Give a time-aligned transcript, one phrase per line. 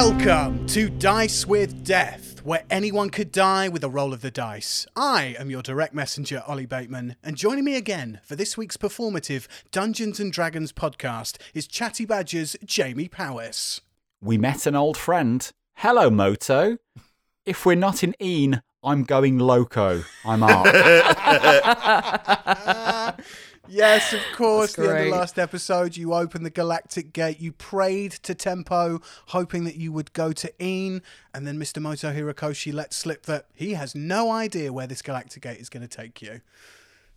[0.00, 4.86] Welcome to Dice with Death, where anyone could die with a roll of the dice.
[4.94, 9.48] I am your direct messenger, Ollie Bateman, and joining me again for this week's performative
[9.72, 13.80] Dungeons and Dragons podcast is Chatty Badger's Jamie Powis.
[14.20, 15.50] We met an old friend.
[15.74, 16.78] Hello, Moto.
[17.44, 20.04] If we're not in Een, I'm going loco.
[20.24, 20.74] I'm Aark.
[23.68, 24.74] Yes, of course.
[24.74, 25.10] The end of great.
[25.12, 27.40] last episode, you opened the Galactic Gate.
[27.40, 31.02] You prayed to Tempo, hoping that you would go to Een,
[31.34, 31.80] and then Mr.
[31.80, 35.86] Moto Hirokoshi let slip that he has no idea where this Galactic Gate is going
[35.86, 36.40] to take you.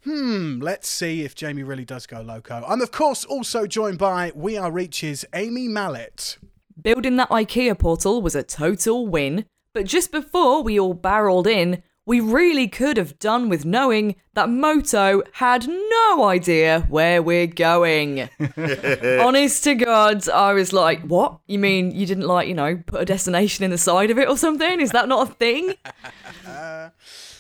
[0.04, 2.64] Hmm, let's see if Jamie really does go loco.
[2.68, 6.38] I'm, of course, also joined by We Are Reach's Amy Mallett.
[6.82, 11.84] Building that IKEA portal was a total win, but just before we all barreled in,
[12.06, 18.28] we really could have done with knowing that Moto had no idea where we're going.
[19.20, 21.40] Honest to God, I was like, what?
[21.48, 24.28] You mean you didn't, like, you know, put a destination in the side of it
[24.28, 24.82] or something?
[24.82, 25.74] Is that not a thing?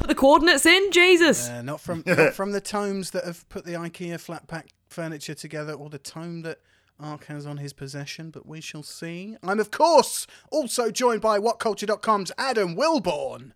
[0.02, 0.92] Put the coordinates in?
[0.92, 1.48] Jesus.
[1.48, 5.36] Uh, not from not from the tomes that have put the IKEA flat pack furniture
[5.36, 6.58] together, or the tome that
[7.00, 9.38] Aark has on his possession, but we shall see.
[9.44, 13.54] I'm, of course, also joined by WhatCulture.com's Adam Wilbourn.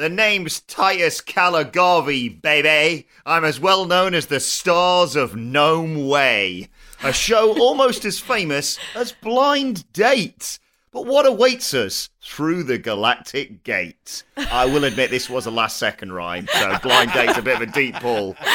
[0.00, 3.06] The name's Titus Caligarvi, baby.
[3.26, 6.70] I'm as well known as the stars of Gnome Way,
[7.02, 10.58] a show almost as famous as Blind Date.
[10.90, 14.22] But what awaits us through the Galactic Gate?
[14.38, 17.68] I will admit this was a last second rhyme, so Blind Date's a bit of
[17.68, 18.38] a deep pull.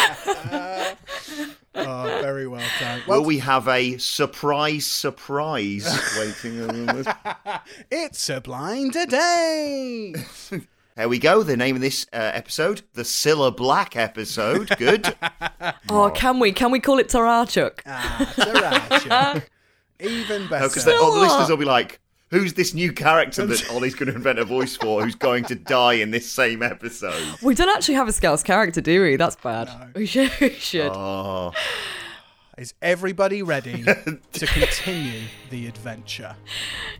[1.77, 3.01] Oh, very well done.
[3.05, 5.85] Will Well, we have a surprise surprise
[6.17, 7.03] waiting?
[7.91, 10.15] it's a blind a day.
[10.95, 11.43] There we go.
[11.43, 14.69] The name of this uh, episode, the Cilla Black episode.
[14.77, 15.13] Good.
[15.89, 16.51] Oh, can we?
[16.51, 17.79] Can we call it Tarachuk?
[17.85, 19.43] ah, Sriracha.
[19.99, 20.67] Even better.
[20.67, 24.15] because all the listeners will be like, "Who's this new character that Ollie's going to
[24.15, 25.03] invent a voice for?
[25.03, 28.79] Who's going to die in this same episode?" We don't actually have a Scouse character,
[28.81, 29.15] do we?
[29.15, 29.69] That's bad.
[29.95, 30.31] We should.
[30.39, 30.91] We should.
[30.93, 31.51] Oh,
[32.57, 33.83] Is everybody ready
[34.33, 36.35] to continue the adventure?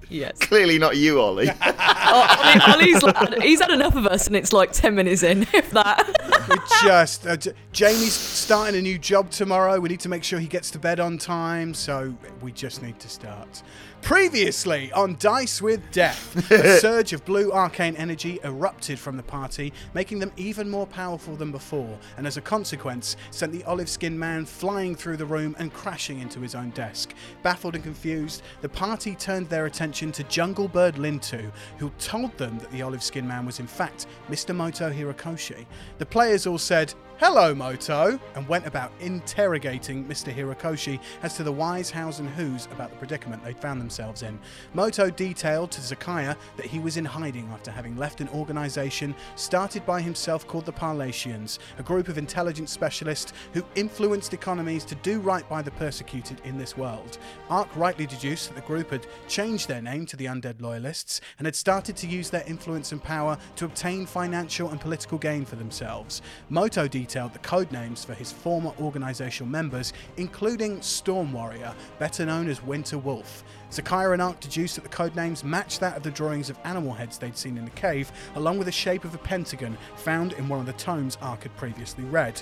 [0.09, 0.37] yes.
[0.37, 1.49] clearly not you, Ollie.
[2.07, 5.41] Oh, Ollie, Ollie's like, he's had enough of us, and it's like ten minutes in,
[5.53, 6.05] if that.
[6.47, 6.55] We
[6.87, 7.35] just uh,
[7.71, 9.79] Jamie's starting a new job tomorrow.
[9.79, 12.99] We need to make sure he gets to bed on time, so we just need
[12.99, 13.63] to start.
[14.05, 19.73] Previously on Dice with Death, a surge of blue arcane energy erupted from the party,
[19.95, 24.19] making them even more powerful than before, and as a consequence, sent the olive skinned
[24.19, 27.15] man flying through the room and crashing into his own desk.
[27.41, 32.59] Baffled and confused, the party turned their attention to Jungle Bird Lintu, who told them
[32.59, 34.55] that the olive skinned man was in fact Mr.
[34.55, 35.65] Moto Hirokoshi.
[35.97, 40.35] The players all said, Hello, Moto, and went about interrogating Mr.
[40.35, 44.39] Hirokoshi as to the whys, hows, and whos about the predicament they'd found themselves in.
[44.73, 49.85] Moto detailed to Zakaiya that he was in hiding after having left an organization started
[49.85, 55.19] by himself called the Parlatians, a group of intelligence specialists who influenced economies to do
[55.19, 57.17] right by the persecuted in this world.
[57.49, 61.45] Aark rightly deduced that the group had changed their name to the Undead Loyalists and
[61.45, 65.55] had started to use their influence and power to obtain financial and political gain for
[65.55, 66.21] themselves.
[66.49, 72.47] Moto detailed the code names for his former organizational members, including Storm Warrior, better known
[72.49, 73.43] as Winter Wolf.
[73.75, 77.17] Zakaiya and Aark deduced that the codenames matched that of the drawings of animal heads
[77.17, 80.61] they'd seen in the cave, along with the shape of a pentagon found in one
[80.61, 82.41] of the tomes Aark had previously read.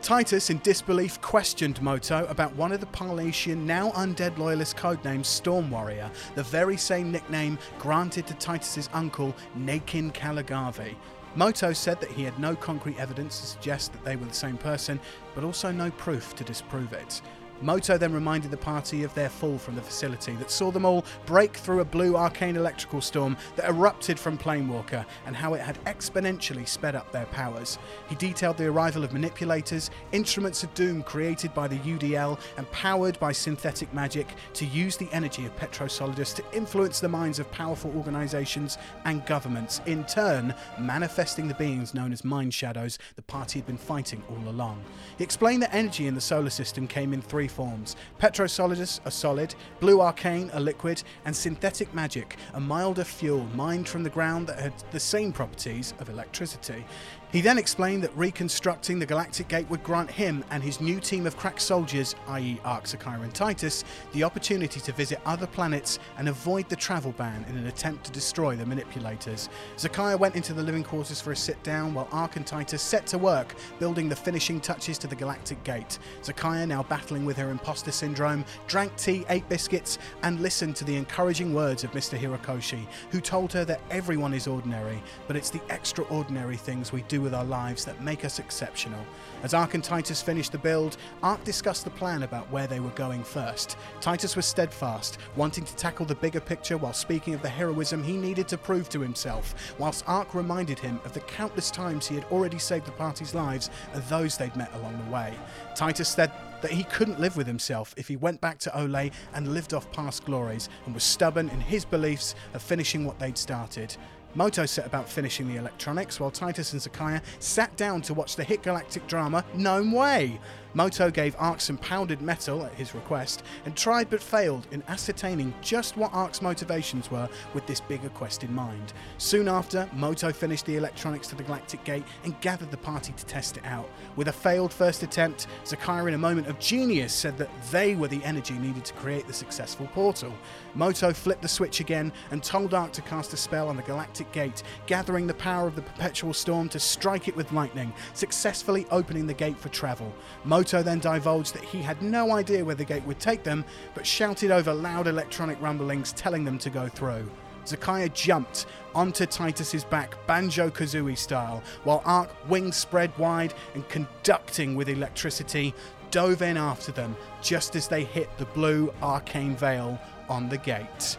[0.00, 5.70] Titus, in disbelief, questioned Moto about one of the Parlatian, now undead loyalist codenames Storm
[5.70, 10.94] Warrior, the very same nickname granted to Titus's uncle, Nakin Caligarvi.
[11.34, 14.56] Moto said that he had no concrete evidence to suggest that they were the same
[14.56, 14.98] person,
[15.34, 17.20] but also no proof to disprove it.
[17.62, 21.04] Moto then reminded the party of their fall from the facility that saw them all
[21.24, 25.82] break through a blue arcane electrical storm that erupted from Planewalker and how it had
[25.84, 27.78] exponentially sped up their powers.
[28.08, 33.18] He detailed the arrival of manipulators, instruments of doom created by the UDL and powered
[33.18, 37.92] by synthetic magic to use the energy of Petrosolidus to influence the minds of powerful
[37.96, 43.66] organizations and governments, in turn manifesting the beings known as Mind Shadows the party had
[43.66, 44.82] been fighting all along.
[45.18, 49.54] He explained that energy in the solar system came in three forms Petrosolidus, a solid,
[49.80, 54.58] blue arcane, a liquid, and synthetic magic, a milder fuel mined from the ground that
[54.58, 56.84] had the same properties of electricity.
[57.32, 61.26] He then explained that reconstructing the Galactic Gate would grant him and his new team
[61.26, 63.82] of crack soldiers, i.e., Aark, and Titus,
[64.12, 68.12] the opportunity to visit other planets and avoid the travel ban in an attempt to
[68.12, 69.48] destroy the manipulators.
[69.76, 73.08] Zakaiya went into the living quarters for a sit down, while Aark and Titus set
[73.08, 75.98] to work building the finishing touches to the Galactic Gate.
[76.22, 80.94] Zakaiya, now battling with her imposter syndrome, drank tea, ate biscuits, and listened to the
[80.94, 82.16] encouraging words of Mr.
[82.16, 87.15] Hirokoshi, who told her that everyone is ordinary, but it's the extraordinary things we do
[87.20, 89.04] with our lives that make us exceptional.
[89.42, 92.90] As Aark and Titus finished the build, Aark discussed the plan about where they were
[92.90, 93.76] going first.
[94.00, 98.16] Titus was steadfast, wanting to tackle the bigger picture while speaking of the heroism he
[98.16, 102.24] needed to prove to himself, whilst Aark reminded him of the countless times he had
[102.24, 105.34] already saved the party's lives and those they'd met along the way.
[105.74, 106.32] Titus said
[106.62, 109.90] that he couldn't live with himself if he went back to Olay and lived off
[109.92, 113.96] past glories and was stubborn in his beliefs of finishing what they'd started.
[114.36, 118.44] Moto set about finishing the electronics, while Titus and Zakaiya sat down to watch the
[118.44, 120.38] hit galactic drama Gnome Way.
[120.76, 125.54] Moto gave Aark some pounded metal at his request and tried but failed in ascertaining
[125.62, 128.92] just what Aark's motivations were with this bigger quest in mind.
[129.16, 133.24] Soon after, Moto finished the electronics to the Galactic Gate and gathered the party to
[133.24, 133.88] test it out.
[134.16, 138.08] With a failed first attempt, Zakaiya, in a moment of genius, said that they were
[138.08, 140.34] the energy needed to create the successful portal.
[140.74, 144.30] Moto flipped the switch again and told Aark to cast a spell on the Galactic
[144.30, 149.26] Gate, gathering the power of the Perpetual Storm to strike it with lightning, successfully opening
[149.26, 150.14] the gate for travel.
[150.44, 153.64] Moto then divulged that he had no idea where the gate would take them,
[153.94, 157.30] but shouted over loud electronic rumblings telling them to go through.
[157.64, 164.76] Zakaiya jumped onto Titus's back, Banjo Kazooie style, while Aark, wings spread wide and conducting
[164.76, 165.74] with electricity,
[166.10, 171.18] dove in after them just as they hit the blue arcane veil on the gate.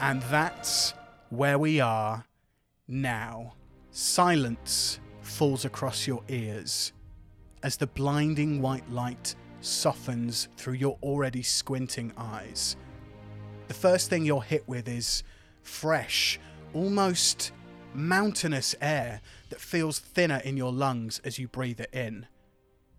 [0.00, 0.94] And that's
[1.30, 2.24] where we are
[2.88, 3.54] now.
[3.90, 6.92] Silence falls across your ears
[7.62, 12.76] as the blinding white light softens through your already squinting eyes.
[13.68, 15.22] The first thing you're hit with is
[15.62, 16.38] fresh,
[16.74, 17.52] almost
[17.94, 19.20] mountainous air
[19.50, 22.26] that feels thinner in your lungs as you breathe it in.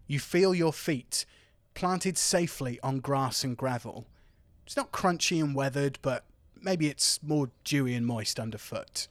[0.08, 1.26] You feel your feet
[1.74, 4.08] planted safely on grass and gravel.
[4.66, 6.26] It's not crunchy and weathered, but
[6.62, 9.08] maybe it's more dewy and moist underfoot.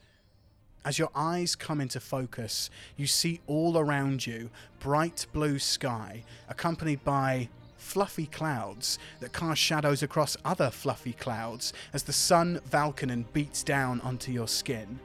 [0.85, 4.51] As your eyes come into focus, you see all around you
[4.81, 12.03] bright blue sky, accompanied by fluffy clouds that cast shadows across other fluffy clouds as
[12.03, 14.99] the sun Valkanen beats down onto your skin.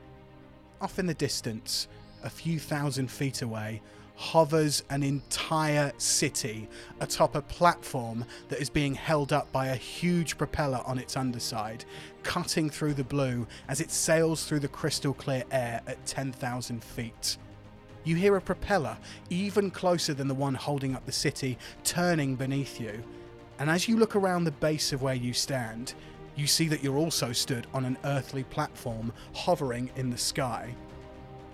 [0.82, 1.88] Off in the distance,
[2.24, 3.82] a few thousand feet away,
[4.18, 6.68] hovers an entire city
[7.00, 11.86] atop a platform that is being held up by a huge propeller on its underside,
[12.24, 17.38] cutting through the blue as it sails through the crystal clear air at 10,000 feet.
[18.04, 18.98] You hear a propeller,
[19.30, 23.04] even closer than the one holding up the city, turning beneath you.
[23.60, 25.94] And as you look around the base of where you stand,
[26.36, 30.74] you see that you're also stood on an earthly platform hovering in the sky.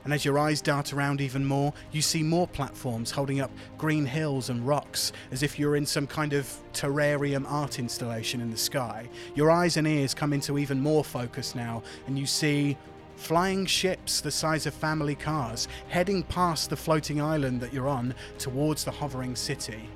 [0.04, 4.06] And as your eyes dart around even more, you see more platforms holding up green
[4.06, 8.58] hills and rocks as if you're in some kind of terrarium art installation in the
[8.58, 9.10] sky.
[9.36, 12.78] Your eyes and ears come into even more focus now, and you see
[13.16, 18.14] flying ships the size of family cars heading past the floating island that you're on
[18.38, 19.88] towards the hovering city.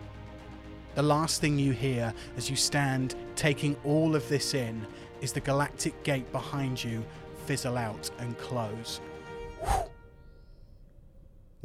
[0.96, 4.86] The last thing you hear as you stand taking all of this in
[5.22, 7.06] is the galactic gate behind you
[7.46, 9.02] fizzle out and close.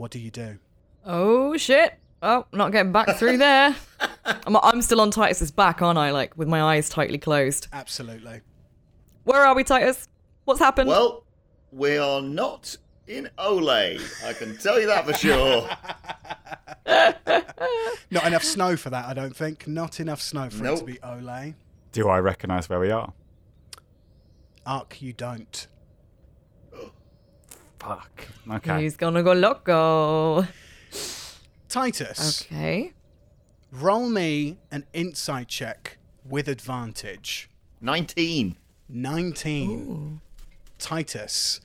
[0.03, 0.59] What do you do?
[1.07, 1.95] Oh shit.
[2.23, 3.77] Oh, not getting back through there.
[4.25, 6.11] I'm, I'm still on Titus's back, aren't I?
[6.11, 7.69] Like with my eyes tightly closed.
[7.73, 8.41] Absolutely.
[9.23, 10.09] Where are we, Titus?
[10.45, 10.89] What's happened?
[10.89, 11.23] Well,
[11.71, 14.01] we are not in Olay.
[14.27, 15.71] I can tell you that for sure.
[18.11, 19.69] Not enough snow for that, I don't think.
[19.69, 21.55] Not enough snow for it to be Olay.
[21.93, 23.13] Do I recognise where we are?
[24.67, 25.69] Aark, you don't.
[27.83, 28.29] Fuck.
[28.51, 28.83] Okay.
[28.83, 30.47] He's gonna go loco.
[31.69, 32.93] Titus, Okay.
[33.71, 37.49] roll me an insight check with advantage.
[37.81, 38.57] 19.
[38.89, 40.21] 19.
[40.79, 41.61] Titus,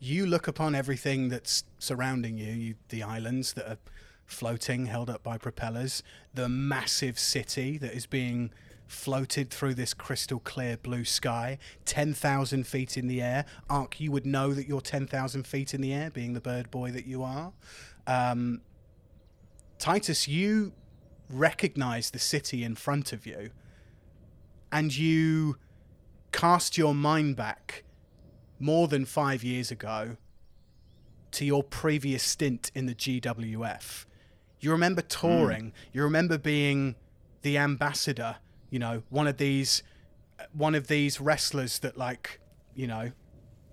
[0.00, 3.78] you look upon everything that's surrounding you, you the islands that are
[4.24, 6.02] floating, held up by propellers,
[6.34, 8.50] the massive city that is being
[8.86, 13.44] floated through this crystal clear blue sky, 10,000 feet in the air.
[13.68, 16.90] Aark, you would know that you're 10,000 feet in the air, being the bird boy
[16.92, 17.52] that you are.
[18.06, 18.62] Um,
[19.78, 20.72] Titus, you
[21.28, 23.50] recognize the city in front of you,
[24.70, 25.56] and you
[26.32, 27.84] cast your mind back
[28.58, 30.16] more than five years ago
[31.32, 34.06] to your previous stint in the GWF.
[34.60, 35.72] You remember touring.
[35.92, 36.94] You remember being
[37.42, 38.36] the ambassador.
[38.70, 39.82] You know, one of these,
[40.52, 42.40] one of these wrestlers that like,
[42.74, 43.12] you know,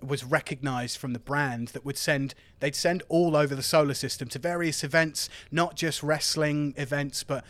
[0.00, 4.28] was recognized from the brand that would send they'd send all over the solar system
[4.28, 7.42] to various events not just wrestling events but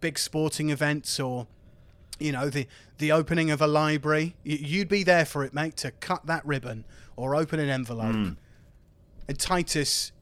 [0.00, 1.46] big sporting events or
[2.18, 2.66] you know the
[2.98, 4.36] the opening of a library.
[4.42, 8.14] You'd be there for it mate to cut that ribbon or open an envelope.
[8.14, 8.30] Hmm.
[9.28, 10.12] And titus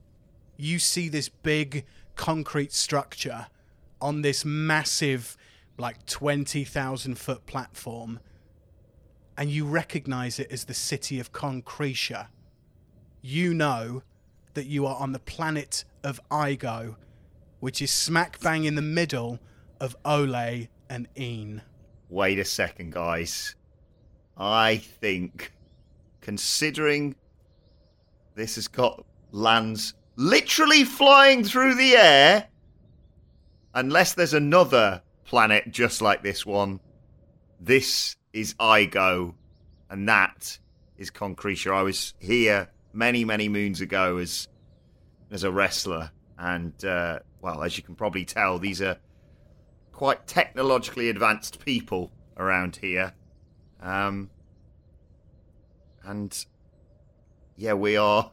[0.57, 1.85] you see this big
[2.17, 3.47] concrete structure
[4.01, 5.37] on this massive
[5.77, 8.21] like 20,000 foot platform
[9.37, 12.29] and you recognize it as the city of Concretia,
[13.21, 14.03] you know
[14.55, 16.97] that you are on the planet of Igo,
[17.61, 19.41] which is smack bang in the middle
[19.81, 21.63] of Olay and Een.
[22.09, 23.57] Wait a second, guys.
[24.37, 25.53] I think,
[26.21, 27.17] considering
[28.35, 32.49] this has got lands literally flying through the air,
[33.75, 36.81] unless there's another planet just like this one,
[37.61, 39.35] this is Igo,
[39.91, 40.59] and that
[40.97, 41.75] is Concretia.
[41.75, 44.49] I was here many, many moons ago as
[45.31, 48.99] as a wrestler, and uh, well, as you can probably tell, these are
[49.93, 53.15] quite technologically advanced people around here.
[53.81, 54.31] Um,
[56.05, 56.45] and
[57.57, 58.31] yeah, we are,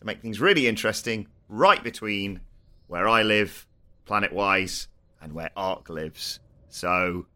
[0.00, 2.40] to make things really interesting, right between
[2.88, 3.66] where I live,
[4.04, 4.88] planet wise,
[5.22, 6.40] and where Aark lives.
[6.68, 7.26] So,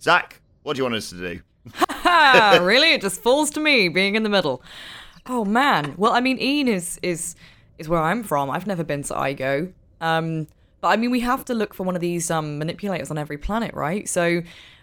[0.00, 1.40] Zach, what do you want us to do?
[2.02, 2.58] Ha!
[2.60, 2.92] really?
[2.92, 4.62] It just falls to me being in the middle.
[5.26, 5.94] Oh man.
[5.96, 7.36] Well, I mean, Een is is
[7.78, 8.50] is where I'm from.
[8.50, 9.72] I've never been to Igo.
[10.00, 10.48] Um,
[10.80, 13.38] but I mean, we have to look for one of these um, manipulators on every
[13.38, 14.08] planet, right?
[14.08, 14.42] So,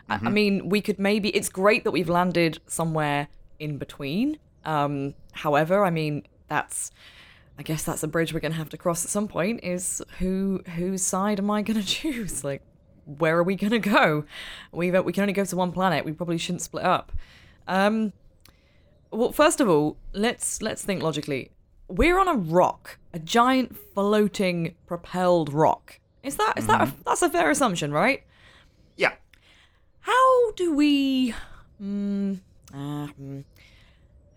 [0.10, 1.30] I, I mean, we could maybe.
[1.30, 3.28] It's great that we've landed somewhere
[3.60, 4.40] in between.
[4.64, 6.92] Um, however, I mean, that's.
[7.60, 9.60] I guess that's a bridge we're gonna have to cross at some point.
[9.64, 12.42] Is who whose side am I gonna choose?
[12.42, 12.62] Like,
[13.06, 14.24] where are we gonna go?
[14.72, 16.06] We we can only go to one planet.
[16.06, 17.12] We probably shouldn't split up.
[17.68, 18.14] Um,
[19.12, 21.52] well, first of all, let's let's think logically.
[21.90, 26.00] We're on a rock, a giant floating propelled rock.
[26.24, 28.24] Is that is that a, that's a fair assumption, right?
[28.96, 29.14] Yeah.
[30.00, 31.34] How do we,
[31.84, 33.08] uh,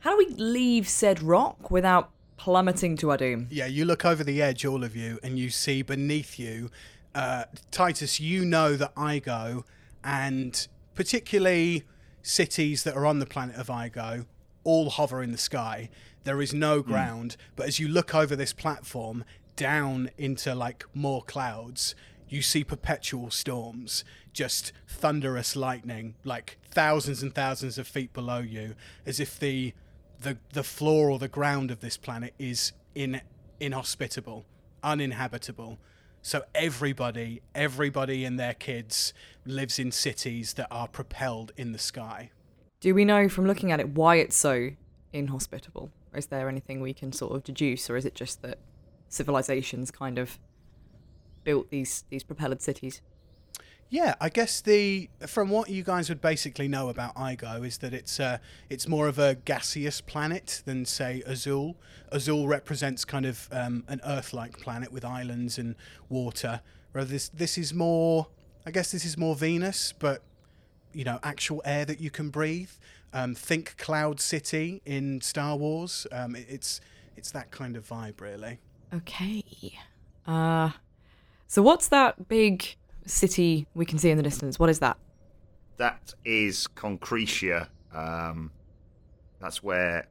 [0.01, 2.11] how do we leave said rock without
[2.43, 3.47] plummeting to our doom?
[3.53, 6.73] Yeah, you look over the edge, all of you, and you see beneath you,
[7.15, 9.63] uh, Titus, you know that Igo
[10.03, 11.85] and particularly
[12.21, 14.27] cities that are on the planet of Igo
[14.65, 15.89] all hover in the sky.
[16.25, 21.23] There is no ground, but as you look over this platform down into like more
[21.23, 21.95] clouds,
[22.29, 28.75] you see perpetual storms, just thunderous lightning, like thousands and thousands of feet below you,
[29.07, 29.75] as if the
[30.23, 33.21] the the floor or the ground of this planet is in
[33.61, 34.45] inhospitable,
[34.83, 35.79] uninhabitable.
[36.23, 39.13] So everybody, everybody and their kids
[39.45, 42.31] lives in cities that are propelled in the sky.
[42.81, 44.71] Do we know from looking at it why it's so
[45.13, 45.91] inhospitable?
[46.15, 48.59] Is there anything we can sort of deduce, or is it just that
[49.09, 50.39] civilizations kind of
[51.45, 53.01] built these these propelled cities?
[53.93, 57.93] Yeah, I guess the from what you guys would basically know about Igo is that
[57.93, 58.39] it's uh,
[58.71, 61.77] it's more of a gaseous planet than say Azul.
[62.11, 65.75] Azul represents kind of um, an Earth-like planet with islands and
[66.09, 66.63] water.
[66.93, 68.29] Whereas this this is more,
[68.65, 70.23] I guess this is more Venus, but
[70.95, 72.71] you know, actual air that you can breathe.
[73.13, 76.07] Um, think Cloud City in Star Wars.
[76.11, 76.81] Um, it- it's
[77.15, 78.59] it's that kind of vibe, really.
[78.95, 79.45] Okay.
[80.27, 80.71] Uh,
[81.47, 84.59] so what's that big city we can see in the distance?
[84.59, 84.97] What is that?
[85.77, 87.69] That is Concretia.
[87.93, 88.51] Um,
[89.41, 90.07] that's where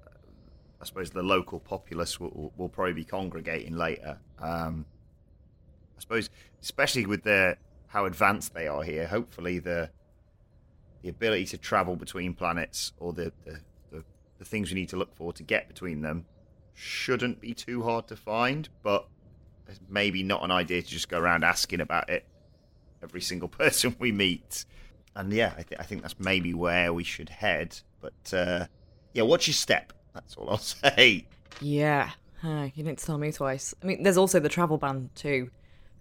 [0.81, 4.17] I suppose the local populace will, will, probably be congregating later.
[4.39, 4.85] Um,
[5.97, 6.29] I suppose,
[6.61, 7.57] especially with their
[7.87, 9.07] how advanced they are here.
[9.07, 9.89] Hopefully, the
[11.03, 13.59] the ability to travel between planets or the, the,
[13.91, 14.03] the,
[14.37, 16.25] the things we need to look for to get between them
[16.75, 18.69] shouldn't be too hard to find.
[18.83, 19.07] But
[19.89, 22.25] maybe not an idea to just go around asking about it
[23.03, 24.65] every single person we meet.
[25.15, 27.79] And yeah, I, th- I think that's maybe where we should head.
[27.99, 28.65] But uh,
[29.13, 29.93] yeah, watch your step.
[30.13, 31.25] That's all I'll say.
[31.59, 32.11] Yeah.
[32.41, 33.73] Huh, you didn't tell me twice.
[33.83, 35.51] I mean, there's also the travel ban too.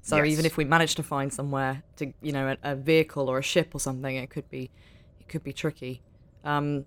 [0.02, 0.28] So Yes.
[0.32, 3.42] even if we manage to find somewhere to, you know, a, a vehicle or a
[3.42, 4.70] ship or something, it could be,
[5.20, 6.00] it could be tricky.
[6.44, 6.86] Um,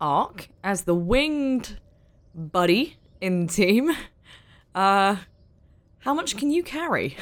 [0.00, 1.78] Ark as the winged
[2.34, 3.90] buddy in the team.
[4.74, 5.16] Uh,
[5.98, 7.14] how much can you carry?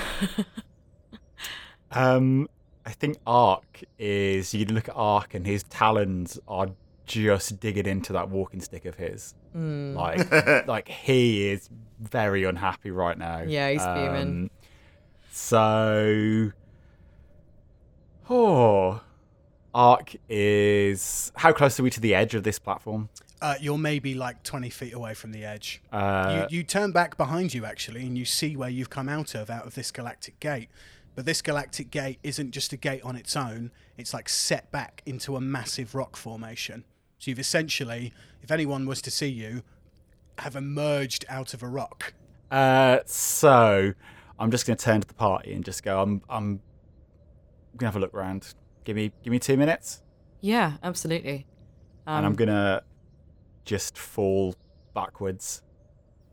[1.92, 2.49] Um,
[2.87, 4.54] I think Aark is.
[4.54, 6.68] You look at Aark, and his talons are
[7.06, 9.35] just digging into that walking stick of his.
[9.54, 10.30] Like,
[10.68, 11.68] like he is
[12.00, 13.40] very unhappy right now.
[13.42, 14.23] Yeah, he's fuming.
[14.44, 14.50] Um,
[15.32, 16.52] So,
[18.28, 19.00] oh,
[19.75, 23.09] Aark is how close are we to the edge of this platform?
[23.42, 25.80] Uh, you're maybe like 20 feet away from the edge.
[25.90, 29.35] Uh, you, you turn back behind you actually, and you see where you've come out
[29.35, 30.68] of, out of this galactic gate.
[31.14, 35.02] But this galactic gate isn't just a gate on its own; it's like set back
[35.07, 36.85] into a massive rock formation.
[37.19, 38.12] So you've essentially,
[38.43, 39.62] if anyone was to see you,
[40.38, 42.14] have emerged out of a rock.
[42.50, 43.93] Uh, so
[44.38, 46.00] I'm just going to turn to the party and just go.
[46.00, 46.61] I'm I'm
[47.76, 48.55] gonna have a look around.
[48.85, 50.02] Give me give me two minutes,
[50.40, 51.47] Yeah, absolutely.
[52.07, 52.83] and I'm gonna
[53.64, 54.55] just fall
[54.95, 55.62] backwards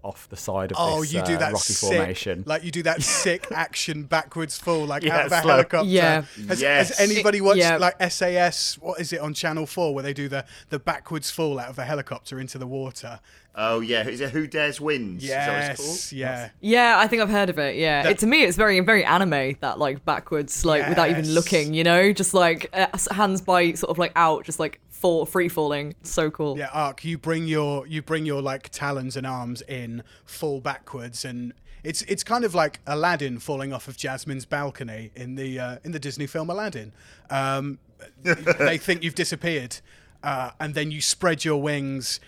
[0.07, 2.43] off the side of Oh, this you do uh, that rocky sick, formation.
[2.47, 5.51] like you do that sick action backwards fall, like Yeah, out of a slow.
[5.51, 5.87] helicopter.
[5.89, 6.21] Yeah.
[6.47, 6.97] Has, Yes.
[6.97, 7.77] has anybody watched Yeah.
[7.77, 8.77] like SAS?
[8.79, 11.77] What is it on Channel Four where they do the the backwards fall out of
[11.77, 13.19] a helicopter into the water?
[13.59, 15.23] Oh yeah, is it Who Dares Wins?
[15.23, 15.97] Is that what it's called?
[15.97, 16.49] Yes, yeah.
[16.61, 17.75] Yeah, I think I've heard of it.
[17.75, 19.57] Yeah, That- it, to me, it's very, very anime.
[19.61, 23.89] That like backwards, like without even looking, you know, just like uh, hands by sort
[23.89, 25.95] of like out, just like fall, free falling.
[26.03, 26.55] So cool.
[26.57, 31.25] Yeah, Aark, you bring your you bring your like talons and arms in, fall backwards,
[31.25, 35.77] and it's it's kind of like Aladdin falling off of Jasmine's balcony in the uh,
[35.83, 36.91] in the Disney film Aladdin.
[37.31, 37.79] Um,
[38.21, 39.77] they think you've disappeared,
[40.21, 42.19] uh, and then you spread your wings,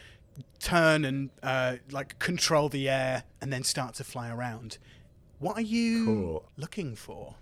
[0.60, 4.78] turn and uh, like control the air, and then start to fly around.
[5.40, 6.44] What are you Cool.
[6.58, 7.36] looking for?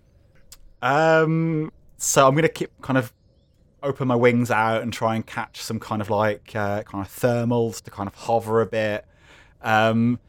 [0.82, 3.12] Um, so I'm gonna keep kind of
[3.84, 7.12] open my wings out and try and catch some kind of like uh, kind of
[7.12, 9.06] thermals to kind of hover a bit.
[9.62, 10.20] Um,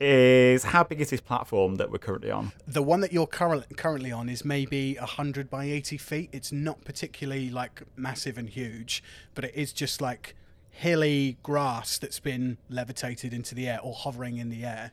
[0.00, 2.50] is how big is this platform that we're currently on?
[2.66, 6.28] The one that you're current, currently on is maybe 100 by 80 feet.
[6.32, 9.02] It's not particularly like massive and huge,
[9.34, 10.34] but it is just like
[10.72, 14.92] hilly grass that's been levitated into the air or hovering in the air.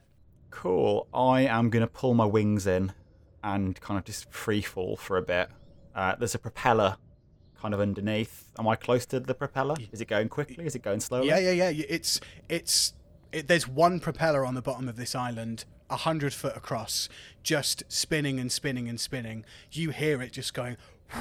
[0.51, 1.07] Cool.
[1.13, 2.93] I am gonna pull my wings in
[3.43, 5.49] and kind of just free fall for a bit.
[5.95, 6.97] Uh, there's a propeller
[7.59, 8.51] kind of underneath.
[8.59, 9.75] Am I close to the propeller?
[9.91, 10.65] Is it going quickly?
[10.65, 11.27] Is it going slowly?
[11.27, 11.85] Yeah, yeah, yeah.
[11.89, 12.93] It's it's
[13.31, 17.09] it, there's one propeller on the bottom of this island, a hundred foot across,
[17.41, 19.45] just spinning and spinning and spinning.
[19.71, 20.77] You hear it just going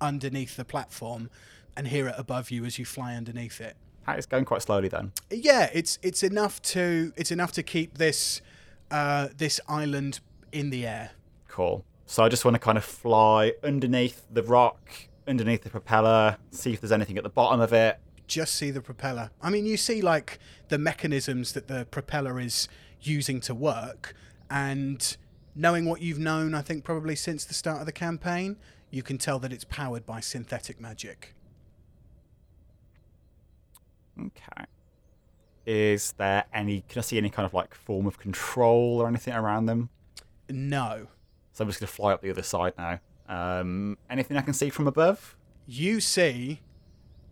[0.00, 1.30] underneath the platform,
[1.76, 3.76] and hear it above you as you fly underneath it.
[4.08, 5.12] It's going quite slowly then.
[5.30, 8.40] Yeah, it's it's enough to it's enough to keep this
[8.90, 11.12] uh, this island in the air.
[11.48, 11.84] Cool.
[12.06, 14.90] So I just want to kind of fly underneath the rock,
[15.26, 17.98] underneath the propeller, see if there's anything at the bottom of it.
[18.26, 19.30] Just see the propeller.
[19.40, 22.68] I mean, you see like the mechanisms that the propeller is
[23.00, 24.14] using to work,
[24.50, 25.16] and
[25.54, 28.56] knowing what you've known, I think probably since the start of the campaign,
[28.90, 31.34] you can tell that it's powered by synthetic magic.
[34.18, 34.64] Okay.
[35.64, 36.82] Is there any?
[36.88, 39.90] Can I see any kind of like form of control or anything around them?
[40.48, 41.06] No,
[41.52, 42.98] So I'm just gonna fly up the other side now.
[43.28, 45.36] Um, anything I can see from above?
[45.64, 46.60] you see,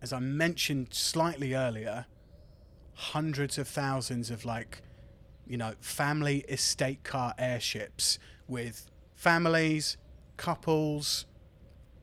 [0.01, 2.05] as I mentioned slightly earlier,
[2.93, 4.81] hundreds of thousands of like,
[5.45, 8.17] you know, family estate car airships
[8.47, 9.97] with families,
[10.37, 11.25] couples,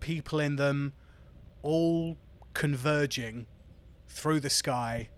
[0.01, 0.93] people in them,
[1.63, 2.19] all
[2.53, 3.47] converging
[4.19, 5.09] through the sky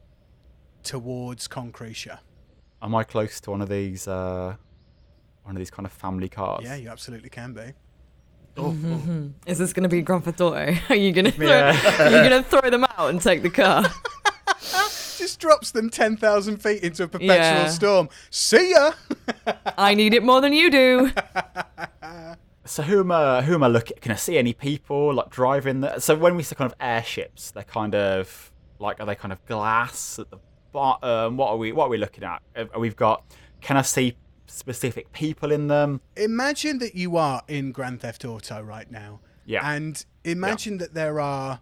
[0.82, 2.18] towards Concretia.
[2.82, 4.06] Am I close to one of these?
[4.06, 4.56] Uh,
[5.42, 6.62] one of these kind of family cars?
[6.64, 7.72] Yeah, you absolutely can be.
[9.46, 10.74] Is this going to be Grand Theft Auto?
[10.90, 11.70] Are you going to Yeah.
[11.98, 13.84] are you going to throw them out and take the car?
[15.16, 17.66] Just drops them 10,000 feet into a perpetual Yeah.
[17.68, 18.08] storm.
[18.30, 18.92] See ya!
[19.78, 21.10] I need it more than you do.
[22.66, 23.42] So who am I?
[23.42, 23.96] Who am I looking?
[24.00, 25.80] Can I see any people like driving?
[25.80, 29.32] The, so when we say kind of airships, they're kind of like are they kind
[29.32, 30.38] of glass at the
[30.72, 31.08] bottom?
[31.08, 31.72] Um, what are we?
[31.72, 32.42] What are we looking at?
[32.78, 33.22] We've got.
[33.60, 34.16] Can I see
[34.46, 36.00] specific people in them?
[36.16, 39.20] imagine that you are in Grand Theft Auto right now.
[39.44, 39.68] Yeah.
[39.68, 41.60] And imagine that there are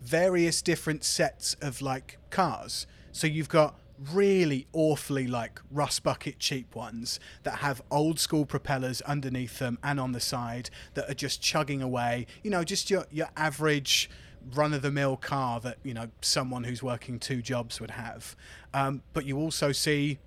[0.00, 2.86] various different sets of like cars.
[3.12, 3.78] So you've got
[4.12, 10.00] really awfully like rust bucket cheap ones that have old school propellers underneath them and
[10.00, 12.26] on the side that are just chugging away.
[12.42, 14.08] You know, just your your average
[14.54, 18.36] run of the mill car that, you know, someone who's working two jobs would have.
[18.72, 20.18] Um, but you also see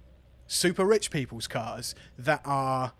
[0.47, 2.93] super rich people's cars that are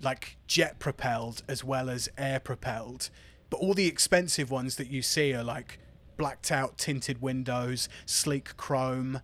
[0.00, 3.10] like jet propelled as well as air propelled.
[3.50, 5.78] But all the expensive ones that you see are like
[6.16, 9.20] blacked out tinted windows, sleek chrome.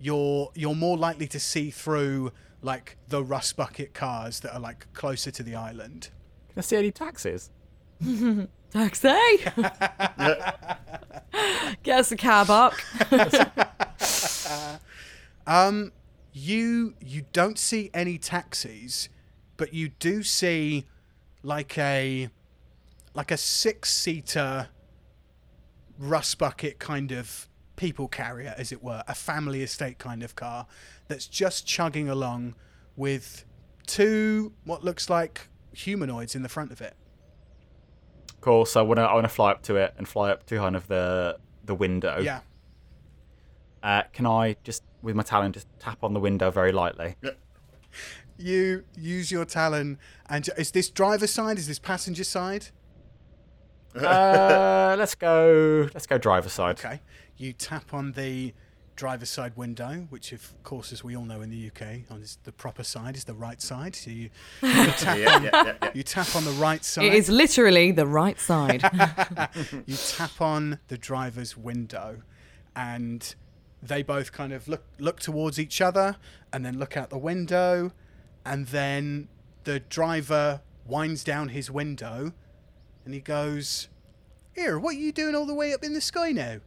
[0.00, 4.92] You're you're more likely to see through like the rust bucket cars that are like
[4.92, 6.10] closer to the island.
[6.48, 7.50] Can I see any taxis?
[8.74, 9.38] Taxi.
[11.84, 12.74] Get us a cab, Aark.
[15.46, 15.92] Um,
[16.32, 19.10] you you don't see any taxis,
[19.58, 20.86] but you do see
[21.42, 22.30] like a
[23.12, 24.68] like a six seater
[25.98, 30.66] rust bucket kind of people carrier, as it were, a family estate kind of car
[31.08, 32.54] that's just chugging along
[32.96, 33.44] with
[33.86, 36.96] two what looks like humanoids in the front of it.
[38.44, 38.66] Cool.
[38.66, 40.86] So I wanna I wanna fly up to it and fly up to kind of
[40.86, 42.18] the the window.
[42.20, 42.40] Yeah.
[43.82, 47.16] Uh, can I just with my talon just tap on the window very lightly?
[48.36, 51.56] You use your talon and is this driver side?
[51.56, 52.66] Is this passenger side?
[53.96, 55.88] uh, let's go.
[55.94, 56.78] Let's go driver side.
[56.78, 57.00] Okay.
[57.38, 58.52] You tap on the
[58.96, 62.52] driver's side window, which, of course, as we all know in the UK, on the
[62.52, 63.96] proper side is the right side.
[63.96, 64.30] So you,
[64.62, 65.90] you, tap, Yeah, on, yeah, yeah, yeah.
[65.94, 67.04] you tap on the right side.
[67.06, 68.82] It is literally the right side.
[69.86, 72.22] you tap on the driver's window,
[72.76, 73.34] and
[73.82, 76.16] they both kind of look look towards each other,
[76.52, 77.92] and then look out the window,
[78.44, 79.28] and then
[79.64, 82.32] the driver winds down his window,
[83.04, 83.88] and he goes,
[84.54, 86.60] "Here, what are you doing all the way up in the sky now?"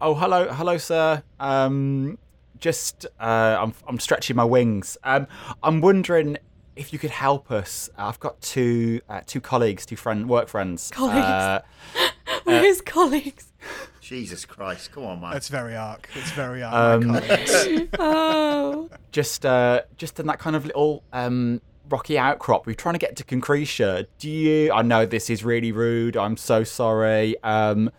[0.00, 1.24] Oh, hello, hello, sir.
[1.40, 2.18] Um,
[2.60, 4.96] just uh, I'm I'm stretching my wings.
[5.02, 5.26] Um,
[5.62, 6.38] I'm wondering
[6.76, 7.90] if you could help us.
[7.98, 10.90] I've got two uh, two colleagues, two friend work friends.
[10.92, 11.18] Colleagues?
[11.18, 11.60] Uh,
[12.46, 13.52] We're colleagues.
[14.00, 15.32] Jesus Christ, come on, man.
[15.32, 16.08] That's very arc.
[16.14, 17.02] It's very arc.
[17.04, 17.88] Um.
[17.98, 18.88] Oh.
[19.10, 22.66] just uh, just in that kind of little um, rocky outcrop.
[22.66, 24.06] We're trying to get to Concretia.
[24.18, 24.72] Do you?
[24.72, 26.16] I know this is really rude.
[26.16, 27.34] I'm so sorry.
[27.42, 27.90] Um,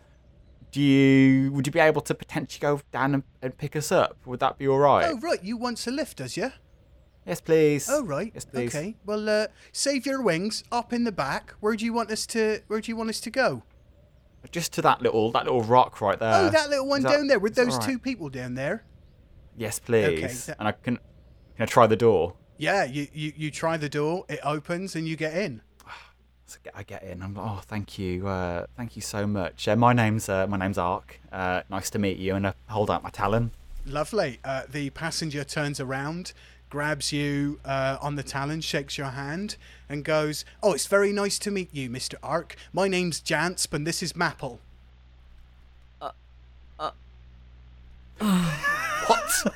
[0.72, 1.52] do you?
[1.52, 4.18] Would you be able to potentially go down and, and pick us up?
[4.26, 5.06] Would that be all right?
[5.10, 6.52] oh right, you want a lift, does you?
[7.26, 7.88] Yes, please.
[7.90, 8.32] Oh right.
[8.34, 8.74] Yes, please.
[8.76, 8.96] Okay.
[9.06, 10.64] Well, uh, save your wings.
[10.72, 11.54] Up in the back.
[11.60, 12.62] Where do you want us to?
[12.68, 13.64] Where do you want us to go?
[14.52, 16.34] Just to that little that little rock right there.
[16.34, 17.86] oh, that little one that- down there with those right?
[17.86, 18.86] two people down there.
[19.58, 20.46] Yes, please.
[20.46, 20.96] that- And I can
[21.56, 22.36] can I try the door?
[22.58, 22.86] Yeah.
[22.86, 24.26] You, you you try the door.
[24.30, 25.62] It opens and you get in.
[26.50, 27.22] So I get- in.
[27.22, 29.68] I'm like, oh, thank you, uh, thank you so much.
[29.68, 31.20] Uh, my name's uh, my name's Aark.
[31.32, 32.34] Uh, nice to meet you.
[32.34, 33.52] And I hold out my talon.
[33.86, 34.40] Lovely.
[34.44, 36.34] Uh, the passenger turns around,
[36.72, 39.58] grabs you uh, on the talon, shakes your hand,
[39.88, 42.54] and goes, "Oh, it's very nice to meet you, Mister Aark.
[42.74, 44.60] My name's Jansp, and this is Maple."
[48.20, 49.32] What?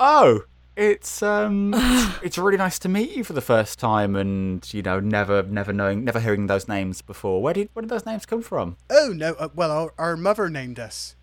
[0.00, 0.44] oh,
[0.76, 1.72] it's um,
[2.22, 5.72] it's really nice to meet you for the first time, and you know, never, never
[5.72, 7.42] knowing, never hearing those names before.
[7.42, 8.76] Where did where did those names come from?
[8.90, 9.34] Oh no.
[9.34, 11.16] Uh, well, our, our mother named us.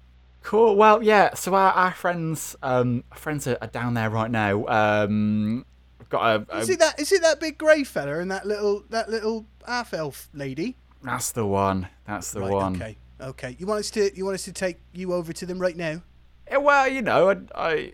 [0.43, 0.75] Cool.
[0.75, 1.35] Well, yeah.
[1.35, 4.65] So our, our friends, um, friends are, are down there right now.
[4.65, 5.65] Um,
[6.09, 6.99] got a, a Is it that?
[6.99, 10.77] Is it that big grey fella and that little that little half elf lady?
[11.03, 11.87] that's the one.
[12.05, 12.51] That's the Right.
[12.51, 12.75] one.
[12.75, 12.97] Okay.
[13.19, 13.55] Okay.
[13.59, 14.15] You want us to?
[14.15, 16.01] You want us to take you over to them right now?
[16.49, 17.91] Yeah, well, you know, I, I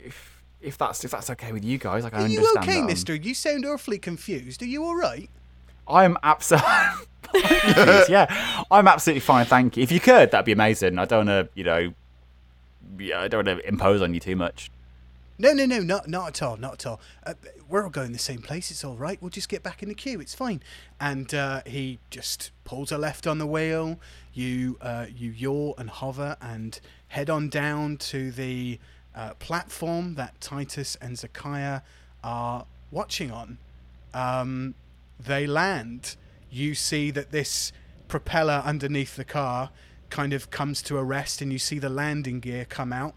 [0.62, 2.88] if, that's if that's okay with you guys, like I Are you understand okay, that.
[2.88, 3.15] Mister?
[3.15, 4.62] You sound awfully confused.
[4.62, 5.30] Are you all right?
[5.88, 6.67] I'm absolutely
[7.34, 9.46] yeah, I'm absolutely fine.
[9.46, 9.84] Thank you.
[9.84, 10.98] If you could, that'd be amazing.
[10.98, 11.93] I don't want to, you know,
[13.00, 14.72] yeah, I don't want to impose on you too much.
[15.39, 17.00] No, no, no, not not at all, not at all.
[17.24, 17.36] Uh,
[17.70, 18.72] we're all going the same place.
[18.72, 19.22] It's all right.
[19.22, 20.20] We'll just get back in the queue.
[20.20, 20.63] It's fine.
[21.00, 24.00] And uh, he just pulls a left on the wheel.
[24.34, 28.80] You uh, you yaw and hover and head on down to the
[29.18, 31.82] uh, platform that Titus and Zakaiya
[32.24, 33.58] are watching on.
[34.14, 34.76] Um,
[35.20, 36.16] they land.
[36.50, 37.72] You see that this
[38.08, 39.72] propeller underneath the car
[40.10, 43.16] kind of comes to a rest, and you see the landing gear come out,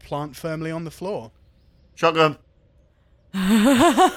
[0.00, 1.30] plant firmly on the floor.
[1.94, 2.38] Shotgun.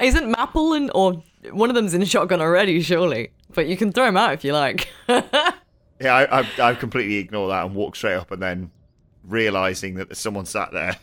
[0.00, 3.30] Isn't Maple and or one of them's in a shotgun already, surely?
[3.54, 4.88] But you can throw him out if you like.
[6.00, 8.70] Yeah, I, I, I completely ignore that and walk straight up, and then
[9.28, 10.96] realizing that there's someone sat there.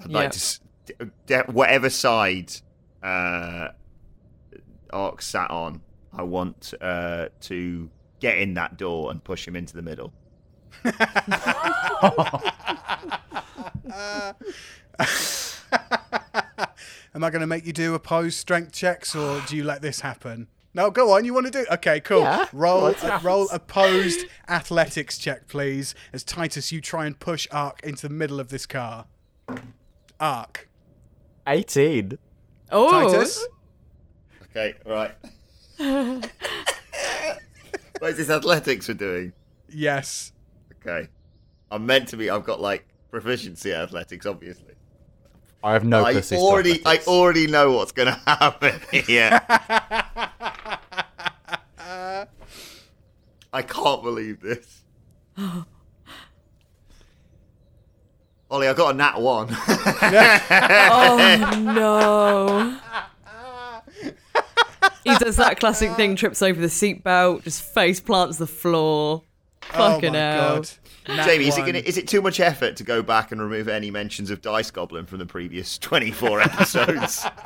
[0.00, 0.16] I'd Yeah.
[0.18, 0.94] like to, s- d-
[1.26, 2.52] d- whatever side
[3.02, 3.68] uh,
[4.92, 5.80] Aark sat on,
[6.12, 10.12] I want uh, to get in that door and push him into the middle.
[17.14, 20.00] Am I going to make you do opposed strength checks, or do you let this
[20.00, 20.48] happen?
[20.74, 21.24] No, go on.
[21.24, 21.66] You want to do?
[21.72, 22.20] Okay, cool.
[22.20, 22.46] Yeah.
[22.52, 23.52] Roll, Let's uh, roll this.
[23.52, 25.94] opposed athletics check, please.
[26.12, 29.06] As Titus, you try and push Aark into the middle of this car.
[30.20, 30.66] Aark,
[31.46, 32.18] Eighteen.
[32.70, 33.46] oh, Titus.
[34.50, 35.14] Okay, right.
[37.98, 39.32] what is this athletics we're doing?
[39.68, 40.32] Yes.
[40.80, 41.08] Okay.
[41.70, 44.74] I'm meant to be, I've got like proficiency at athletics, obviously.
[45.62, 49.40] I have no I pussies to already, I already know what's going to happen here.
[53.52, 54.82] I can't can't believe this.
[58.50, 59.48] Ollie, I got a nat one.
[60.90, 62.78] Oh no.
[65.04, 69.22] He does that classic thing, trips over the seatbelt, just face plants the floor.
[69.72, 70.56] Oh, Fucking oh my hell.
[70.56, 70.70] god.
[71.08, 73.90] Jamie, is it, gonna, is it too much effort to go back and remove any
[73.90, 77.26] mentions of Dice Goblin from the previous 24 episodes?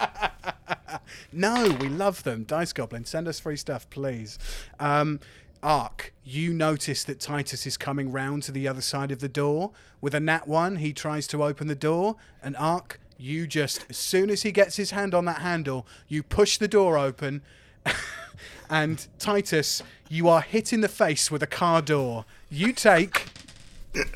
[1.32, 2.44] No, we love them.
[2.44, 4.38] Dice Goblin, send us free stuff, please.
[4.78, 5.20] Um,
[5.62, 9.70] Aark, you notice that Titus is coming round to the other side of the door.
[10.00, 13.96] With a nat one, he tries to open the door, and Aark, you just, as
[13.96, 17.42] soon as he gets his hand on that handle, you push the door open,
[18.70, 22.24] and Titus, you are hit in the face with a car door.
[22.50, 23.26] You take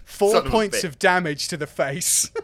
[0.04, 0.84] four Son of points bitch.
[0.84, 2.30] of damage to the face.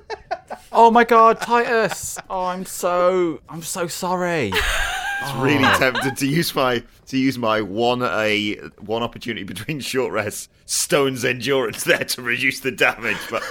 [0.74, 2.18] Oh my god, Titus!
[2.30, 4.52] Oh, I'm so I'm so sorry.
[4.54, 10.12] It's really tempted to use my to use my one a one opportunity between short
[10.12, 13.42] rests, Stone's endurance there to reduce the damage, but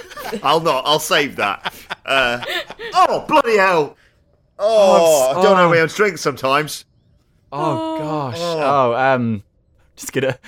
[0.42, 0.84] I'll not.
[0.84, 1.72] I'll save that.
[2.04, 2.44] Uh,
[2.94, 3.96] oh bloody hell!
[4.58, 5.70] Oh, I'm s- I don't know oh.
[5.70, 6.84] my own strength sometimes.
[7.52, 8.38] Oh gosh.
[8.38, 9.44] Oh, um,
[9.96, 10.38] just gonna.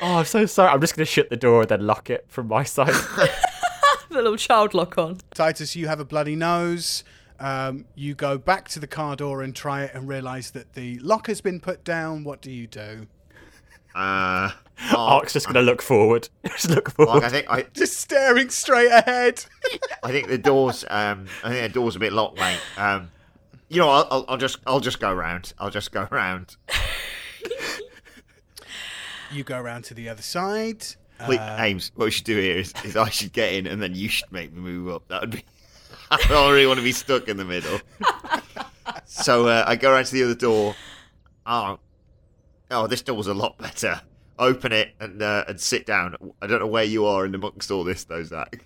[0.00, 0.70] Oh, I'm so sorry.
[0.70, 2.94] I'm just gonna shut the door and then lock it from my side.
[4.08, 5.18] The little child lock on.
[5.34, 7.04] Titus, you have a bloody nose.
[7.38, 10.98] Um, you go back to the car door and try it and realize that the
[11.00, 12.24] lock has been put down.
[12.24, 13.08] What do you do?
[13.94, 14.52] Uh,
[14.90, 16.28] Aark's just gonna look forward.
[16.46, 17.14] just look forward.
[17.16, 19.44] like I think I, Just staring straight ahead.
[20.02, 20.84] I think the doors.
[20.88, 22.60] Um, I think the door's a bit locked, mate.
[22.78, 23.10] Um,
[23.68, 25.52] you know, I'll, I'll, I'll just I'll just go round.
[25.58, 26.56] I'll just go round.
[29.36, 30.84] You go around to the other side.
[31.28, 33.80] Wait, Uh, Ames, what we should do here is, is I should get in and
[33.80, 35.08] then you should make me move up.
[35.08, 35.44] That would be.
[36.10, 37.80] I don't really want to be stuck in the middle.
[39.06, 40.74] so uh, I go around to the other door.
[41.46, 41.78] Oh,
[42.70, 44.00] oh, this door's a lot better.
[44.38, 46.16] Open it and uh, and sit down.
[46.42, 48.64] I don't know where you are in amongst all this, though, Zach.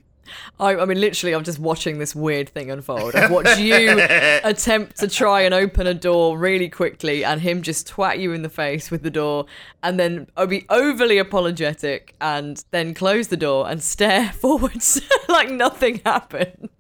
[0.58, 3.14] I, I mean, literally, I'm just watching this weird thing unfold.
[3.14, 3.98] I've watched you
[4.44, 8.42] attempt to try and open a door really quickly, and him just twat you in
[8.42, 9.46] the face with the door,
[9.82, 16.00] and then be overly apologetic, and then close the door and stare forwards like nothing
[16.04, 16.70] happened.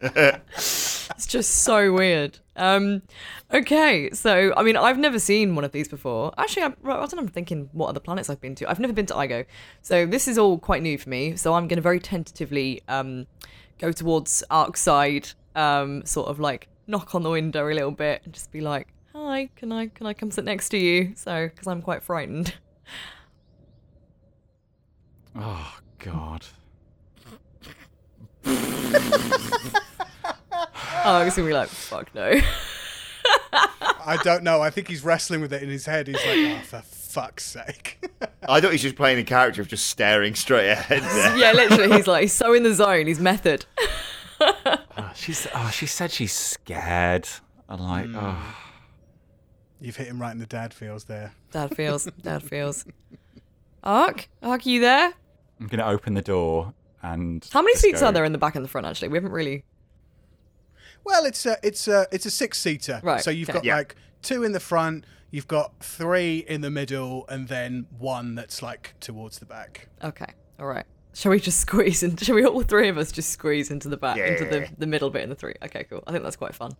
[0.00, 2.38] it's just so weird.
[2.56, 3.02] Um,
[3.52, 6.32] okay, so I mean, I've never seen one of these before.
[6.38, 7.18] Actually, I, I don't know.
[7.18, 8.68] I'm thinking what other planets I've been to.
[8.70, 9.44] I've never been to Igo,
[9.82, 11.36] so this is all quite new for me.
[11.36, 13.26] So I'm going to very tentatively um,
[13.78, 18.32] go towards Arkside, um, sort of like knock on the window a little bit and
[18.32, 21.66] just be like, "Hi, can I can I come sit next to you?" So because
[21.66, 22.54] I'm quite frightened.
[25.38, 26.46] Oh god.
[31.04, 32.40] Oh, it's gonna be like, "Fuck no."
[34.06, 34.60] I don't know.
[34.60, 36.06] I think he's wrestling with it in his head.
[36.06, 37.98] He's like, oh, for fuck's sake.
[38.48, 41.36] I thought he was just playing the character of just staring straight ahead there.
[41.38, 43.06] yeah, literally, he's like, he's so in the zone.
[43.06, 43.66] He's method.
[44.40, 47.28] Oh, she's oh she said she's scared.
[47.68, 48.16] I'm like hmm.
[48.18, 48.56] oh.
[49.80, 51.32] You've hit him right in the dad feels there.
[51.50, 52.04] Dad feels.
[52.22, 52.84] Dad feels.
[53.84, 55.12] Aark, Aark, you there?
[55.60, 57.46] I'm gonna open the door and.
[57.52, 58.86] How many seats go- are there in the back and the front?
[58.86, 59.64] Actually, we haven't really.
[61.06, 63.00] Well, it's a it's a it's a six seater.
[63.02, 63.58] Right, So you've okay.
[63.58, 63.76] got Yeah.
[63.76, 65.04] like two in the front.
[65.30, 69.88] You've got three in the middle, and then one that's like towards the back.
[70.02, 70.26] Okay,
[70.58, 70.84] all right.
[71.14, 72.16] Shall we just squeeze in?
[72.16, 75.10] Shall we all three of us just squeeze into the back, into the, the middle
[75.10, 75.54] bit in the three?
[75.64, 76.02] Okay, cool.
[76.08, 76.72] I think that's quite fun.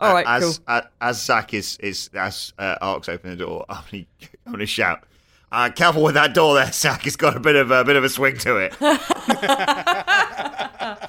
[0.00, 0.64] All right, as, cool.
[0.68, 4.04] uh, as Zach is is as uh, Aark's open the door, I'm gonna,
[4.46, 5.02] I'm gonna shout.
[5.50, 7.06] Uh, careful with that door there, Zach.
[7.06, 8.74] It's got a bit of a bit of a swing to it.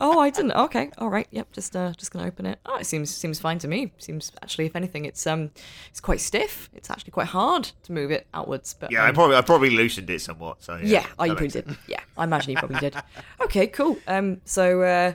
[0.00, 0.52] Oh, I didn't.
[0.52, 1.26] Okay, all right.
[1.30, 2.58] Yep, just uh, just gonna open it.
[2.64, 3.92] Oh, it seems seems fine to me.
[3.98, 5.50] Seems actually, if anything, it's um,
[5.90, 6.70] it's quite stiff.
[6.72, 8.74] It's actually quite hard to move it outwards.
[8.78, 10.62] But Yeah, I um, probably I probably loosened it somewhat.
[10.62, 11.76] So yeah, Yeah, oh, you probably did.
[11.88, 12.94] Yeah, I imagine you probably did.
[13.40, 13.98] Okay, cool.
[14.06, 15.14] Um, so, uh,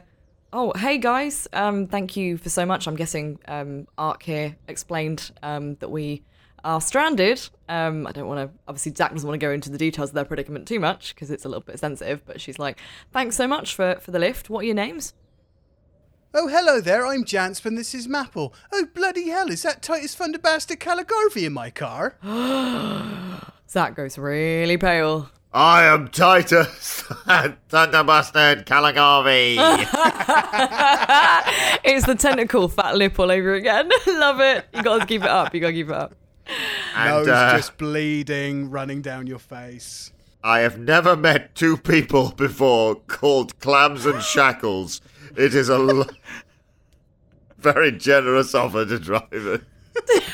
[0.51, 2.87] oh, hey guys, um, thank you for so much.
[2.87, 6.23] I'm guessing um, Aark here explained um, that we
[6.63, 7.49] are stranded.
[7.69, 8.57] Um, I don't want to.
[8.67, 11.31] Obviously, Zach doesn't want to go into the details of their predicament too much because
[11.31, 12.25] it's a little bit sensitive.
[12.25, 12.79] But she's like,
[13.11, 14.49] "Thanks so much for for the lift.
[14.49, 15.13] What are your names?"
[16.35, 17.05] Oh, hello there.
[17.05, 18.53] I'm Jansp, and this is Mapple.
[18.71, 19.49] Oh, bloody hell!
[19.49, 22.17] Is that Titus Thunderbastard Caligarvey in my car?
[23.69, 25.29] Zach goes really pale.
[25.55, 27.01] I am Titus,
[27.69, 29.57] Thunder Bastard Caligarvey.
[31.85, 33.87] It's the tentacle fat lip all over again.
[34.07, 34.65] Love it.
[34.73, 35.53] You got to keep it up.
[35.53, 36.15] You got to keep it up.
[36.95, 40.11] And Nose uh, just bleeding, running down your face.
[40.43, 45.01] I have never met two people before called Clams and Shackles.
[45.37, 46.09] It is a l-
[47.57, 49.61] very generous offer to drive it.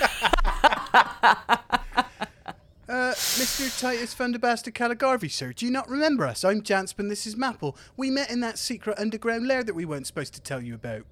[2.89, 3.79] Uh, Mr.
[3.79, 5.53] Titus Thunderbastard Caligarvey, sir.
[5.53, 6.43] Do you not remember us?
[6.43, 7.75] I'm Janspin, this is Mapple.
[7.95, 11.03] We met in that secret underground lair that we weren't supposed to tell you about.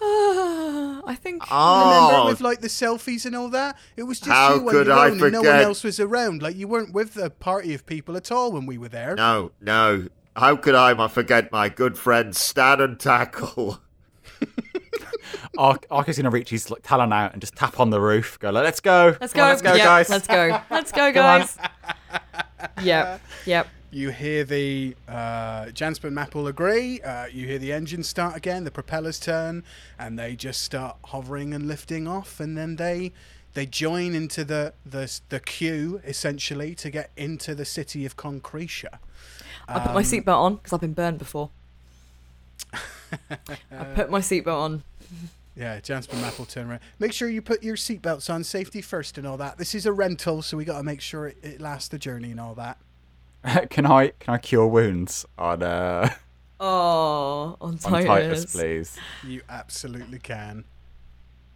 [1.06, 1.42] I think.
[1.50, 1.84] Oh.
[1.88, 3.76] Remember Oh, with like the selfies and all that?
[3.96, 5.62] It was just How you on could your I own and no one forget?
[5.62, 6.42] else was around.
[6.42, 9.14] Like you weren't with a party of people at all when we were there.
[9.16, 10.06] no, no.
[10.36, 13.80] How could I ma- forget my good friend Stan and Tackle?
[15.58, 18.00] Aark, Aark is going to reach his like, talon out and just tap on the
[18.00, 18.38] roof.
[18.38, 19.16] Go, let's go.
[19.20, 19.42] Let's Come go.
[19.44, 20.08] on, let's go, Yep, guys.
[20.10, 20.60] Let's go.
[20.70, 21.40] Let's go, Come on.
[21.40, 21.58] guys.
[22.82, 23.20] yep.
[23.46, 23.66] Yep.
[23.90, 25.70] You hear the uh,
[26.34, 27.00] will agree.
[27.00, 29.64] Uh, you hear the engines start again, the propellers turn,
[29.98, 32.38] and they just start hovering and lifting off.
[32.38, 33.12] And then they
[33.54, 38.98] they join into the the the queue essentially to get into the city of Concretia.
[39.66, 41.50] I put my seatbelt on because I've been burned before.
[42.72, 44.82] I put my seatbelt on.
[45.56, 46.80] Yeah, Janspin Maple turn around.
[46.98, 49.58] Make sure you put your seatbelts on, safety first, and all that.
[49.58, 52.30] This is a rental, so we got to make sure it, it lasts the journey
[52.30, 52.78] and all that.
[53.70, 56.10] can I can I cure wounds on uh,
[56.60, 58.06] Oh, on on Titus.
[58.06, 58.98] Titus, please?
[59.24, 60.64] You absolutely can.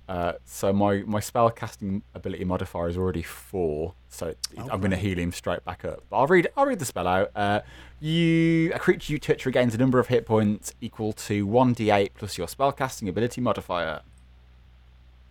[0.09, 4.97] Uh, so my my spell casting ability modifier is already four, so I'm going to
[4.97, 6.03] heal him straight back up.
[6.11, 7.31] But I'll read I'll read the spell out.
[7.35, 7.61] Uh,
[8.01, 12.11] you a creature you touch regains a number of hit points equal to one d8
[12.15, 14.03] plus your spell casting ability modifier.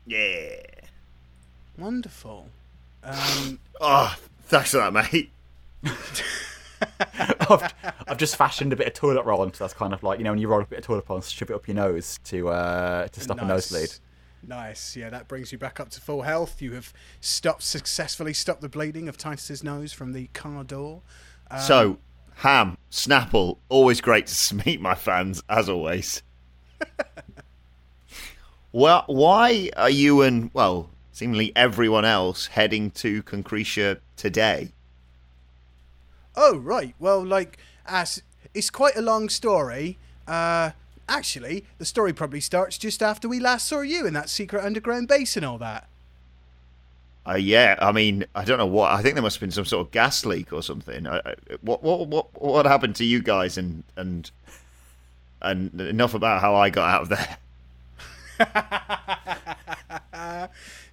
[0.05, 0.55] Yeah.
[1.77, 2.47] Wonderful.
[3.03, 5.31] Um, Oh, thanks for that, mate.
[7.49, 7.73] I've,
[8.07, 10.31] I've just fashioned a bit of toilet roll, so that's kind of like you know
[10.31, 12.49] when you roll a bit of toilet roll and shove it up your nose to
[12.49, 13.93] uh, to stop a nosebleed.
[14.47, 14.95] Nice.
[14.95, 16.61] Yeah, that brings you back up to full health.
[16.61, 21.01] You have stopped successfully stopped the bleeding of Titus's nose from the car door.
[21.49, 21.99] Um, so,
[22.37, 26.23] Ham, Snapple, always great to meet my fans, as always.
[28.71, 34.71] well, why are you and, well, seemingly everyone else heading to Concretia today?
[36.35, 36.95] Oh right.
[36.99, 38.21] Well, like, as
[38.53, 39.97] it's quite a long story.
[40.27, 40.71] Uh,
[41.07, 45.07] actually, the story probably starts just after we last saw you in that secret underground
[45.07, 45.87] base and all that.
[47.27, 48.91] Uh, yeah, I mean, I don't know what.
[48.91, 51.05] I think there must have been some sort of gas leak or something.
[51.05, 53.57] I, I, what, what, what, what happened to you guys?
[53.57, 54.29] And and
[55.41, 57.37] and enough about how I got out of there.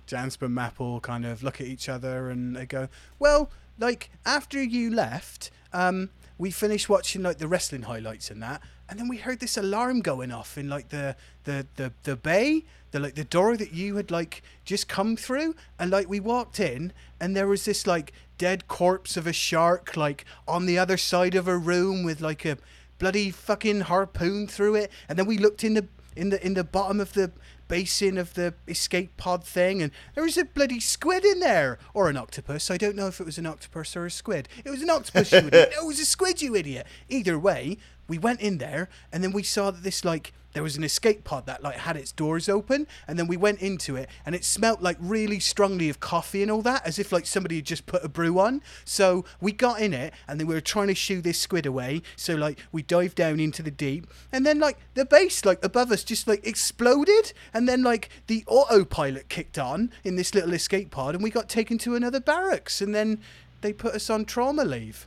[0.07, 4.62] Jansper and Maple kind of look at each other and they go, "Well, like after
[4.62, 9.19] you left, um, we finished watching like the wrestling highlights and that, and then we
[9.19, 13.25] heard this alarm going off in like the the the the bay, the like the
[13.25, 17.49] door that you had like just come through, and like we walked in, and there
[17.49, 21.59] was this like dead corpse of a shark like on the other side of a
[21.59, 22.57] room with like a
[22.99, 25.87] bloody fucking harpoon through it, and then we looked in the
[26.17, 27.31] in the in the bottom of the
[27.68, 32.09] basin of the escape pod thing, and there was a bloody squid in there, or
[32.09, 32.70] an octopus.
[32.70, 34.48] I don't know if it was an octopus or a squid.
[34.64, 35.72] It was an octopus, you idiot.
[35.81, 36.87] It was a squid, you idiot.
[37.09, 37.78] Either way,
[38.09, 41.24] we went in there, and then we saw that this like there was an escape
[41.24, 44.44] pod that like had its doors open, and then we went into it, and it
[44.44, 47.87] smelt like really strongly of coffee and all that, as if like somebody had just
[47.87, 48.62] put a brew on.
[48.84, 52.02] So we got in it, and then we were trying to shoo this squid away.
[52.16, 55.92] So like we dived down into the deep, and then like the base like above
[55.92, 60.90] us just like exploded, and then like the autopilot kicked on in this little escape
[60.90, 63.20] pod, and we got taken to another barracks, and then
[63.61, 65.06] they put us on trauma leave.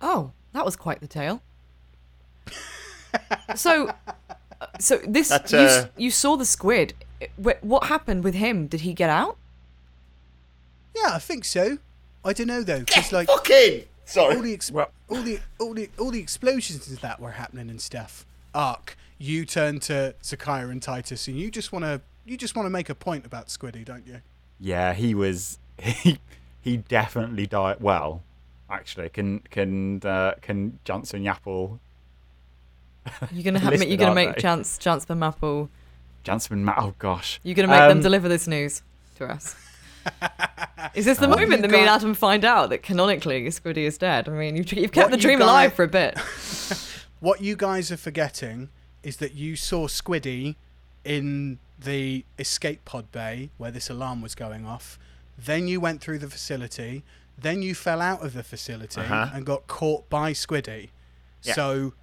[0.00, 1.42] Oh, that was quite the tale.
[3.54, 3.88] so,
[4.60, 6.94] uh, so this That, you, uh, you saw the squid.
[7.42, 8.66] Wh- What happened with him?
[8.66, 9.36] Did he get out?
[10.96, 11.78] Yeah, I think so.
[12.24, 14.40] I don't know though, because like Fucking all sorry.
[14.40, 17.80] the ex- Well- all the all the all the explosions and that were happening and
[17.80, 18.24] stuff.
[18.54, 22.66] Aark, you turn to Zakaiya and Titus, and you just want to you just want
[22.66, 24.20] to make a point about Squiddy, don't you?
[24.60, 25.58] Yeah, he was.
[25.82, 26.18] He
[26.62, 27.78] he definitely died.
[27.80, 28.22] Well,
[28.70, 31.78] actually, can can uh, can Johnson Yapple
[33.32, 34.40] You're gonna have you're gonna make they?
[34.40, 35.68] chance chance for Maple.
[36.22, 36.64] Johnson?
[36.64, 38.82] Ma- oh gosh, You're gonna make them Um, deliver this news
[39.16, 39.54] to us.
[40.94, 43.78] Is this the What moment you that me and Adam find out that canonically Squiddy
[43.86, 44.28] is dead?
[44.28, 46.18] I mean, you've, you've kept What the dream got- alive for a bit.
[47.20, 48.68] What you guys are forgetting
[49.02, 50.56] is that you saw Squiddy
[51.06, 54.98] in the escape pod bay where this alarm was going off.
[55.38, 57.02] Then you went through the facility.
[57.38, 59.30] Then you fell out of the facility Uh-huh.
[59.32, 60.90] and got caught by Squiddy.
[61.42, 61.54] Yeah.
[61.54, 61.94] So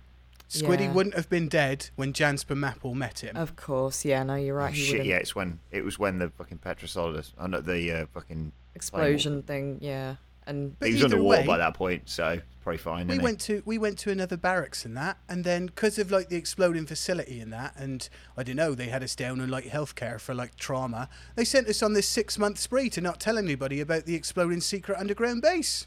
[0.52, 0.92] Squiddy Yeah.
[0.92, 3.38] wouldn't have been dead when Jansper Maple met him.
[3.38, 4.22] Of course, yeah.
[4.24, 4.74] No, you're right.
[4.74, 5.10] He Shit, wouldn't.
[5.10, 9.44] yeah, it's when it was when the fucking Petrosolidus, oh no, the uh, fucking Explosion
[9.44, 10.16] thing, yeah.
[10.48, 13.08] And But he was either underwater way- by that point, so probably fine.
[13.08, 13.24] we isn't he?
[13.24, 16.36] went to we went to another barracks and that, and then because of like the
[16.36, 20.20] exploding facility and that, and I don't know, they had us down on like healthcare
[20.20, 21.08] for like trauma.
[21.36, 24.62] They sent us on this six month spree to not tell anybody about the exploding
[24.62, 25.86] secret underground base.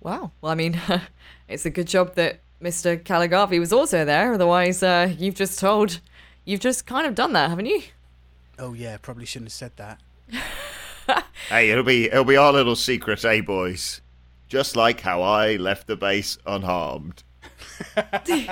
[0.00, 0.30] wow.
[0.40, 0.80] Well, I mean,
[1.48, 3.02] it's a good job that Mr.
[3.02, 4.34] Caligavi was also there.
[4.34, 6.00] Otherwise, uh, you've just told,
[6.44, 7.82] you've just kind of done that, haven't you?
[8.58, 10.00] Oh yeah, probably shouldn't have said that.
[11.48, 14.00] Hey, it'll be it'll be our little secret, eh, boys?
[14.48, 17.24] Just like how I left the base unharmed.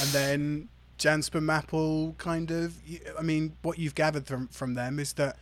[0.00, 2.76] And then Jansper Maple kind of,
[3.18, 5.36] I mean, what you've gathered from from them is that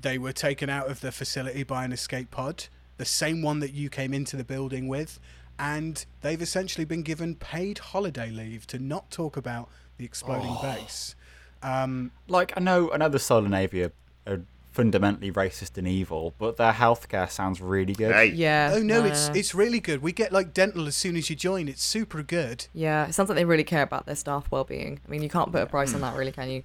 [0.00, 2.66] they were taken out of the facility by an escape pod,
[2.96, 5.18] the same one that you came into the building with,
[5.58, 11.14] and they've essentially been given paid holiday leave to not talk about the exploding base.
[11.62, 13.92] Um, Like I know, I know the Solar Navy are,
[14.26, 14.42] are
[14.72, 18.12] fundamentally racist and evil, but their healthcare sounds really good.
[18.12, 18.72] Hey, Yeah.
[18.74, 20.02] oh no, it's uh, it's really good.
[20.02, 21.68] We get like dental as soon as you join.
[21.68, 22.66] It's super good.
[22.74, 25.00] Yeah, it sounds like they really care about their staff well-being.
[25.06, 26.64] I mean, you can't put a price on that, really, can you?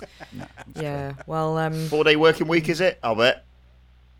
[0.74, 1.12] yeah.
[1.26, 2.98] Well, um, four day working week is it?
[3.02, 3.44] I'll bet.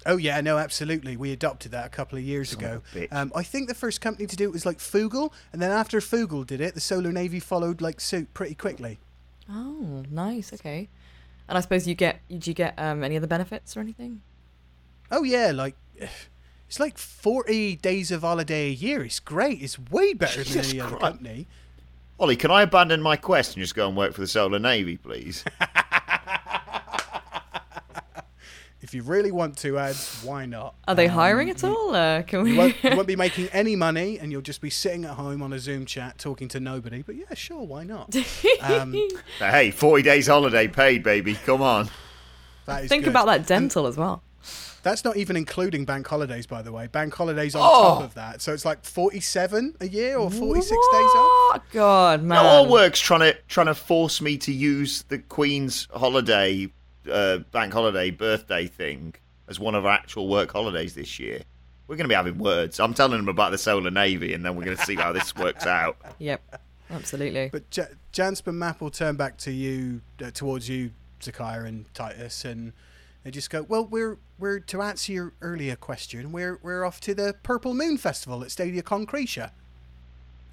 [0.07, 1.17] Oh yeah, no, absolutely.
[1.17, 2.83] We adopted that a couple of years Son ago.
[2.95, 3.07] of.
[3.13, 5.99] Um, I think the first company to do it was like Fugal, and then after
[6.01, 8.99] Fugal did it, the Solar Navy followed like suit pretty quickly.
[9.51, 10.53] oh, nice.
[10.53, 10.89] Okay.
[11.49, 14.23] And I suppose you get, did you get um, any other benefits or anything?
[15.11, 15.77] Oh yeah, like
[16.69, 19.05] it's like forty days of holiday a year.
[19.05, 19.61] It's great.
[19.63, 21.03] It's way better than Jesus any other Christ.
[21.03, 21.47] company.
[22.19, 24.97] Ollie, can I abandon my quest and just go and work for the Solar Navy,
[24.97, 25.45] please?
[28.87, 30.77] If you really want to, ads, why not?
[30.87, 31.93] Are they Um, hiring at all?
[31.93, 32.53] Uh, can we?
[32.53, 35.43] You won't, you won't be making any money, and you'll just be sitting at home
[35.43, 37.03] on a Zoom chat talking to nobody.
[37.03, 38.15] But yeah, sure, why not?
[38.63, 38.95] Um,
[39.41, 41.35] hey, 40 days holiday paid, baby.
[41.35, 41.91] Come on.
[42.67, 43.11] that is Think good.
[43.11, 44.23] about that dental as well.
[44.85, 46.87] That's not even including bank holidays, by the way.
[46.87, 47.83] Bank holidays on Oh.
[47.95, 48.41] top of that.
[48.41, 51.55] So it's like 47 a year or 46 days off.
[51.55, 51.63] What?
[51.73, 52.41] God, man.
[52.41, 56.69] Now, all work's trying to trying to force me to use the Queen's holiday,
[57.11, 59.15] uh, bank holiday birthday thing
[59.49, 61.43] as one of our actual work holidays this year.
[61.87, 62.81] We're going to be having words.
[62.81, 65.35] I'm telling them about the Solar Navy, and then we're going to see how this
[65.37, 65.97] works out.
[66.19, 66.61] Yep.
[66.91, 67.49] Absolutely.
[67.51, 72.45] But J- Jansper Map will turn back to you, uh, towards you, Zakir and Titus,
[72.45, 72.73] and
[73.25, 76.31] they just go, "Well, we're we're to answer your earlier question.
[76.33, 79.51] We're we're off to the Purple Moon Festival at Stadia Concretia.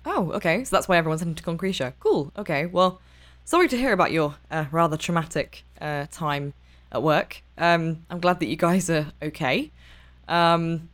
[0.06, 0.64] Oh, okay.
[0.64, 1.93] So that's why everyone's heading to Concretia.
[1.99, 2.32] Cool.
[2.38, 2.66] Okay.
[2.66, 2.99] Well,
[3.45, 6.53] sorry to hear about your uh, rather traumatic uh, time
[6.91, 7.43] at work.
[7.57, 9.71] Um, I'm glad that you guys are okay.
[10.27, 10.89] Um,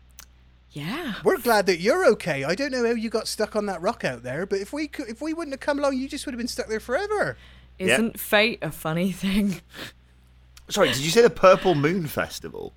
[0.72, 1.16] yeah.
[1.24, 2.44] We're glad that you're okay.
[2.44, 4.88] I don't know how you got stuck on that rock out there, but if we
[4.88, 7.38] could, if we wouldn't have come along, you just would have been stuck there forever.
[7.80, 9.62] Isn't fate a funny thing?
[10.70, 12.74] Sorry, did you say the Purple Moon Festival?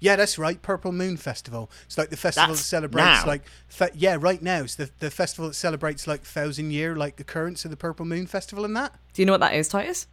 [0.00, 0.60] Yeah, that's right.
[0.60, 1.70] Purple Moon Festival.
[1.84, 3.26] It's like the festival That's that celebrates now?
[3.26, 4.62] like fe- yeah, right now.
[4.62, 8.26] It's the the festival that celebrates like thousand year like occurrence of the Purple Moon
[8.26, 8.94] Festival and that.
[9.12, 10.06] Do you know what that is, Titus?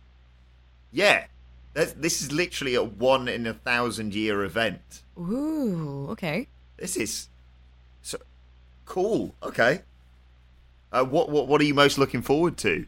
[0.92, 1.26] Yeah.
[1.74, 5.04] That's, this is literally a one in a thousand year event.
[5.18, 6.08] Ooh.
[6.10, 6.48] Okay.
[6.78, 7.30] This is
[8.02, 8.18] so
[8.86, 9.36] cool.
[9.42, 9.82] Okay.
[10.92, 12.86] Uh, what what what are you most looking forward to?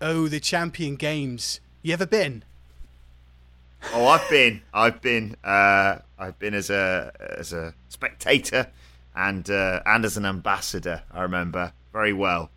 [0.00, 1.60] Oh, the Champion Games.
[1.82, 2.44] You ever been?
[3.94, 8.68] Oh, I've been, I've been, uh, I've been as a as a spectator
[9.14, 11.02] and uh, and as an ambassador.
[11.12, 12.50] I remember very well.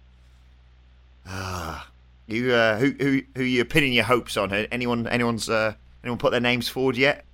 [1.28, 1.88] Ah,
[2.28, 4.54] you uh, who who who you pinning your hopes on?
[4.54, 5.74] Anyone anyone's uh,
[6.04, 7.26] anyone put their names forward yet?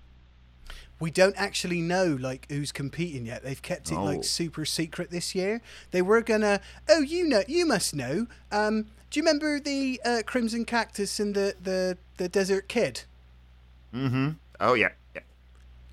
[1.00, 3.44] We don't actually know like who's competing yet.
[3.44, 4.04] They've kept it Oh.
[4.04, 5.62] like super secret this year.
[5.92, 6.62] They were gonna.
[6.88, 8.28] Oh, you know, you must know.
[8.52, 13.04] Um, do you remember the uh, Crimson Cactus and the the the Desert Kid?
[13.94, 14.30] Mm-hmm.
[14.60, 15.22] Oh yeah, yeah.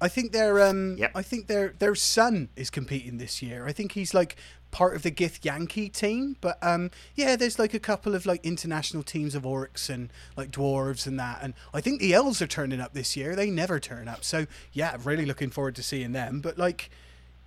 [0.01, 1.13] I think their um Yep.
[1.15, 3.67] I think their their son is competing this year.
[3.67, 4.37] I think he's like
[4.71, 9.03] part of the Githyanki team, but um yeah, there's like a couple of like international
[9.03, 12.81] teams of orcs and like dwarves and that, and I think the elves are turning
[12.81, 13.35] up this year.
[13.35, 16.41] They never turn up, so yeah, really looking forward to seeing them.
[16.41, 16.91] But like.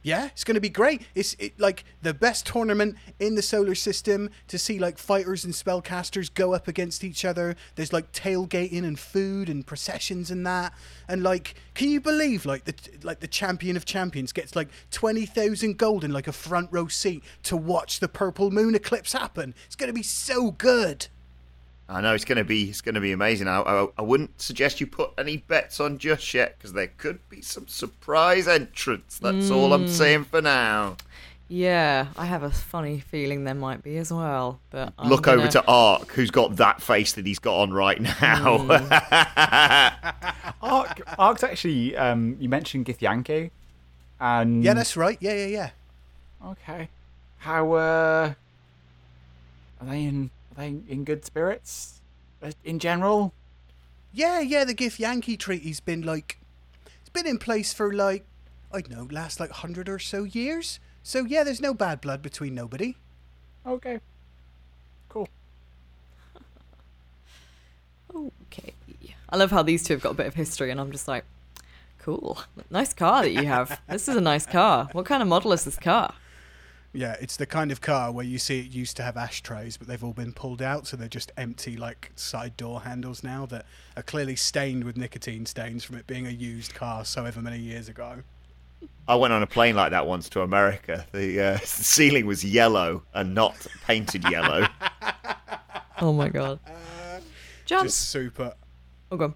[0.03, 1.03] Yeah, it's going to be great.
[1.13, 5.53] It's it, like the best tournament in the solar system to see like fighters and
[5.53, 7.55] spellcasters go up against each other.
[7.75, 10.73] There's like tailgating and food and processions and that.
[11.07, 12.73] And like, can you believe like the
[13.03, 16.87] like the champion of champions gets like twenty thousand gold in like a front row
[16.87, 19.53] seat to watch the purple moon eclipse happen?
[19.67, 21.07] It's going to be so good.
[21.91, 23.47] I know it's gonna be it's gonna be amazing.
[23.49, 27.19] I, I I wouldn't suggest you put any bets on just yet because there could
[27.29, 29.19] be some surprise entrants.
[29.19, 30.95] That's all I'm saying for now.
[31.49, 34.61] Yeah, I have a funny feeling there might be as well.
[34.69, 37.73] But I'm Look gonna- over to Aark, who's got that face that he's got on
[37.73, 38.57] right now.
[40.63, 41.97] Aark, Aark's actually.
[41.97, 43.51] Um, you mentioned Githyanki,
[44.21, 45.17] and Yeah, that's right.
[45.19, 45.69] Yeah, yeah, yeah.
[46.51, 46.87] okay.
[47.39, 48.33] How uh,
[49.81, 50.29] are they in?
[50.51, 52.01] Are they in good spirits
[52.41, 53.33] uh, in general?
[54.13, 56.37] Yeah, yeah, the Githyanki treaty's been like
[56.99, 58.25] it's been in place for like
[58.73, 60.79] I don't know, last like hundred or so years.
[61.03, 62.95] So yeah, there's no bad blood between nobody.
[63.65, 63.99] Okay.
[65.09, 65.29] Cool.
[68.13, 68.73] Okay.
[69.29, 71.23] I love how these two have got a bit of history, and I'm just like,
[71.99, 72.37] cool.
[72.69, 73.79] Nice car that you have.
[73.87, 74.89] this is a nice car.
[74.91, 76.13] What kind of model is this car?
[76.93, 79.87] Yeah, it's the kind of car where you see it used to have ashtrays, but
[79.87, 83.65] they've all been pulled out, so they're just empty like side door handles now that
[83.95, 87.59] are clearly stained with nicotine stains from it being a used car so ever many
[87.59, 88.23] years ago.
[89.07, 91.05] I went on a plane like that once to America.
[91.13, 94.67] The uh, ceiling was yellow and not painted yellow.
[96.03, 96.59] Oh my god.
[97.65, 97.83] Jans.
[97.83, 98.55] Just super.
[99.11, 99.35] Oh, go on.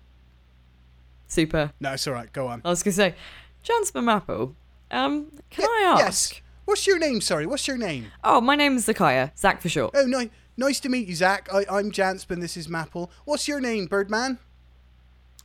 [1.28, 1.72] Super.
[1.80, 2.32] No, it's all right.
[2.34, 2.62] Go on.
[2.66, 3.16] I was gonna say,
[3.64, 4.56] Jansper Maple.
[4.90, 6.34] Um, can I ask?
[6.34, 6.42] Yes.
[6.66, 7.22] What's your name?
[7.22, 8.12] Sorry, what's your name?
[8.24, 9.38] Oh, my name's Zakaiya.
[9.38, 9.94] Zach for short.
[9.96, 11.48] Oh, ni- nice to meet you, Zach.
[11.54, 12.42] I- I'm Janspin.
[12.42, 13.12] This is Maple.
[13.26, 14.40] What's your name, Birdman?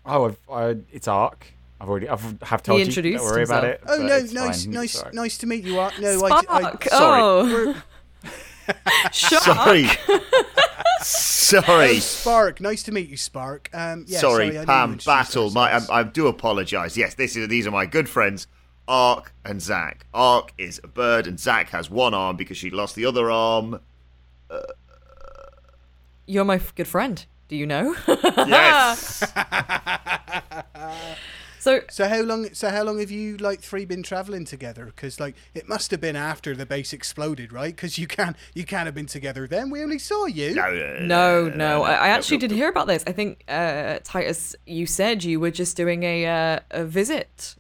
[0.06, 1.42] Oh, I've, I, it's Aark.
[1.80, 2.08] I've already.
[2.08, 2.86] I've have told you.
[2.86, 3.82] introduced Don't worry about himself.
[3.82, 3.90] it.
[3.90, 5.14] Oh but no, it's nice, fine, nice, it's alright.
[5.14, 5.78] nice to meet you.
[5.78, 5.94] Art.
[5.98, 6.86] No, I, Spark.
[6.92, 7.20] I, sorry.
[7.22, 7.44] Oh,
[8.66, 8.74] we're-
[9.12, 9.42] Shark.
[9.42, 9.86] Sorry.
[11.02, 11.96] Sorry.
[12.00, 12.60] Spark.
[12.60, 13.70] Nice to meet you, Spark.
[13.72, 15.50] Um, yeah, sorry, I knew you Pam, introduced Battle.
[15.50, 15.90] My, ourselves.
[15.90, 16.96] I, I do apologise.
[16.96, 18.46] Yes, this is these are my good friends,
[18.88, 20.06] Aark and Zack.
[20.14, 23.80] Aark is a bird, and Zack has one arm because she lost the other arm.
[26.26, 27.24] You're my f- good friend.
[27.48, 27.94] Do you know?
[28.46, 29.24] Yes.
[31.58, 32.52] so So how long?
[32.54, 34.86] So how long have you like three been traveling together?
[34.86, 37.74] Because like it must have been after the base exploded, right?
[37.74, 39.70] Because you can't you can't have been together then.
[39.70, 40.54] We only saw you.
[40.54, 41.82] no, no, no, no.
[41.82, 43.02] I, I actually did hear about this.
[43.06, 47.56] I think uh, Titus, you said you were just doing a uh, a visit.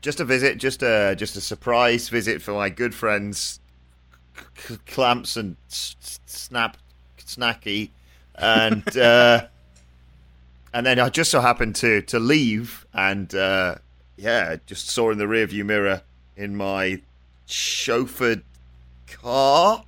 [0.00, 3.60] Just a visit, just a just a surprise visit for my good friends,
[4.86, 6.76] Clamps and Snap,
[7.18, 7.90] Snacky,
[8.36, 9.46] and uh,
[10.72, 13.76] and then I just so happened to to leave, and uh,
[14.16, 16.02] yeah, just saw in the rearview mirror
[16.36, 17.02] in my
[17.48, 18.42] chauffeured
[19.06, 19.82] car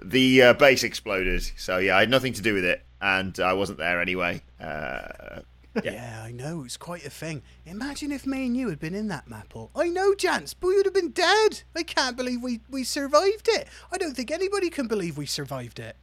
[0.00, 1.42] the uh, base exploded.
[1.56, 4.42] So yeah, I had nothing to do with it, and I wasn't there anyway.
[4.60, 5.40] Uh,
[5.82, 6.62] Yeah, I know.
[6.64, 7.42] It's quite a thing.
[7.66, 9.70] Imagine if me and you had been in that Maple.
[9.74, 11.62] I know, Jance, but we would have been dead.
[11.74, 13.66] I can't believe we, we survived it.
[13.90, 15.96] I don't think anybody can believe we survived it.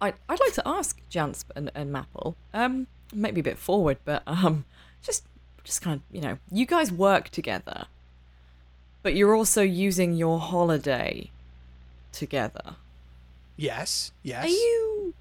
[0.00, 4.22] I, I'd like to ask Jansp and, and Maple, um, maybe a bit forward, but
[4.26, 4.64] um,
[5.02, 5.26] just
[5.62, 7.84] just kind of, you know, you guys work together,
[9.04, 11.30] but you're also using your holiday
[12.10, 12.74] together.
[13.56, 14.44] Yes, yes.
[14.44, 15.14] Are you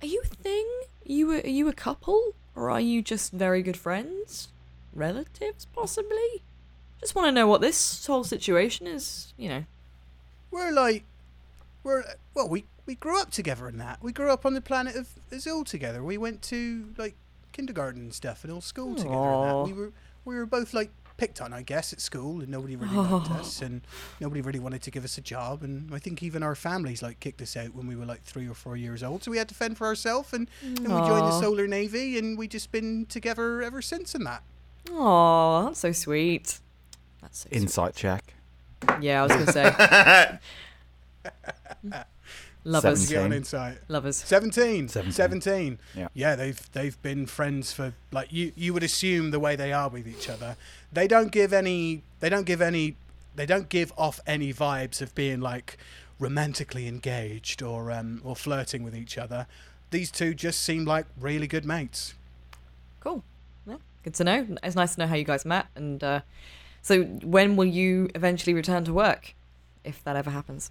[0.00, 0.66] are you a thing?
[1.06, 4.48] Are you a, are you a couple, or are you just very good friends,
[4.94, 6.42] relatives, possibly?
[7.00, 9.34] Just want to know what this whole situation is.
[9.36, 9.64] You know.
[10.50, 11.04] We're like,
[11.84, 12.02] we're
[12.34, 14.02] well, we we grew up together in that.
[14.02, 16.02] We grew up on the planet of Azul together.
[16.02, 17.14] We went to like
[17.52, 19.14] kindergarten and stuff and all school together.
[19.14, 19.62] And that.
[19.66, 19.92] We were
[20.24, 23.38] we were both like picked on, I guess, at school, and nobody really liked oh.
[23.38, 23.82] us, and
[24.20, 25.62] nobody really wanted to give us a job.
[25.62, 28.48] And I think even our families like kicked us out when we were like three
[28.48, 29.22] or four years old.
[29.22, 32.36] So we had to fend for ourselves, and, and we joined the Solar Navy, and
[32.38, 34.14] we've just been together ever since.
[34.14, 34.42] And that.
[34.90, 36.60] Oh, that's so sweet.
[37.20, 38.34] That's so Insight check.
[39.00, 40.38] Yeah, I was gonna say
[42.64, 43.32] lovers, get on Seventeen.
[43.32, 43.78] insight.
[43.88, 44.16] lovers.
[44.16, 44.88] 17.
[44.88, 45.12] Seventeen.
[45.12, 45.78] 17.
[46.14, 46.36] Yeah.
[46.36, 50.06] they've they've been friends for like you you would assume the way they are with
[50.06, 50.56] each other.
[50.96, 52.96] They don't give any they don't give any
[53.34, 55.76] they don't give off any vibes of being like
[56.18, 59.46] romantically engaged or um or flirting with each other.
[59.90, 62.14] These two just seem like really good mates.
[63.00, 63.22] Cool.
[63.66, 64.46] Yeah, good to know.
[64.62, 65.66] It's nice to know how you guys met.
[65.74, 66.20] And uh,
[66.80, 69.34] so, when will you eventually return to work,
[69.84, 70.70] if that ever happens?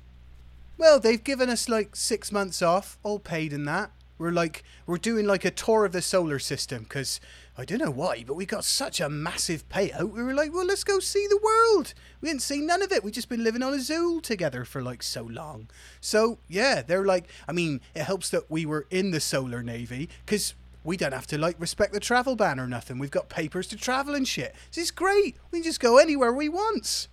[0.75, 3.91] Well, they've given us like six months off, all paid in that.
[4.17, 7.19] We're like, we're doing like a tour of the solar system because
[7.57, 10.11] I don't know why, but we got such a massive payout.
[10.11, 11.93] We were like, well, let's go see the world.
[12.21, 13.03] We hadn't seen none of it.
[13.03, 15.69] We just been living on Azul together for like so long.
[15.99, 20.09] So yeah, they're like, I mean, it helps that we were in the solar navy
[20.25, 20.53] because
[20.85, 22.99] we don't have to like respect the travel ban or nothing.
[22.99, 24.55] We've got papers to travel and shit.
[24.71, 25.35] This is great.
[25.51, 27.07] We can just go anywhere we want.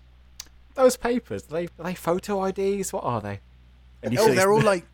[0.75, 2.93] Those papers, are they, are they photo IDs?
[2.93, 3.41] What are they?
[4.19, 4.85] Oh, they're all like,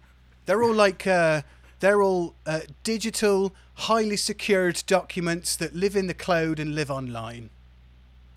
[0.47, 1.43] they're all like, uh,
[1.81, 7.51] they're all uh, digital, highly secured documents that live in the cloud and live online.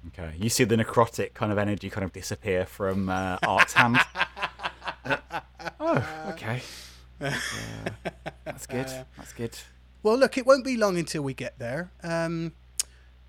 [0.08, 4.00] Okay, you see the necrotic kind of energy kind of disappear from uh, Aark's hand.
[5.80, 6.62] oh, okay.
[7.20, 7.38] Yeah,
[8.44, 8.88] that's good.
[9.18, 9.58] That's good.
[10.02, 11.92] Well, look, it won't be long until we get there.
[12.02, 12.54] Um,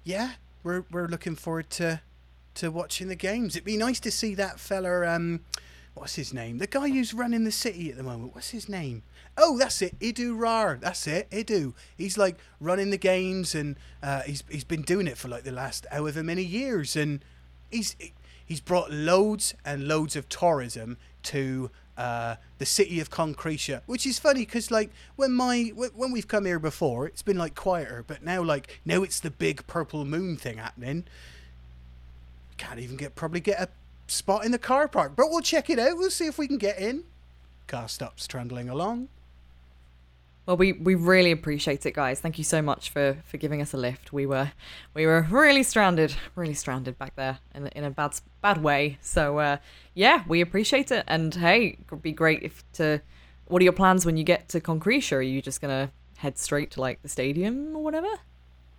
[0.04, 0.32] yeah,
[0.62, 2.00] we're we're looking forward to
[2.54, 3.54] to watching the games.
[3.54, 5.06] It'd be nice to see that fella.
[5.06, 5.40] Um,
[5.94, 6.58] what's his name?
[6.58, 8.34] The guy who's running the city at the moment.
[8.34, 9.02] What's his name?
[9.36, 10.78] Oh, that's it, Idu Rar.
[10.80, 11.72] That's it, Idu.
[11.96, 15.52] He's like running the games, and uh, he's he's been doing it for like the
[15.52, 17.24] last however many years, and
[17.70, 17.96] he's
[18.44, 24.18] he's brought loads and loads of tourism to uh, the city of Concretia, which is
[24.18, 28.22] funny because like when my when we've come here before, it's been like quieter, but
[28.22, 31.04] now like now it's the big purple moon thing happening.
[32.58, 33.68] Can't even get probably get a
[34.08, 35.96] spot in the car park, but we'll check it out.
[35.96, 37.04] We'll see if we can get in.
[37.66, 39.08] Car stops trundling along.
[40.44, 42.18] Well, we, we really appreciate it, guys.
[42.18, 44.12] Thank you so much for, for giving us a lift.
[44.12, 44.50] We were
[44.92, 48.98] we were really stranded, really stranded back there in, in a bad bad way.
[49.00, 49.58] So uh,
[49.94, 51.04] yeah, we appreciate it.
[51.06, 53.00] And hey, it'd be great if to.
[53.46, 55.16] What are your plans when you get to Concretia?
[55.16, 58.08] Are you just gonna head straight to like the stadium or whatever?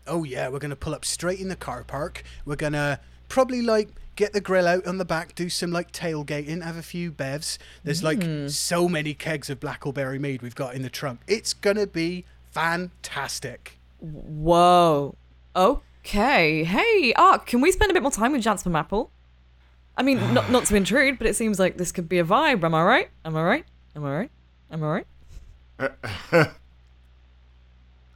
[0.05, 2.23] Oh yeah, we're gonna pull up straight in the car park.
[2.45, 2.99] We're gonna
[3.29, 6.81] probably like get the grill out on the back, do some like tailgating, have a
[6.83, 7.57] few bevs.
[7.83, 8.49] There's like Mm.
[8.49, 11.21] so many kegs of Blackberry mead we've got in the trunk.
[11.27, 13.77] It's gonna be fantastic.
[13.99, 15.15] Whoa.
[15.55, 16.63] Okay.
[16.63, 19.09] Hey, Aark, can we spend a bit more time with Janspam Maple?
[19.97, 22.63] I mean, not not to intrude, but it seems like this could be a vibe.
[22.63, 23.09] Am I right?
[23.25, 23.65] Am I right?
[23.95, 24.31] Am I right?
[24.71, 25.07] Am I right?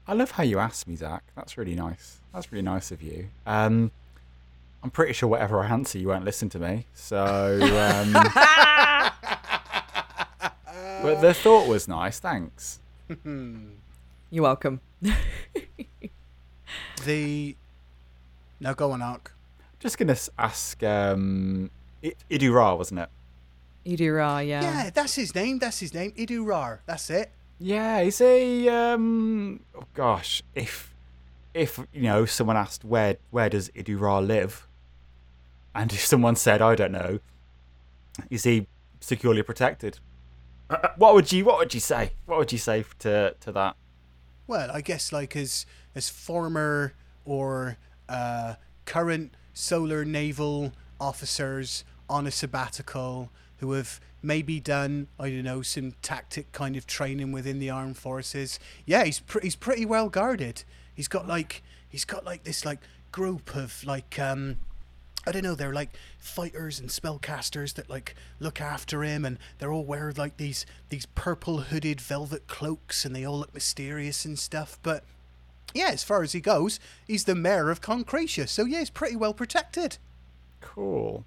[0.07, 1.23] I love how you asked me, Zach.
[1.35, 2.19] That's really nice.
[2.33, 3.27] That's really nice of you.
[3.45, 3.91] Um,
[4.83, 6.85] I'm pretty sure whatever I answer, you won't listen to me.
[6.93, 8.13] So, um,
[11.01, 12.19] but the thought was nice.
[12.19, 12.79] Thanks.
[13.25, 14.81] You're welcome.
[17.05, 17.55] The
[18.59, 19.27] now go on, Aark.
[19.79, 20.81] Just gonna ask.
[20.83, 21.69] Um,
[22.03, 23.09] I- Idura, wasn't it?
[23.85, 24.61] Idura, yeah.
[24.61, 25.59] Yeah, that's his name.
[25.59, 26.11] That's his name.
[26.17, 26.81] Idu Rar.
[26.85, 27.31] That's it.
[27.59, 28.67] Yeah, he's a.
[28.67, 30.93] Um, oh gosh, if
[31.57, 34.67] if you know someone asked where where does Idura live,
[35.73, 37.19] and if someone said I don't know,
[38.29, 38.67] is he
[38.99, 39.99] securely protected?
[40.97, 42.11] What would you What would you say?
[42.25, 43.75] What would you say to to that?
[44.47, 46.93] Well, I guess like as as former
[47.25, 47.77] or
[48.07, 48.55] uh,
[48.85, 55.93] current solar naval officers on a sabbatical who have maybe done I don't know some
[56.01, 58.59] tactic kind of training within the armed forces.
[58.85, 60.63] Yeah, he's pre- he's pretty well guarded.
[60.97, 62.79] He's got like he's got like this like
[63.11, 64.57] group of like um
[65.27, 69.71] I don't know, they're like fighters and spellcasters that like look after him and they're
[69.71, 74.39] all wear like these these purple hooded velvet cloaks and they all look mysterious and
[74.39, 74.79] stuff.
[74.81, 75.03] But
[75.73, 79.15] yeah, as far as he goes, he's the mayor of Concretia, so yeah, he's pretty
[79.15, 79.97] well protected.
[80.61, 81.23] Cool.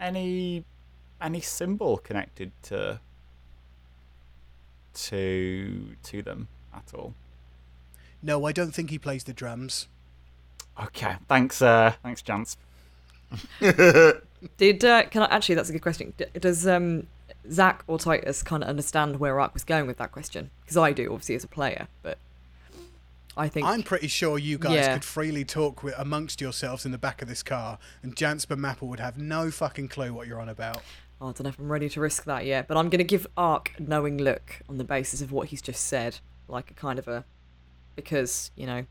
[0.00, 0.64] Any
[1.20, 3.00] any symbol connected to
[4.94, 7.14] to to them at all?
[8.22, 9.88] No, I don't think he plays the drums.
[10.82, 11.16] Okay.
[11.28, 11.60] Thanks.
[11.60, 12.56] Uh, thanks, Jance.
[14.56, 15.54] Did uh, can I actually?
[15.54, 16.12] That's a good question.
[16.16, 17.06] D- does um
[17.50, 20.50] Zach or Titus kind of understand where Aark was going with that question?
[20.62, 22.18] Because I do, obviously, as a player, but
[23.36, 24.94] I think I'm pretty sure you guys Yeah.
[24.94, 28.88] could freely talk with, amongst yourselves in the back of this car, and Jansper Maple
[28.88, 30.78] would have no fucking clue what you're on about.
[31.20, 33.04] Oh, I don't know if I'm ready to risk that yet, but I'm going to
[33.04, 36.18] give Aark a knowing look on the basis of what he's just said,
[36.48, 37.24] like a kind of a,
[37.96, 38.84] because you know,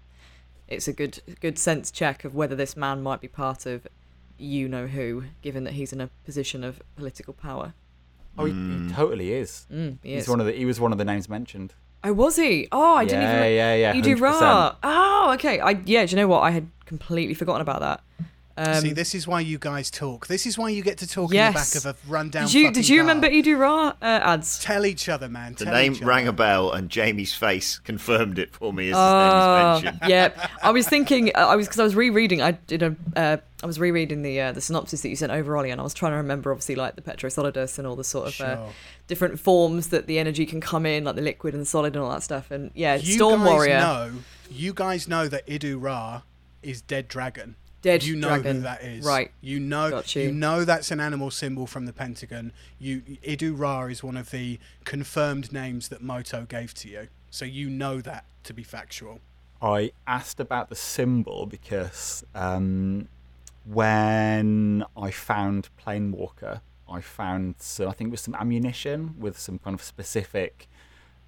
[0.68, 3.88] it's a good good sense check of whether this man might be part of,
[4.38, 7.74] you know who, given that he's in a position of political power.
[8.38, 9.68] Oh, he, he totally is.
[9.72, 10.30] Mm, he He's is.
[10.30, 10.54] one of the.
[10.54, 11.74] He was one of the names mentioned.
[12.04, 12.68] Oh, was he?
[12.72, 13.54] Oh, I didn't Yeah, even.
[13.54, 13.93] yeah, yeah, yeah.
[13.93, 14.22] You do 100%.
[14.22, 14.74] right.
[14.84, 15.60] Oh, okay.
[15.60, 16.06] I yeah.
[16.06, 16.39] Do you know what?
[16.39, 18.02] I had completely forgotten about that.
[18.58, 20.28] Um, See, this is why you guys talk.
[20.28, 21.47] This is why you get to talk Yes.
[21.47, 22.45] in the back of a rundown.
[22.45, 24.60] did you did you remember Edu Ra uh, ads?
[24.60, 25.54] Tell each other, man.
[25.58, 29.74] The Tell name rang a bell, and Jamie's face confirmed it for me as Oh,
[29.76, 30.10] his name is mentioned.
[30.10, 30.49] yeah.
[30.62, 31.32] I was thinking.
[31.36, 32.41] uh, I was because I was rereading.
[32.41, 32.95] I did a.
[33.16, 35.84] Uh, I was rereading the uh, the synopsis that you sent over, Ollie, and I
[35.84, 38.70] was trying to remember, obviously, like the Petrosolidus and all the sort of uh, Sure.
[39.08, 42.04] different forms that the energy can come in, like the liquid and the solid and
[42.04, 42.49] all that stuff.
[42.49, 44.12] And yeah, You Storm guys Warrior, know.
[44.49, 46.24] You guys know that Idu Ra
[46.64, 47.56] is dead dragon.
[47.82, 48.57] Dead you know dragon.
[48.57, 49.32] who that is, Right.
[49.41, 50.23] You know, Got you.
[50.23, 50.32] you.
[50.32, 52.53] know that's an animal symbol from the Pentagon.
[52.79, 57.45] You Idu Ra is one of the confirmed names that Moto gave to you, so
[57.45, 59.19] you know that to be factual.
[59.61, 63.07] I asked about the symbol because um,
[63.65, 69.59] when I found Planewalker, I found some, I think it was some ammunition with some
[69.59, 70.67] kind of specific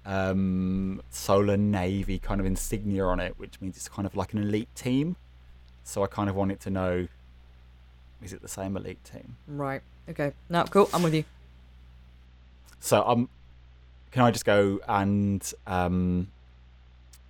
[0.04, 4.40] um, Solar Navy kind of insignia on it, which means it's kind of like an
[4.40, 5.16] elite team.
[5.84, 7.08] So I kind of wanted to know
[8.22, 9.36] is it the same elite team?
[9.46, 9.82] Right.
[10.08, 10.32] Okay.
[10.48, 10.88] No, cool.
[10.94, 11.24] I'm with you.
[12.80, 13.28] So um,
[14.10, 16.28] can I just go and um,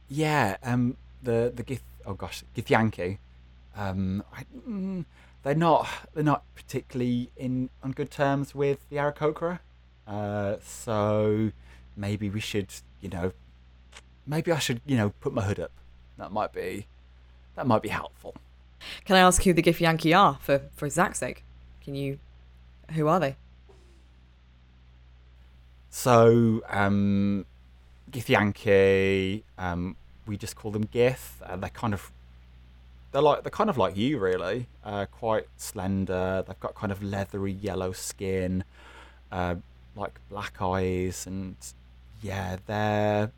[0.09, 3.19] yeah, um, the the Gith oh gosh, Githyanki,
[3.77, 5.05] um, I, mm,
[5.43, 9.61] they're not they're not particularly in on good terms with the Aarakocra.
[10.07, 11.51] Uh, so
[11.97, 12.69] maybe we should,
[13.01, 13.33] you know,
[14.27, 15.73] maybe I should, you know, put my hood up.
[16.19, 16.87] That might be
[17.57, 18.35] that might be helpful.
[19.05, 21.45] Can I ask who the Githyanki are for for Zach's sake?
[21.83, 22.19] Can you?
[22.93, 23.37] Who are they?
[25.91, 27.47] So, um,
[28.11, 31.41] Githyanki, um, we just call them Gith.
[31.43, 32.11] Uh, they're kind of
[33.15, 37.01] they're like they're kind of like you really uh, quite slender they've got kind of
[37.01, 38.65] leathery yellow skin
[39.31, 39.55] uh,
[39.95, 41.55] like black eyes and
[42.23, 43.31] yeah they're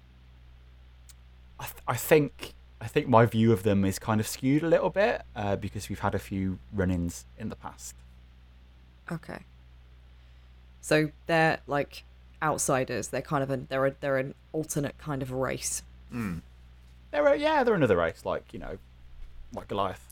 [1.61, 4.69] I, th- I think I think my view of them is kind of skewed a
[4.69, 7.95] little bit uh, because we've had a few run-ins in the past
[9.11, 9.39] Okay.
[10.81, 12.05] So they're like
[12.43, 13.09] outsiders.
[13.09, 15.83] They're kind of a they're a, they're an alternate kind of race.
[17.11, 18.79] they're a, yeah they're another race like you know
[19.55, 20.07] like Goliath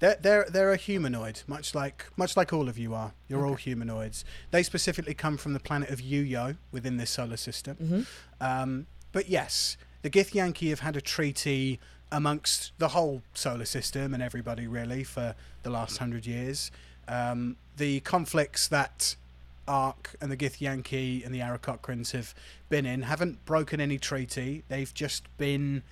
[0.00, 3.12] They're, they're, they're a humanoid, much like much like all of you are.
[3.28, 4.24] You're all humanoids.
[4.50, 7.76] They specifically come from the planet of Yuyo within this solar system.
[7.76, 8.02] Hmm.
[8.40, 11.78] Um, but yes, the Githyanki have had a treaty
[12.12, 15.34] amongst the whole solar system and everybody really for
[15.64, 16.70] the last hundred years.
[17.08, 19.16] Um, the conflicts that
[19.66, 22.34] Aark and the Githyanki and the Arakocrans have
[22.68, 24.62] been in haven't broken any treaty.
[24.68, 25.82] They've just been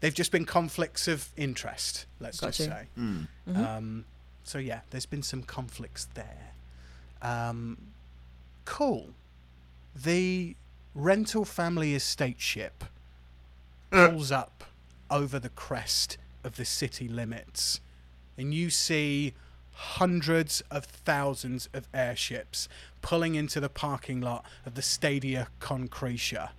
[0.00, 2.06] they've just been conflicts of interest.
[2.20, 2.66] Let's Got just you.
[2.66, 2.86] say.
[3.56, 4.04] Um,
[4.44, 6.52] so yeah, there's been some conflicts there.
[7.22, 7.78] Um,
[8.66, 9.10] cool.
[9.96, 10.56] The
[10.94, 12.84] rental family estate ship
[13.90, 14.64] pulls up
[15.14, 17.80] over the crest of the city limits,
[18.36, 19.32] and you see
[19.70, 22.68] hundreds of thousands of airships
[23.00, 26.50] pulling into the parking lot of the Stadia Concretia.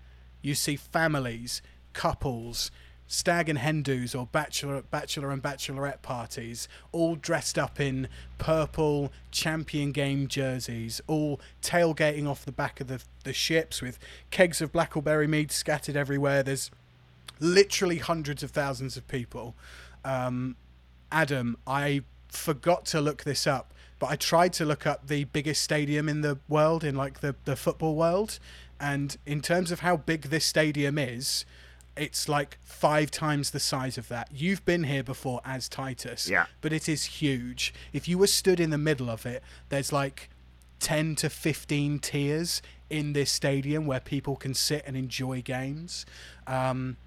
[0.42, 2.72] You see families, couples,
[3.08, 9.12] stag and hen do's or bachelor, bachelor and bachelorette parties, all dressed up in purple
[9.32, 14.00] champion game jerseys, all tailgating off the back of the, the ships with
[14.32, 16.42] kegs of blackberry mead scattered everywhere.
[16.42, 16.72] There's
[17.40, 19.56] literally hundreds of thousands of people.
[20.04, 20.56] Um,
[21.12, 25.62] Adam, I forgot to look this up, but I tried to look up the biggest
[25.62, 28.40] stadium in the world, in like the, the football world.
[28.80, 31.46] And in terms of how big this stadium is,
[31.96, 34.28] it's like five times the size of that.
[34.34, 36.48] You've been here before as Titus, Yeah.
[36.60, 37.74] but it is huge.
[37.94, 40.30] If you were stood in the middle of it, there's like
[40.82, 46.06] 10 to 15 tiers in this stadium where people can sit and enjoy games.
[46.46, 46.98] Um,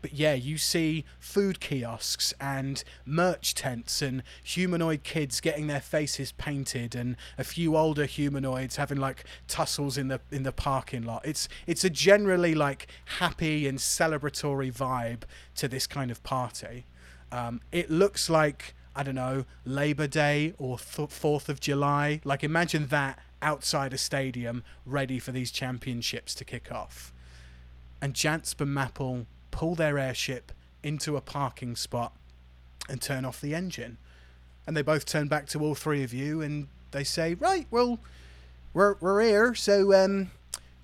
[0.00, 6.32] but yeah, you see food kiosks and merch tents and humanoid kids getting their faces
[6.32, 11.24] painted and a few older humanoids having like tussles in the in the parking lot.
[11.24, 12.86] It's it's a generally like
[13.18, 15.22] happy and celebratory vibe
[15.56, 16.86] to this kind of party.
[17.32, 22.20] Um, it looks like I don't know Labor Day or Fourth of July.
[22.24, 27.12] Like imagine that outside a stadium, ready for these championships to kick off.
[28.00, 29.26] And and Maple
[29.58, 30.52] pull their airship
[30.84, 32.12] into a parking spot
[32.88, 33.96] and turn off the engine.
[34.68, 37.98] And they both turn back to all three of you and they say, "Right, well,
[38.72, 39.56] we're we're here.
[39.56, 40.30] So, um,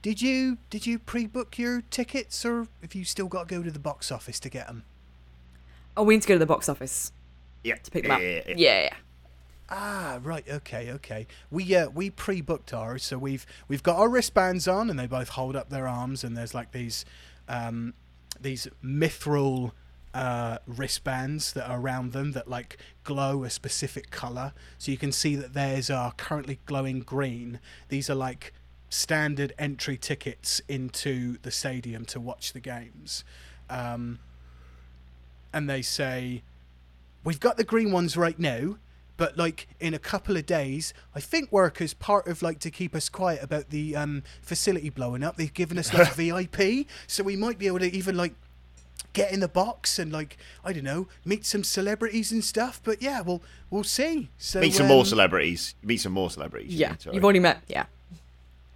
[0.02, 3.70] did you did you pre-book your tickets, or have you still got to go to
[3.70, 4.82] the box office to get them?"
[5.96, 7.12] Oh, we need to go to the box office
[7.62, 7.76] Yeah.
[7.76, 8.20] to pick them up.
[8.20, 8.94] Yeah, yeah, Yeah, yeah.
[9.70, 10.44] Ah, right.
[10.48, 11.28] Okay, okay.
[11.50, 15.28] We uh, we pre-booked ours, so we've we've got our wristbands on, and they both
[15.30, 17.04] hold up their arms, and there's like these
[17.48, 17.94] um,
[18.40, 19.72] these mithril
[20.14, 24.52] uh, wristbands that are around them that like glow a specific color.
[24.78, 27.58] So you can see that theirs are currently glowing green.
[27.88, 28.52] These are like
[28.88, 33.24] standard entry tickets into the stadium to watch the games.
[33.68, 34.20] Um,
[35.52, 36.42] and they say,
[37.24, 38.76] We've got the green ones right now,
[39.16, 42.94] but like in a couple of days, I think workers part of like to keep
[42.94, 45.36] us quiet about the um, facility blowing up.
[45.36, 48.34] They've given us like VIP, so we might be able to even like
[49.12, 52.80] get in the box and like I don't know, meet some celebrities and stuff.
[52.84, 54.30] But yeah, we'll we'll see.
[54.36, 55.74] So Meet some more um, celebrities.
[55.82, 56.74] Meet some more celebrities.
[56.74, 57.16] Yeah, sorry.
[57.16, 57.62] you've already met.
[57.68, 57.86] Yeah,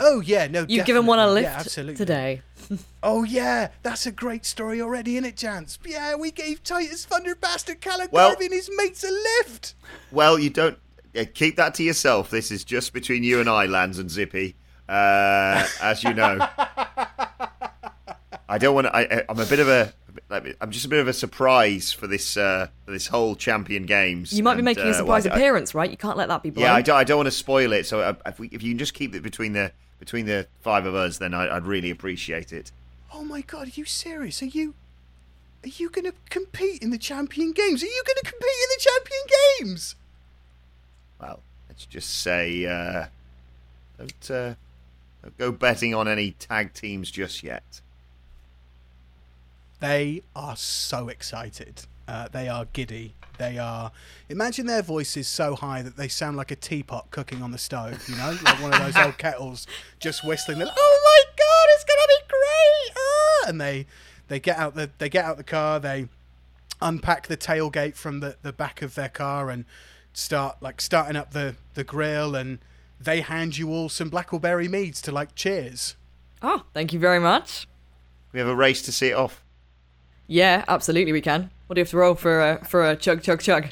[0.01, 0.65] Oh yeah, no.
[0.69, 1.97] you've given one a lift yeah, absolutely.
[1.97, 2.43] today.
[3.03, 5.79] Oh yeah, that's a great story already, isn't it, Chance?
[5.87, 9.75] Yeah, we gave Titus Thunder Bastard Calagarvy Well- and his mates a lift.
[10.11, 10.77] Well, you don't
[11.17, 12.29] uh, keep that to yourself.
[12.29, 14.57] This is just between you and I, Lands and Zippy.
[14.89, 16.39] Uh, as you know,
[18.49, 18.97] I don't want to.
[18.97, 19.93] I, I'm a bit of a.
[20.61, 24.33] I'm just a bit of a surprise for this uh, for this whole champion games.
[24.33, 25.91] You might be making uh, a surprise well, I- appearance, right?
[25.91, 26.67] You can't let that be blown.
[26.67, 27.87] Yeah, I don't, I don't want to spoil it.
[27.87, 30.87] So uh, if, we, if you can just keep it between the between the five
[30.87, 32.73] of us, then I, I'd really appreciate it.
[33.13, 34.43] Oh my god, are you serious?
[34.43, 34.75] Are you
[35.65, 37.83] are you gonna compete in the champion games?
[37.83, 39.21] Are you gonna compete in the champion
[39.59, 39.97] Games?
[41.21, 43.07] Well, let's just say uh,
[43.99, 44.55] don't, uh,
[45.23, 47.81] don't go betting on any tag teams just yet.
[49.81, 51.87] They are so excited.
[52.07, 53.15] Uh, they are giddy.
[53.39, 53.93] They are.
[54.29, 58.07] Imagine their voices so high that they sound like a teapot cooking on the stove.
[58.09, 59.67] You know, like one of those old kettles
[60.01, 60.59] just whistling.
[60.59, 62.97] They're like, oh my god, it's gonna be great!
[62.99, 63.49] Ah!
[63.49, 63.87] And they
[64.27, 65.79] they get out the they get out the car.
[65.79, 66.09] They
[66.83, 69.65] unpack the tailgate from the, the back of their car and
[70.13, 72.35] start like starting up the the grill.
[72.35, 72.59] And
[73.01, 75.95] they hand you all some blackberry meads to like cheers.
[76.43, 77.69] Oh, thank you very much.
[78.33, 79.43] We have a race to see it off.
[80.27, 81.51] Yeah, absolutely we can.
[81.69, 83.69] What do you have to roll for a for a chug chug chug?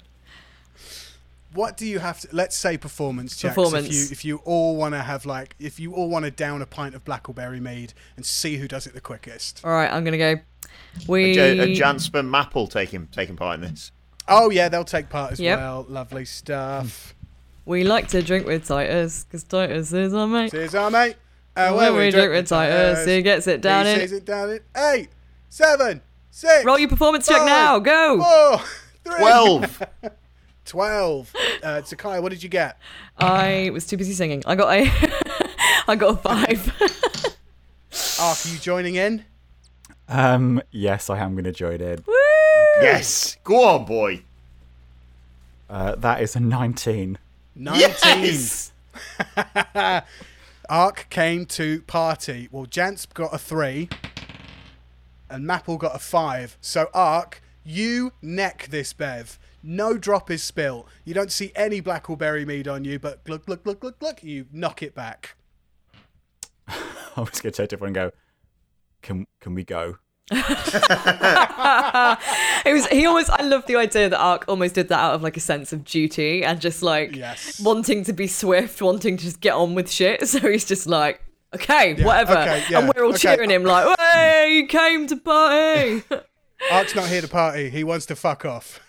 [1.53, 2.28] What do you have to?
[2.32, 3.55] Let's say performance checks.
[3.55, 3.88] Performance.
[3.88, 6.61] If you if you all want to have like if you all want to down
[6.61, 9.62] a pint of blackberry mead and see who does it the quickest.
[9.64, 10.36] All right, I'm gonna go.
[11.09, 13.92] We J- uh, Jansper Maple taking taking part in this.
[14.28, 15.59] Oh yeah, they'll take part as Yep.
[15.59, 15.86] well.
[15.88, 17.14] Lovely stuff.
[17.64, 20.51] we like to drink with Titus because Titus is our mate.
[20.51, 21.16] Cheers, our mate.
[21.57, 24.01] Uh, when we drink with Titus, he gets it down he in.
[24.01, 25.09] sees it down in eight,
[25.49, 26.03] seven,
[26.37, 26.64] six.
[26.64, 27.78] Roll your performance check now.
[27.78, 28.18] Go.
[28.22, 28.66] Four,
[29.05, 29.82] three, Twelve.
[30.64, 31.32] twelve.
[31.62, 32.78] Uh, Zakai, what did you get?
[33.18, 34.43] I was too busy singing.
[34.47, 34.91] I got a.
[35.89, 36.72] I got a five.
[37.91, 39.24] Aark, are you joining in?
[40.09, 42.05] Um, yes, I am going to join in.
[42.07, 42.14] Woo!
[42.82, 43.37] yes.
[43.43, 44.22] Go on, boy.
[45.70, 47.18] Uh, that is a 19.
[47.55, 48.22] Nineteen.
[48.22, 48.72] Yes.
[50.70, 52.49] Aark came to party.
[52.51, 53.89] Well, Jance got a three,
[55.30, 56.56] and Maple got a five.
[56.60, 59.38] So Aark, you neck this bev.
[59.62, 60.88] No drop is spilt.
[61.04, 64.22] You don't see any blackberry mead on you, but look, look, look, look, look.
[64.22, 65.34] You knock it back.
[66.68, 66.76] I
[67.16, 68.10] was going to turn to everyone and go,
[69.02, 69.98] can, can we go?
[72.66, 72.86] It was.
[72.88, 73.30] He almost.
[73.30, 75.84] I love the idea that Aark almost did that out of like a sense of
[75.84, 77.60] duty and just like Yes.
[77.60, 80.20] wanting to be swift, wanting to just get on with shit.
[80.26, 81.22] So he's just like,
[81.61, 82.32] okay, whatever.
[82.38, 83.18] okay, yeah, and we're all okay.
[83.18, 86.02] cheering him like, hey, you came to party.
[86.70, 87.68] Aark's not here to party.
[87.68, 88.80] He wants to fuck off.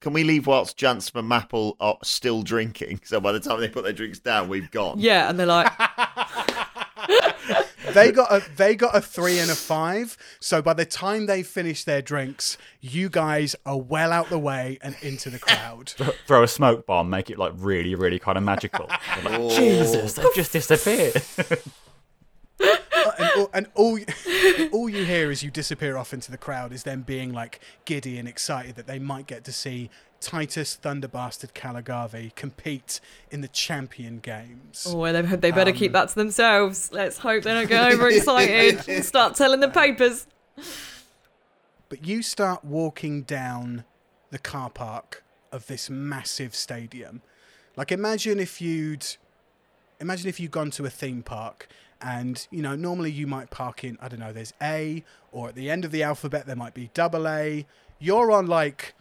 [0.00, 3.00] Can we leave whilst Jansper Maple are still drinking?
[3.04, 4.98] So by the time they put their drinks down, we've gone.
[4.98, 5.72] yeah, and they're like,
[7.92, 10.16] They got a they got a three and a five.
[10.40, 14.78] So by the time they finish their drinks, you guys are well out the way
[14.82, 15.94] and into the crowd.
[16.26, 18.90] Throw a smoke bomb, make it like really, really kind of magical.
[19.24, 21.22] Like, Jesus, they've just disappeared.
[22.60, 23.98] Uh, and all, and all
[24.72, 28.18] all you hear as you disappear off into the crowd is them being like giddy
[28.18, 29.90] and excited that they might get to see
[30.20, 33.00] Titus Thunderbastard Calagavi compete
[33.30, 34.86] in the champion games.
[34.88, 36.90] oh, they, they better keep um, that to themselves.
[36.92, 40.26] Let's hope they don't get overexcited and start telling the papers.
[41.88, 43.84] But you start walking down
[44.30, 47.22] the car park of this massive stadium.
[47.76, 49.06] Like imagine if you'd
[50.00, 51.68] imagine if you'd gone to a theme park
[52.00, 55.54] and you know normally you might park in I don't know there's A or at
[55.54, 57.66] the end of the alphabet there might be double A.
[57.98, 58.94] You're on like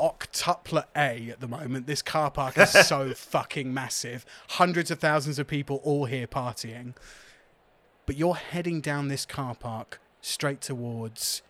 [0.00, 1.86] octuplet A at the moment.
[1.86, 4.24] This car park is so fucking massive.
[4.50, 6.94] Hundreds of thousands of people all here partying.
[8.06, 11.42] But you're heading down this car park straight towards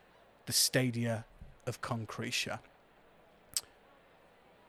[0.47, 1.25] the stadia
[1.67, 2.59] of Concretia.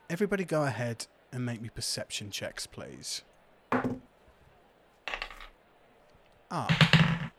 [0.10, 3.24] Everybody go ahead and make me perception checks, please.
[6.52, 7.32] Ah,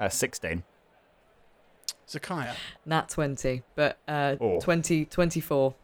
[0.00, 0.62] Uh, 16.
[2.08, 2.54] Zakaiya.
[2.86, 4.60] Nat 20, but uh, Oh.
[4.60, 5.74] 20, 24.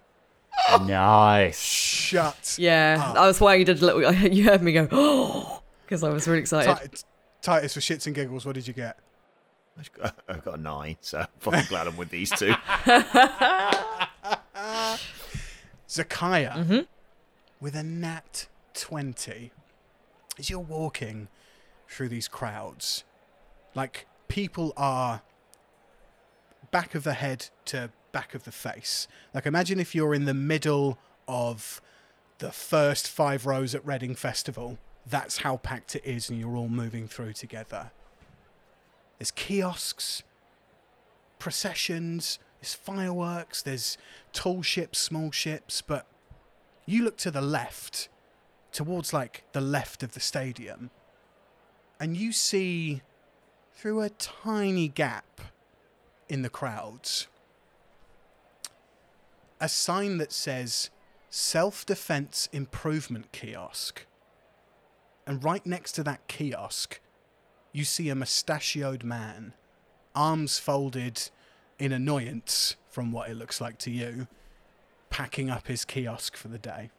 [0.82, 1.60] Nice.
[1.60, 2.56] Shut.
[2.58, 3.14] Yeah, up.
[3.14, 4.12] that was why you did a little.
[4.12, 6.92] You heard me go, oh, because I was really excited.
[6.92, 7.02] Ti-
[7.42, 8.98] Titus, for shits and giggles, what did you get?
[10.28, 12.52] I've got- a nine, so I'm fucking glad I'm with these two.
[15.88, 16.86] Zakaiya
[17.60, 19.50] with a nat 20.
[20.38, 21.28] As you're walking
[21.90, 23.04] through these crowds,
[23.74, 25.22] like people are
[26.70, 29.08] back of the head to back of the face.
[29.34, 31.80] Like imagine if you're in the middle of
[32.38, 34.78] the first five rows at Reading Festival.
[35.06, 37.90] That's how packed it is, and you're all moving through together.
[39.18, 40.22] There's kiosks,
[41.38, 43.98] processions, there's fireworks, there's
[44.32, 46.06] tall ships, small ships, but
[46.86, 48.08] you look to the left,
[48.72, 50.90] towards like the left of the stadium,
[52.00, 53.02] and you see
[53.74, 55.40] through a tiny gap
[56.28, 57.28] in the crowds
[59.60, 60.90] a sign that says
[61.28, 64.06] Self Defense Improvement Kiosk.
[65.26, 66.98] And right next to that kiosk,
[67.72, 69.52] you see a mustachioed man,
[70.14, 71.30] arms folded
[71.78, 74.26] in annoyance from what it looks like to you,
[75.10, 76.90] packing up his kiosk for the day.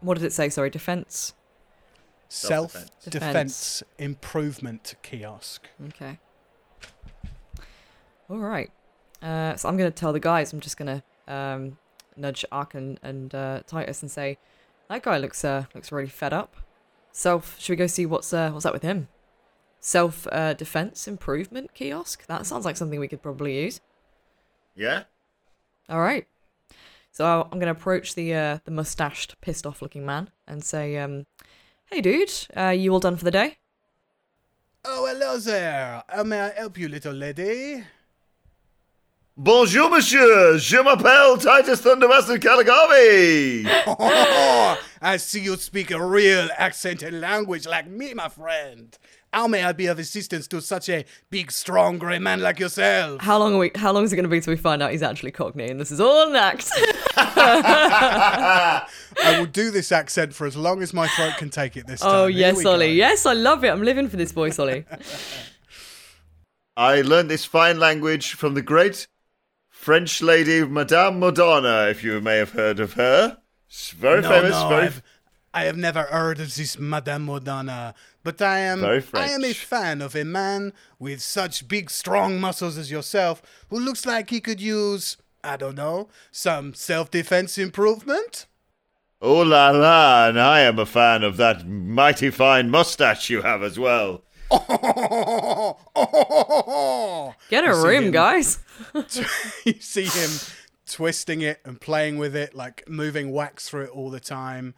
[0.00, 0.50] What did it say?
[0.50, 1.34] Sorry, defense.
[2.28, 3.04] Self Self-defense.
[3.10, 5.66] defense improvement kiosk.
[5.88, 6.18] Okay.
[8.28, 8.70] All right.
[9.22, 10.52] Uh, so I'm going to tell the guys.
[10.52, 11.78] I'm just going to um,
[12.16, 14.38] nudge Aark and, and uh, Titus and say,
[14.88, 16.56] "That guy looks uh, looks really fed up."
[17.12, 17.58] Self.
[17.58, 19.08] Should we go see what's uh, what's up with him?
[19.80, 22.26] Self uh, defense improvement kiosk.
[22.26, 23.80] That sounds like something we could probably use.
[24.76, 25.04] Yeah?
[25.88, 26.26] All right.
[27.10, 30.98] So I'm going to approach the uh, the mustached, pissed off looking man and say,
[30.98, 31.26] um,
[31.90, 33.58] "Hey, dude, uh, you all done for the day?"
[34.84, 36.02] Oh, hello there.
[36.08, 37.84] How may I help you, little lady?
[39.36, 40.58] Bonjour, monsieur.
[40.58, 43.64] Je m'appelle Titus Thundermaster Caligari.
[45.00, 48.98] I see you speak a real accent and language like me, my friend.
[49.32, 53.20] How may I be of assistance to such a big, strong, grey man like yourself?
[53.20, 53.70] How long are we?
[53.74, 55.78] How long is it going to be till we find out he's actually Cockney and
[55.78, 56.70] this is all an act?
[57.16, 58.86] I
[59.38, 62.06] will do this accent for as long as my throat can take it this oh,
[62.06, 62.14] time.
[62.14, 62.72] oh Here yes, we go.
[62.72, 62.94] Ollie.
[62.94, 63.68] Yes, I love it.
[63.68, 64.86] I'm living for this voice, Ollie.
[66.76, 69.08] I learned this fine language from the great
[69.68, 73.38] French lady Madame Madonna, if you may have heard of her.
[73.66, 75.02] She's very no, famous, no, very I've,
[75.54, 80.02] I have never heard of this Madame Madonna, but I am I am a fan
[80.02, 83.40] of a man with such big, strong muscles as yourself,
[83.70, 88.46] who looks like he could use, I don't know, some self-defense improvement.
[89.22, 93.62] Oh la la, and I am a fan of that mighty fine mustache you have
[93.62, 94.22] as well.
[97.50, 98.58] Get a You room, him- guys.
[99.64, 100.30] you see him
[100.86, 104.74] twisting it and playing with it, like moving wax through it all the time.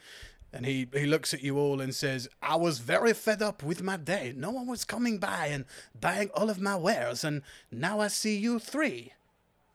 [0.53, 3.83] And he, he looks at you all and says, I was very fed up with
[3.83, 4.33] my day.
[4.37, 5.65] No one was coming by and
[5.99, 9.13] buying all of my wares, and now I see you three.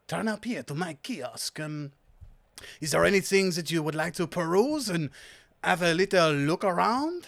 [0.08, 1.60] Turn up here to my kiosk.
[1.60, 1.92] Um,
[2.82, 5.10] is there anything that you would like to peruse and
[5.64, 7.28] have a little look around?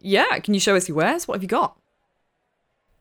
[0.00, 1.28] Yeah, can you show us your wares?
[1.28, 1.76] What have you got?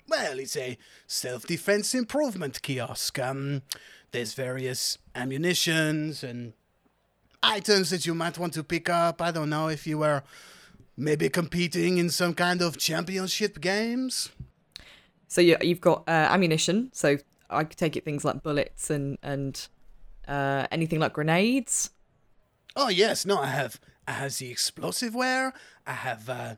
[0.08, 0.78] Well, it's a
[1.08, 3.20] self defense improvement kiosk.
[3.20, 3.62] Um,
[4.12, 6.54] there's various ammunitions and
[7.42, 9.22] items that you might want to pick up.
[9.22, 10.24] I don't know if you were
[10.98, 14.30] maybe competing in some kind of championship games.
[15.28, 16.90] So you, you've got uh, ammunition.
[16.94, 17.18] So
[17.50, 19.68] I could take it things like bullets and and
[20.28, 21.92] uh, anything like grenades.
[22.76, 25.54] Oh yes, no, I have I have the explosive ware.
[25.88, 26.56] I have uh,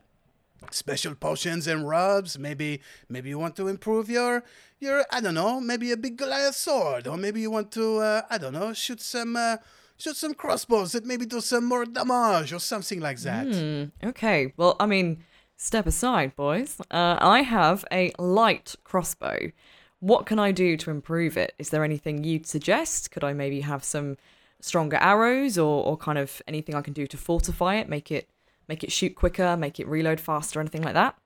[0.70, 2.38] special potions and rubs.
[2.38, 4.44] Maybe maybe you want to improve your
[4.80, 8.22] your I don't know, maybe a big Goliath sword, or maybe you want to uh,
[8.28, 9.56] I don't know, shoot some uh,
[10.02, 13.90] shoot some crossbows that maybe do some more damage or something like that.
[14.02, 15.24] Okay, well, I mean,
[15.56, 16.80] step aside, boys.
[16.90, 19.52] Uh, I have a light crossbow.
[20.00, 21.54] What can I do to improve it?
[21.58, 23.12] Is there anything you'd suggest?
[23.12, 24.16] Could I maybe have some
[24.60, 28.28] stronger arrows, or, or kind of anything I can do to fortify it, make it
[28.68, 31.16] make it shoot quicker, make it reload faster, anything like that?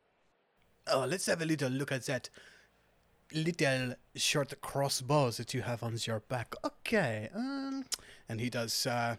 [0.92, 2.28] Oh, let's have a little look at that
[3.32, 6.54] little short crossbows that you have on your back.
[6.64, 7.84] Okay, um,
[8.28, 8.86] and he does.
[8.86, 9.16] Uh,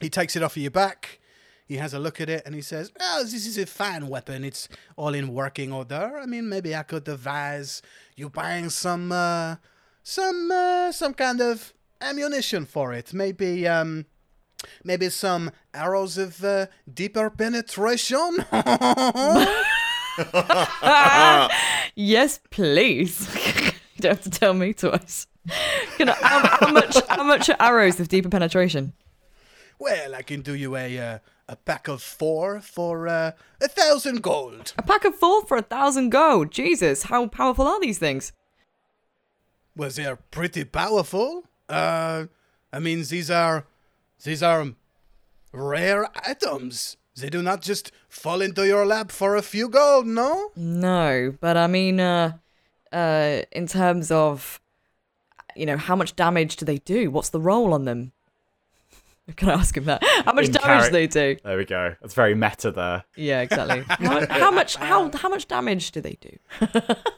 [0.00, 1.20] he takes it off of your back.
[1.66, 4.44] He has a look at it and he says, "Oh, this is a fine weapon.
[4.44, 6.18] It's all in working order.
[6.20, 7.82] I mean, maybe I could advise
[8.16, 9.56] you buying some, uh,
[10.02, 13.12] some, uh, some kind of ammunition for it.
[13.14, 14.06] Maybe, um."
[14.84, 18.44] Maybe some arrows of uh, deeper penetration.
[21.94, 23.28] Yes, please.
[23.94, 25.26] you don't have to tell me twice.
[25.98, 26.96] How, how much?
[27.08, 28.92] How much are arrows of deeper penetration?
[29.78, 31.18] Well, I can do you a uh,
[31.48, 34.72] a pack of four for uh, a thousand gold.
[34.78, 36.50] A pack of four for a thousand gold.
[36.50, 38.32] Jesus, how powerful are these things?
[39.76, 41.44] Well, they're pretty powerful.
[41.68, 42.26] Uh,
[42.72, 43.66] I mean, these are
[44.22, 44.72] these are
[45.52, 46.96] rare items.
[47.16, 50.50] They do not just fall into your lap for a few gold, no?
[50.56, 52.38] No, but I mean, uh,
[52.90, 54.60] uh, in terms of,
[55.56, 57.10] you know, how much damage do they do?
[57.10, 58.12] What's the roll on them?
[59.36, 60.02] Can I ask him that?
[60.24, 61.36] How much In damage charac- do they do?
[61.44, 61.94] There we go.
[62.00, 63.04] That's very meta there.
[63.16, 63.84] Yeah, exactly.
[63.88, 64.76] how, how much?
[64.76, 66.36] How how much damage do they do?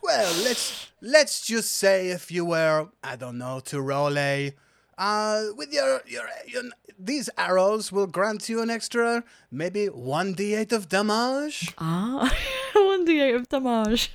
[0.02, 4.54] Well, let's let's just say if you were, I don't know, to roll a,
[4.98, 6.62] uh, with your your, your
[6.98, 11.72] these arrows will grant you an extra maybe one d8 of damage.
[11.78, 12.30] Ah,
[12.74, 14.12] one d8 of damage.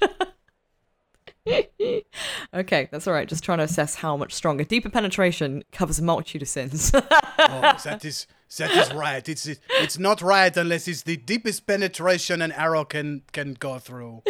[2.54, 3.28] okay, that's all right.
[3.28, 4.64] Just trying to assess how much stronger.
[4.64, 6.92] Deeper penetration covers a multitude of sins.
[7.42, 8.28] Oh, that is
[8.58, 9.28] that is right.
[9.28, 14.22] It's it's not right unless it's the deepest penetration an arrow can can go through.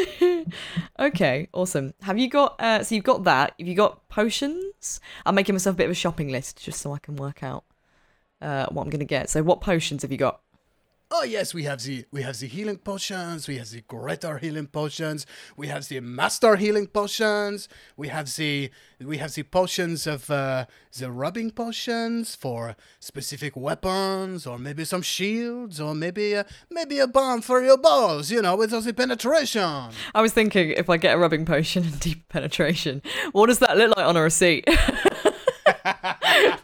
[1.00, 1.96] okay, awesome.
[2.04, 2.62] Have you got?
[2.62, 3.56] Uh, so you've got that.
[3.58, 5.02] Have you got potions?
[5.26, 7.64] I'm making myself a bit of a shopping list just so I can work out
[8.42, 9.30] uh, what I'm going to get.
[9.30, 10.42] So, what potions have you got?
[11.12, 14.68] Oh yes, we have the we have the healing potions, we have the greater healing
[14.68, 15.26] potions,
[15.58, 18.70] we have the master healing potions, we have the
[19.02, 25.02] we have the potions of uh, the rubbing potions for specific weapons, or maybe some
[25.02, 29.90] shields, or maybe uh, maybe a bomb for your balls, you know, with the penetration.
[30.14, 33.02] I was thinking if I get a rubbing potion and deep penetration,
[33.32, 34.68] what does that look like on a receipt?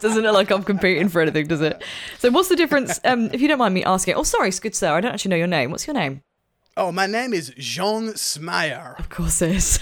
[0.00, 1.82] Doesn't it like I'm competing for anything, does it?
[2.18, 3.00] So, what's the difference?
[3.04, 5.36] Um, if you don't mind me asking, oh, sorry, good sir, I don't actually know
[5.36, 5.70] your name.
[5.70, 6.22] What's your name?
[6.76, 8.98] Oh, my name is Jean Smyer.
[8.98, 9.78] Of course, it is.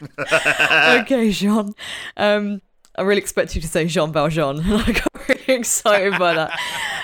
[0.18, 1.74] okay, Jean.
[2.16, 2.62] Um,
[2.96, 4.60] I really expect you to say Jean Valjean.
[4.64, 6.58] I got really excited by that.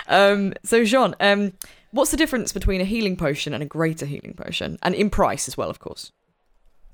[0.09, 1.53] Um, so, Jean, um,
[1.93, 4.79] what's the difference between a healing potion and a greater healing potion?
[4.83, 6.11] And in price as well, of course.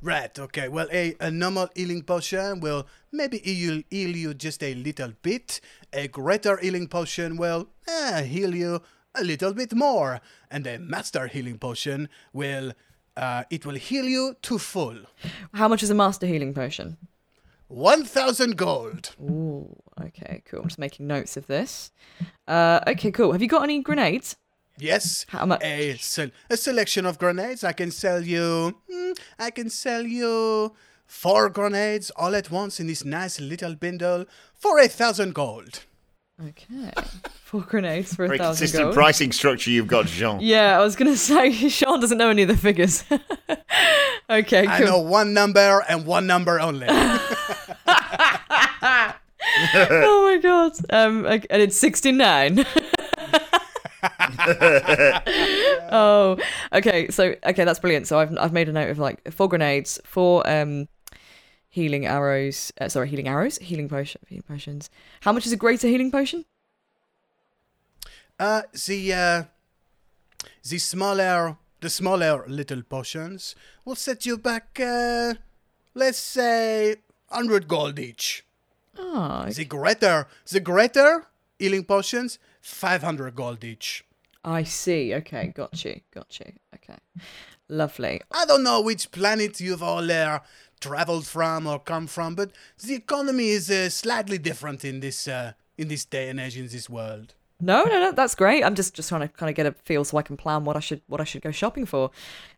[0.02, 0.66] Right, okay.
[0.66, 5.60] Well, a, a normal healing potion will maybe heal, heal you just a little bit.
[5.92, 8.82] A greater healing potion will eh, heal you
[9.14, 10.20] a little bit more.
[10.50, 12.72] And a master healing potion will
[13.16, 14.96] uh, it will heal you to full.
[15.54, 16.96] How much is a master healing potion?
[17.68, 19.14] 1000 gold.
[19.20, 20.60] Ooh, okay, cool.
[20.60, 21.92] I'm just making notes of this.
[22.48, 23.32] Uh, okay, cool.
[23.32, 24.36] Have you got any grenades?
[24.78, 25.26] Yes.
[25.28, 25.62] How much?
[25.62, 27.62] A, se- a selection of grenades.
[27.64, 28.74] I can sell you.
[28.90, 30.72] hmm, I can sell you
[31.06, 35.80] four grenades all at once in this nice little bindle for a thousand gold.
[36.48, 36.90] Okay.
[37.44, 38.94] Four grenades for a Very thousand consistent gold.
[38.94, 40.40] pricing structure you've got, Jean.
[40.40, 43.04] Yeah, I was gonna say Sean doesn't know any of the figures.
[44.30, 46.86] okay, I know one number and one number only.
[49.74, 50.72] Oh my god.
[50.90, 52.64] Um, and it's sixty nine.
[55.92, 56.36] oh,
[56.72, 57.08] okay.
[57.08, 58.06] So okay, that's brilliant.
[58.06, 60.88] So I've I've made a note of like four grenades, four um
[61.68, 62.72] healing arrows.
[62.80, 64.90] Uh, sorry, healing arrows, healing potion, healing potions.
[65.20, 66.44] How much is a greater healing potion?
[68.38, 69.42] Uh, the uh,
[70.68, 74.78] the smaller the smaller little potions will set you back.
[74.80, 75.34] Uh,
[75.94, 76.96] let's say
[77.30, 78.44] hundred gold each.
[78.98, 81.26] Oh, The greater the greater
[81.58, 84.04] healing potions, five hundred gold each.
[84.44, 85.14] I see.
[85.14, 86.52] Okay, got you, got you.
[86.74, 86.98] Okay,
[87.68, 88.20] lovely.
[88.32, 90.40] I don't know which planet you've all uh,
[90.80, 92.50] traveled from or come from, but
[92.82, 96.66] the economy is uh, slightly different in this uh, in this day and age in
[96.68, 97.34] this world.
[97.64, 98.64] No, no, no, that's great.
[98.64, 100.76] I'm just just trying to kind of get a feel so I can plan what
[100.76, 102.10] I should what I should go shopping for.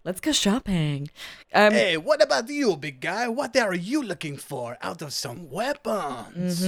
[0.04, 1.10] Let's go shopping.
[1.52, 3.28] Um, Hey, what about you, big guy?
[3.28, 6.64] What are you looking for out of some weapons?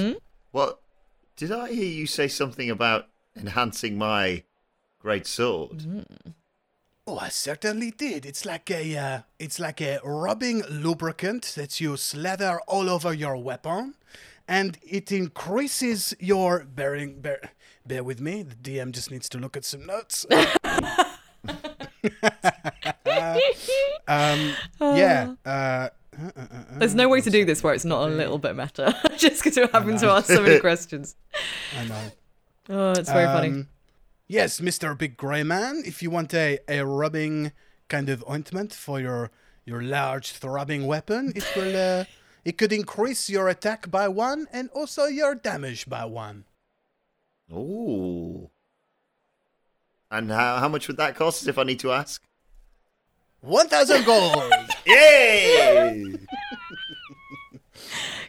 [0.53, 0.81] Well,
[1.39, 3.07] did I hear you say something about
[3.37, 4.43] enhancing my
[4.99, 6.07] great sword?
[7.07, 8.27] Oh, I certainly did.
[8.27, 13.37] It's like a uh, it's like a rubbing lubricant that you slather all over your
[13.37, 13.95] weapon,
[14.49, 17.21] and it increases your bearing.
[17.21, 17.53] Bear,
[17.87, 18.43] bear with me.
[18.43, 20.27] The DM just needs to look at some notes.
[24.09, 25.35] um, yeah.
[25.45, 25.89] Uh,
[26.73, 29.57] There's no way to do this where it's not a little bit meta, just because
[29.57, 31.15] we're having to ask so many questions.
[31.79, 32.11] I know.
[32.69, 33.49] Oh, it's very funny.
[33.49, 33.69] Um,
[34.29, 34.99] Yes, Mr.
[34.99, 37.53] Big Grey Man, if you want a, a rubbing
[37.89, 39.31] kind of ointment for your
[39.65, 42.05] your large throbbing weapon, it will uh,
[42.45, 46.45] it could increase your attack by one and also your damage by one.
[47.53, 48.51] Ooh.
[50.11, 52.21] And how, how much would that cost if I need to ask?
[53.41, 54.53] One thousand gold.
[54.87, 56.15] Yay!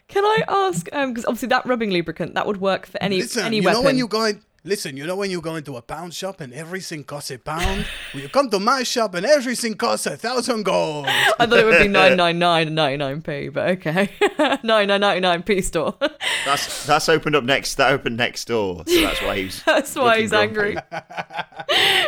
[0.08, 0.88] Can I ask?
[0.92, 3.80] Um, because obviously that rubbing lubricant that would work for any listen, any you weapon.
[3.80, 6.40] know when you go in, listen, you know when you go into a pound shop
[6.40, 7.84] and everything costs a pound.
[8.12, 11.06] when you come to my shop and everything costs a thousand gold.
[11.08, 14.08] I thought it would be nine nine nine and ninety nine p, but okay,
[14.62, 15.94] nine nine ninety nine p store.
[16.46, 17.74] That's that's opened up next.
[17.74, 19.62] That opened next door, so that's why he's.
[19.66, 20.76] That's why he's grumpy.
[20.76, 20.76] angry.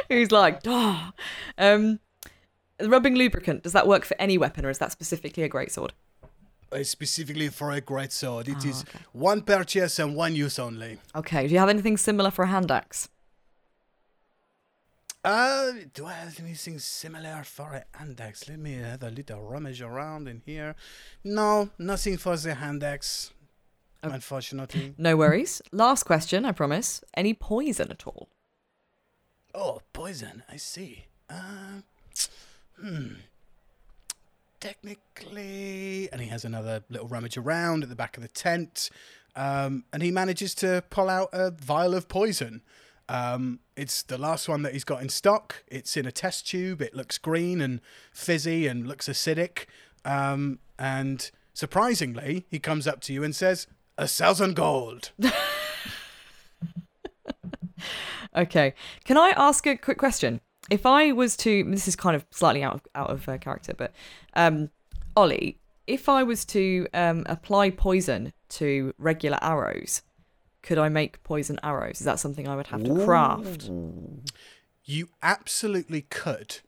[0.09, 1.11] he's like, oh.
[1.59, 2.01] Um,
[2.79, 5.91] the rubbing lubricant does that work for any weapon, or is that specifically a greatsword?
[6.73, 10.99] Uh, specifically for a great sword, it Oh, is one purchase and one use only.
[11.17, 11.47] Okay.
[11.49, 13.09] Do you have anything similar for a hand axe?
[15.23, 18.49] Uh, do I have anything similar for a hand axe?
[18.49, 20.75] Let me have a little rummage around in here.
[21.25, 23.33] No, nothing for the hand axe.
[24.03, 24.95] Unfortunately.
[24.99, 25.61] No worries.
[25.73, 27.03] Last question, I promise.
[27.15, 28.29] Any poison at all?
[29.55, 30.43] Oh, poison.
[30.51, 31.05] I see.
[31.29, 31.83] Uh,
[32.81, 33.09] hmm.
[34.61, 38.91] Technically, and he has another little rummage around at the back of the tent,
[39.35, 42.63] um, and he manages to pull out a vial of poison.
[43.09, 45.65] Um, it's the last one that he's got in stock.
[45.67, 46.81] It's in a test tube.
[46.81, 47.81] It looks green and
[48.13, 49.65] fizzy and looks acidic.
[50.05, 53.67] Um, and surprisingly, he comes up to you and says,
[53.99, 55.11] "A thousand gold."
[58.37, 58.75] Okay.
[59.05, 60.41] Can I ask a quick question?
[60.71, 63.75] If I was to, this is kind of slightly out of out of uh, character,
[63.77, 63.93] but
[64.35, 64.71] um,
[65.17, 70.03] Ollie, if I was to um, apply poison to regular arrows,
[70.63, 72.01] could I make poison arrows?
[72.01, 73.71] Is that something I would have to craft?
[74.85, 76.59] You absolutely could.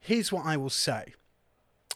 [0.00, 1.14] Here's what I will say.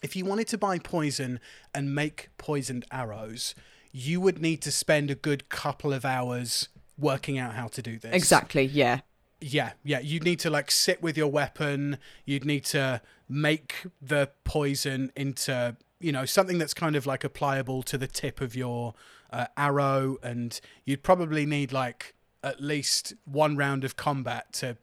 [0.02, 1.40] If you wanted to buy poison
[1.74, 3.54] and make poisoned arrows,
[3.92, 7.98] you would need to spend a good couple of hours working out how to do
[7.98, 8.14] this.
[8.14, 8.64] Exactly.
[8.64, 9.00] Yeah.
[9.42, 10.00] Yeah, yeah.
[10.00, 11.98] You'd need to like sit with your weapon.
[12.24, 17.82] You'd need to make the poison into, you know, something that's kind of like applicable
[17.84, 18.94] to the tip of your
[19.32, 20.16] uh, arrow.
[20.22, 22.14] And you'd probably need like
[22.44, 24.76] at least one round of combat to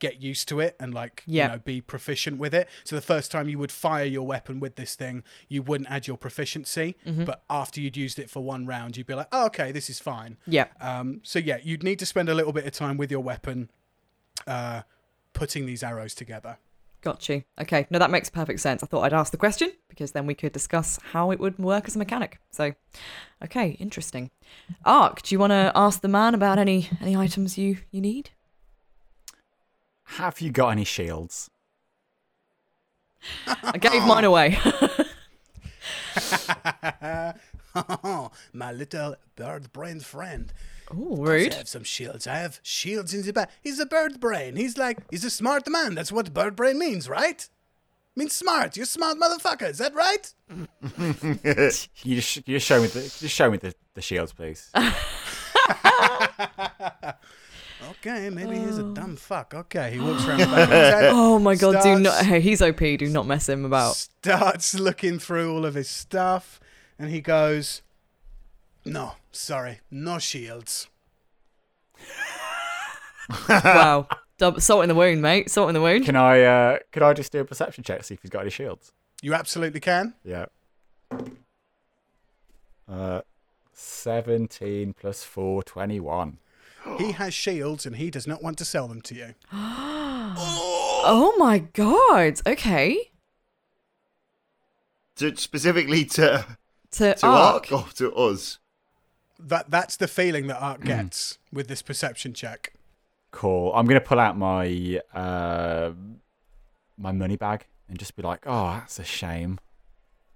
[0.00, 1.44] get used to it and like Yeah.
[1.44, 2.68] you know be proficient with it.
[2.82, 6.06] So the first time you would fire your weapon with this thing, you wouldn't add
[6.08, 9.70] your proficiency, but after you'd used it for one round, you'd be like, oh, "Okay,
[9.72, 10.66] this is fine." Yeah.
[10.80, 13.70] Um, so yeah, you'd need to spend a little bit of time with your weapon,
[14.46, 14.82] uh,
[15.32, 16.58] putting these arrows together.
[17.02, 17.44] Got you.
[17.60, 17.86] Okay.
[17.90, 18.82] No, that makes perfect sense.
[18.82, 21.86] I thought I'd ask the question because then we could discuss how it would work
[21.86, 22.40] as a mechanic.
[22.50, 22.72] So,
[23.44, 24.30] okay, interesting.
[24.86, 28.30] Aark, do you want to ask the man about any any items you you need?
[30.04, 31.50] Have you got any shields?
[33.46, 34.58] I gave mine away.
[38.52, 40.52] My little bird brain friend.
[40.90, 42.26] Oh, I have some shields.
[42.26, 43.50] I have shields in the back.
[43.62, 44.56] He's a bird brain.
[44.56, 45.94] He's like, he's a smart man.
[45.94, 47.48] That's what bird brain means, right?
[48.16, 48.76] Means smart.
[48.76, 49.70] You're smart motherfucker.
[49.70, 50.34] Is that right?
[52.04, 54.70] You just you just show me the just show me the, the shields, please.
[58.06, 58.92] Okay, maybe he's a oh.
[58.92, 59.54] dumb fuck.
[59.54, 61.10] Okay, he walks around the back of his head.
[61.12, 62.24] Oh my god, do not.
[62.24, 62.78] Hey, he's OP.
[62.78, 63.96] Do not mess him about.
[63.96, 66.60] starts looking through all of his stuff
[66.98, 67.82] and he goes,
[68.84, 70.88] No, sorry, no shields.
[73.48, 74.06] wow.
[74.58, 75.50] Salt in the wound, mate.
[75.50, 76.04] Salt in the wound.
[76.04, 78.40] Can I uh could I just do a perception check to see if he's got
[78.42, 78.92] any shields?
[79.22, 80.14] You absolutely can.
[80.24, 80.46] Yeah.
[82.86, 83.22] Uh,
[83.72, 86.38] seventeen plus four, twenty-one.
[86.98, 89.34] He has shields and he does not want to sell them to you.
[91.06, 92.40] Oh my god.
[92.46, 93.10] Okay.
[95.16, 96.46] To, specifically to
[96.92, 97.66] To, to Aark.
[97.66, 98.58] Aark or to us.
[99.46, 102.72] That that's the feeling that Aark gets with this perception check.
[103.30, 103.72] Cool.
[103.74, 105.92] I'm gonna pull out my uh
[106.96, 109.58] my money bag and just be like, oh, that's a shame.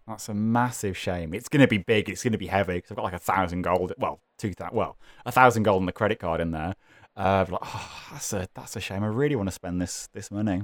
[0.06, 1.32] That's a massive shame.
[1.34, 2.08] It's gonna be big.
[2.08, 3.92] It's gonna be heavy because I've got like a thousand gold.
[3.98, 4.76] Well, two thousand.
[4.76, 6.74] Well, a thousand gold on the credit card in there.
[7.16, 9.04] Uh, like, oh, that's a that's a shame.
[9.04, 10.62] I really want to spend this this money.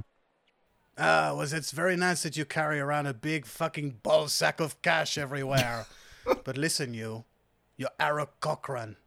[0.97, 4.81] Ah, was it's very nice that you carry around a big fucking ball sack of
[4.81, 5.85] cash everywhere.
[6.43, 7.25] but listen, you,
[7.77, 8.97] you're Ara Cochran.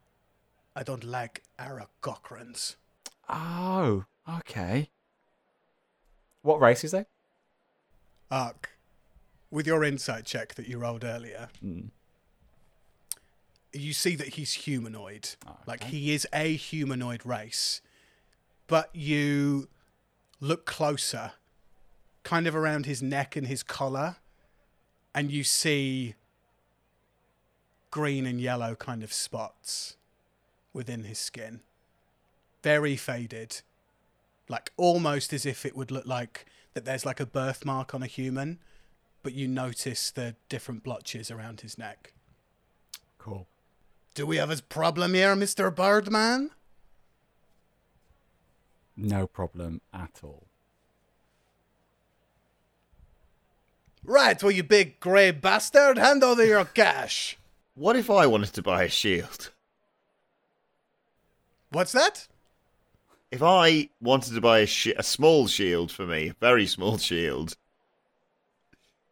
[0.75, 2.75] I don't like Ara Cochrans.
[3.27, 4.89] Oh, okay.
[6.41, 7.07] What race is that?
[8.31, 8.65] Aark,
[9.49, 11.87] with your insight check that you rolled earlier, hmm.
[13.73, 15.29] you see that he's humanoid.
[15.47, 17.81] Oh, like he is a humanoid race.
[18.67, 19.67] But you
[20.39, 21.33] look closer,
[22.23, 24.17] kind of around his neck and his collar,
[25.13, 26.13] and you see
[27.91, 29.95] green and yellow kind of spots
[30.73, 31.61] within his skin.
[32.63, 33.61] Very faded.
[34.47, 38.07] Like almost as if it would look like that there's like a birthmark on a
[38.07, 38.59] human,
[39.23, 42.13] but you notice the different blotches around his neck.
[43.17, 43.47] Cool.
[44.13, 45.73] Do we have a problem here, Mr.
[45.73, 46.51] Birdman?
[48.97, 50.43] No problem at all.
[54.03, 57.37] Right, well, you big grey bastard, hand over your cash.
[57.79, 59.51] What if I wanted to buy a shield?
[61.71, 62.27] What's that?
[63.31, 66.97] If I wanted to buy a, shi a small shield for me, a very small
[67.09, 67.55] shield,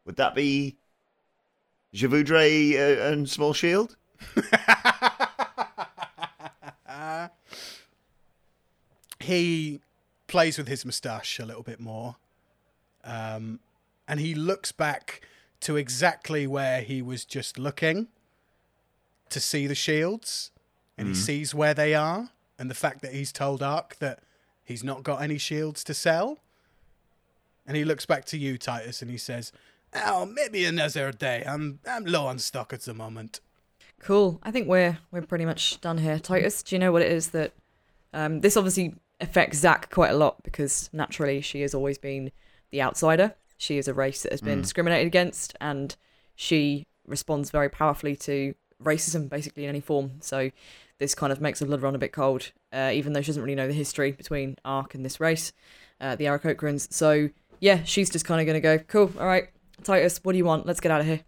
[0.04, 0.76] would that be
[1.94, 3.96] Je voudrais uh, a small shield?
[9.22, 9.82] He
[10.28, 12.16] plays with his moustache a little bit more.
[13.04, 13.60] Um,
[14.08, 15.22] and he looks back
[15.62, 18.08] to exactly where he was just looking
[19.32, 20.52] to see the shields.
[20.98, 22.30] And he sees where they are.
[22.58, 24.20] And the fact that he's told Aark that
[24.64, 26.40] he's not got any shields to sell.
[27.68, 29.52] And he looks back to you, Titus, and he says,
[29.94, 31.44] Oh, maybe another day.
[31.46, 33.40] I'm I'm low on stock at the moment.
[34.00, 34.40] Cool.
[34.44, 36.20] I think we're we're pretty much done here.
[36.20, 37.54] Titus, do you know what it is that
[38.14, 42.32] um, this obviously affects Zach quite a lot because naturally she has always been
[42.72, 43.36] the outsider.
[43.58, 45.96] She is a race that has been discriminated against, and
[46.36, 50.12] she responds very powerfully to racism, basically in any form.
[50.22, 50.52] So
[51.00, 53.42] this kind of makes her blood run a bit cold, uh, even though she doesn't
[53.44, 55.52] really know the history between Aark and this race,
[56.02, 56.92] uh, the Aarakocrans.
[56.92, 57.30] So
[57.60, 59.50] yeah, she's just kind of going to go, cool, all right,
[59.84, 60.66] Titus, what do you want?
[60.66, 61.22] Let's get out of here.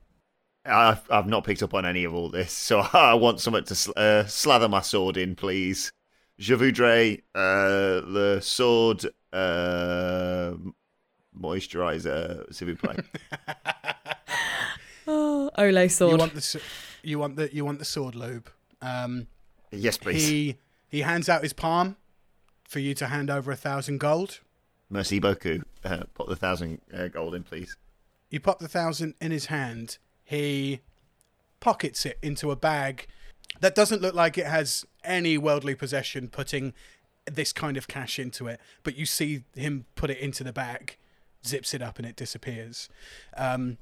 [0.66, 3.76] I've, I've not picked up on any of all this, so I want someone to
[3.76, 5.92] sl- uh, slather my sword in, please.
[6.38, 10.54] Je voudrais uh, le sword uh,
[11.38, 13.04] moisturizer, s'il vous plaît.
[15.08, 16.20] oh, Ole You sword.
[16.20, 16.58] want the s-
[17.04, 18.50] you want the you want the sword lube.
[18.82, 19.28] Um,
[19.72, 20.28] yes, please.
[20.28, 20.58] he
[20.88, 21.96] he hands out his palm
[22.68, 24.40] for you to hand over a thousand gold.
[24.90, 25.64] Merci beaucoup.
[25.84, 27.78] Uh, put the thousand uh, gold in, please.
[28.30, 29.98] You pop the thousand in his hand.
[30.24, 30.82] He
[31.60, 33.08] pockets it into a bag
[33.60, 36.74] that doesn't look like it has any worldly possession putting
[37.26, 38.60] this kind of cash into it.
[38.84, 40.98] But you see him put it into the bag,
[41.46, 42.90] zips it up, and it disappears.
[43.38, 43.78] Um,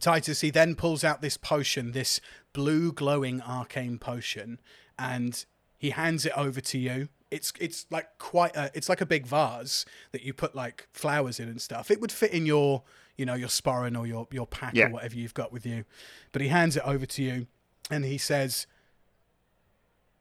[0.00, 2.20] Titus, he then pulls out this potion, this
[2.52, 4.60] blue glowing arcane potion,
[4.98, 5.44] and
[5.76, 7.08] he hands it over to you.
[7.30, 11.38] It's it's like quite a it's like a big vase that you put like flowers
[11.40, 11.90] in and stuff.
[11.90, 12.82] It would fit in your
[13.16, 14.86] you know your sporran or your your pack Yeah.
[14.86, 15.84] or whatever you've got with you.
[16.32, 17.46] But he hands it over to you,
[17.90, 18.66] and he says,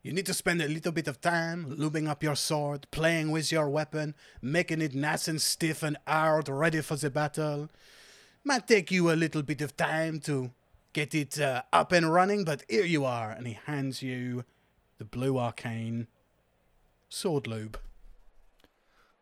[0.04, 3.52] "You need to spend a little bit of time lubing up your sword, playing with
[3.52, 7.70] your weapon, making it nice and stiff and hard, ready for the battle."
[8.48, 10.52] Might take you a little bit of time to
[10.94, 13.30] get it uh, up and running, but here you are.
[13.30, 14.46] And he hands you
[15.00, 16.08] the blue arcane
[17.10, 17.78] sword lube.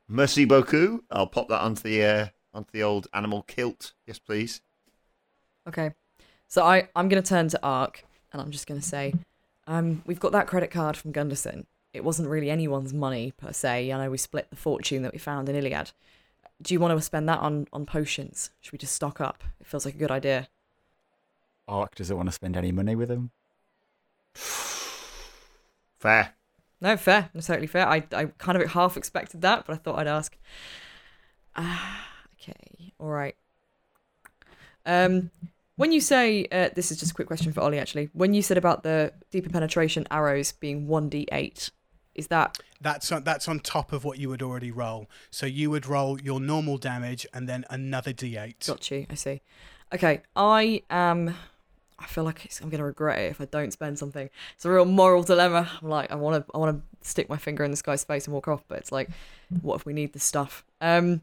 [0.07, 1.06] Merci beaucoup.
[1.10, 3.93] I'll pop that onto the uh, onto the old animal kilt.
[4.06, 4.61] Yes, please.
[5.68, 5.95] Okay.
[6.47, 9.15] So I, I'm going to turn to Aark and I'm just going to say,
[9.65, 11.65] um, we've got that credit card from Gunderson.
[11.93, 13.91] It wasn't really anyone's money per se.
[13.91, 15.93] I know we split the fortune that we found in Iliad.
[16.61, 18.52] Do you want to spend that on, on potions?
[18.61, 19.44] Should we just stock up?
[19.60, 20.48] It feels like a good idea.
[21.68, 23.32] Aark doesn't want to spend any money with him.
[25.99, 26.34] Fair.
[26.82, 27.30] No, fair.
[27.34, 27.88] That's totally fair.
[27.88, 30.38] I, I kind of half expected that, but I thought I'd ask.
[31.56, 32.07] Ah,
[32.40, 32.94] okay.
[32.99, 33.36] All right.
[34.86, 35.32] Um,
[35.77, 38.10] when you say uh, this is just a quick question for Ollie actually.
[38.14, 41.72] When you said about the deeper penetration arrows being one d eight,
[42.15, 45.07] is that That's on, that's on top of what you would already roll.
[45.29, 48.67] So you would roll your normal damage and then another d8.
[48.67, 49.05] got you?
[49.09, 49.41] I see.
[49.93, 51.35] Okay, I am.
[51.97, 54.29] I feel like it's, I'm going to regret it if I don't spend something.
[54.55, 55.69] It's a real moral dilemma.
[55.81, 58.25] I'm like, I want to, I want to stick my finger in this guy's face
[58.25, 59.09] and walk off, but it's like,
[59.61, 60.65] what if we need this stuff?
[60.81, 61.21] Um,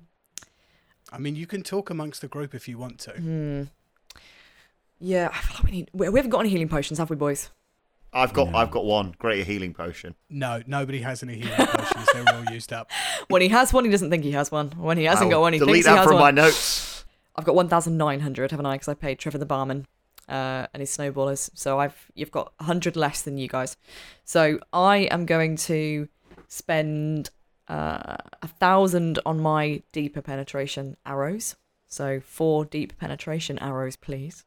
[1.12, 3.10] I mean, you can talk amongst the group if you want to.
[3.12, 3.62] Hmm.
[4.98, 5.90] Yeah, I feel like we need.
[5.92, 7.50] We, we haven't got any healing potions, have we, boys?
[8.12, 8.58] I've got No.
[8.58, 10.14] I've got one greater healing potion.
[10.28, 12.08] No, nobody has any healing potions.
[12.12, 12.90] They're all used up.
[13.28, 14.70] When he has one, he doesn't think he has one.
[14.72, 16.34] When he hasn't I'll got one, he delete thinks he that has from one.
[16.34, 17.04] my notes.
[17.36, 18.74] I've got 1,900, haven't I?
[18.74, 19.86] Because I paid Trevor the barman
[20.28, 21.50] uh, and his snowballers.
[21.54, 23.76] So I've you've got 100 less than you guys.
[24.24, 26.08] So I am going to
[26.48, 27.30] spend
[27.68, 31.56] uh, a thousand on my deeper penetration arrows.
[31.86, 34.44] So four deep penetration arrows, please.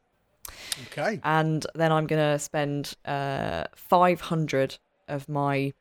[0.88, 1.20] Okay.
[1.24, 4.78] and then I'm gonna spend uh 500
[5.08, 5.54] of my.
[5.56, 5.72] I'm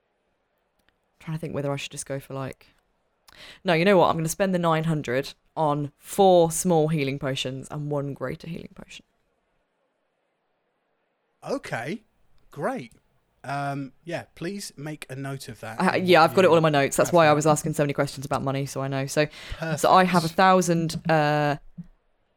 [1.19, 2.67] trying to think whether I should just go for like.
[3.63, 4.09] No, you know what?
[4.09, 9.05] I'm gonna spend the 900 on four small healing potions and one greater healing potion.
[11.47, 12.01] Okay.
[12.51, 12.93] Great.
[13.43, 16.03] Um, yeah, please make a note of that.
[16.03, 16.97] Yeah, I've got it all in my notes.
[16.97, 19.05] That's why I was asking so many questions about money, so I know.
[19.05, 19.27] So,
[19.59, 19.81] Perfect.
[19.81, 20.99] so I have a thousand.
[21.09, 21.57] Uh,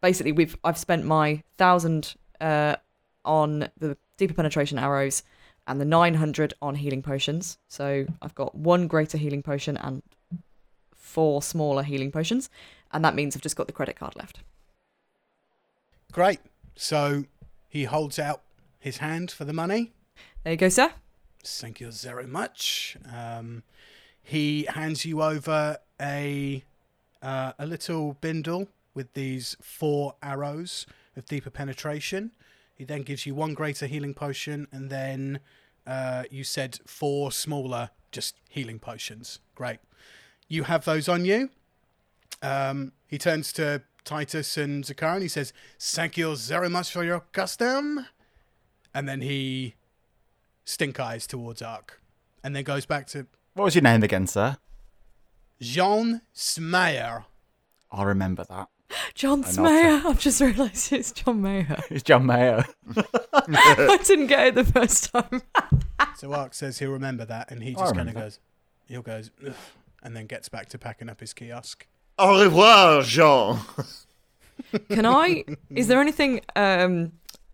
[0.01, 2.77] basically, we've I've spent my thousand uh
[3.25, 5.23] on the deeper penetration arrows
[5.67, 7.59] and the 900 on healing potions.
[7.69, 10.03] So I've got one greater healing potion and
[10.95, 12.49] four smaller healing potions,
[12.91, 14.41] and that means I've just got the credit card left.
[16.11, 16.41] Great.
[16.75, 17.25] So
[17.69, 18.41] he holds out
[18.79, 19.93] his hand for the money.
[20.43, 20.93] There you go, sir.
[21.45, 22.97] Thank you very much.
[23.13, 23.63] Um,
[24.23, 26.63] he hands you over a
[27.21, 28.69] uh, a little bindle
[28.99, 30.85] with these four arrows
[31.17, 32.33] of deeper penetration.
[32.75, 35.39] He then gives you one greater healing potion, and then
[35.87, 39.39] uh, you said four smaller, just healing potions.
[39.55, 39.79] Great.
[40.49, 41.51] You have those on you.
[42.43, 47.05] Um, he turns to Titus and Zakaiya and he says, Thank you very much for
[47.05, 48.07] your custom.
[48.93, 49.77] And then he
[50.65, 52.01] stink eyes towards Aark.
[52.43, 54.57] And then goes back to What was your name again, sir?
[55.61, 57.27] Jean Smeyer.
[57.93, 58.69] I'll remember that.
[59.15, 60.05] John I Smayer.
[60.05, 61.83] I've just realised it's John Mayer.
[61.91, 62.65] It's John Mayer.
[63.33, 65.43] I didn't get it the first time.
[66.17, 68.41] So Aark says he'll remember that, and he just kind of goes,
[68.87, 69.55] he'll goes, "Ugh,"
[70.03, 71.87] and then gets back to packing up his kiosk.
[72.19, 73.59] Au revoir, Jean.
[74.91, 75.45] Can I?
[75.71, 77.13] Is there anything, um,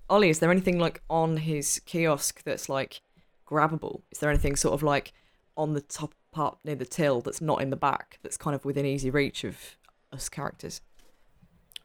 [0.08, 0.30] Ollie?
[0.30, 3.00] Is there anything like on his kiosk that's like
[3.46, 4.02] grabbable?
[4.10, 5.12] Is there anything sort of like
[5.56, 8.64] on the top part near the till that's not in the back that's kind of
[8.64, 9.76] within easy reach of
[10.12, 10.80] us characters?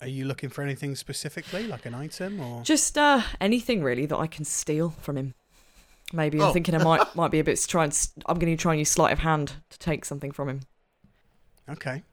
[0.01, 2.63] Are you looking for anything specifically, like an item or?
[2.63, 5.33] Just uh, anything really that I can steal from him.
[6.13, 6.47] Maybe Oh.
[6.47, 8.61] I'm thinking I might might be a bit s- try and s- I'm going to
[8.61, 10.61] try and use sleight of hand to take something from him.
[11.69, 12.03] Okay.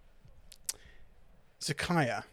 [1.61, 2.25] Zakaiya,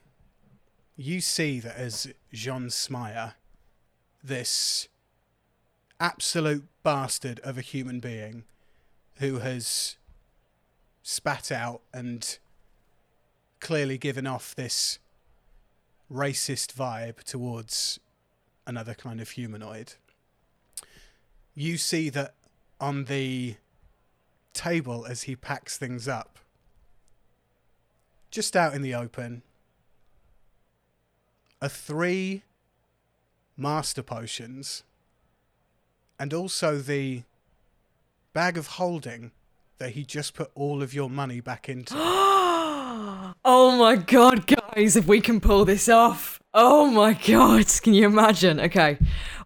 [0.95, 3.33] you see that as Jean Smyer,
[4.23, 4.87] this
[5.99, 8.43] absolute bastard of a human being
[9.17, 9.95] who has
[11.01, 12.37] spat out and
[13.59, 14.99] clearly given off this
[16.13, 17.99] racist vibe towards
[18.67, 19.93] another kind of humanoid.
[21.55, 22.35] You see that
[22.79, 23.55] on the
[24.53, 26.39] table as he packs things up,
[28.31, 29.41] just out in the open,
[31.61, 32.43] are three
[33.55, 34.83] master potions
[36.19, 37.23] and also the
[38.33, 39.31] bag of holding
[39.77, 41.93] that he just put all of your money back into.
[43.45, 46.41] Oh my god, guys, if we can pull this off.
[46.53, 48.59] Oh my god, can you imagine?
[48.59, 48.97] Okay.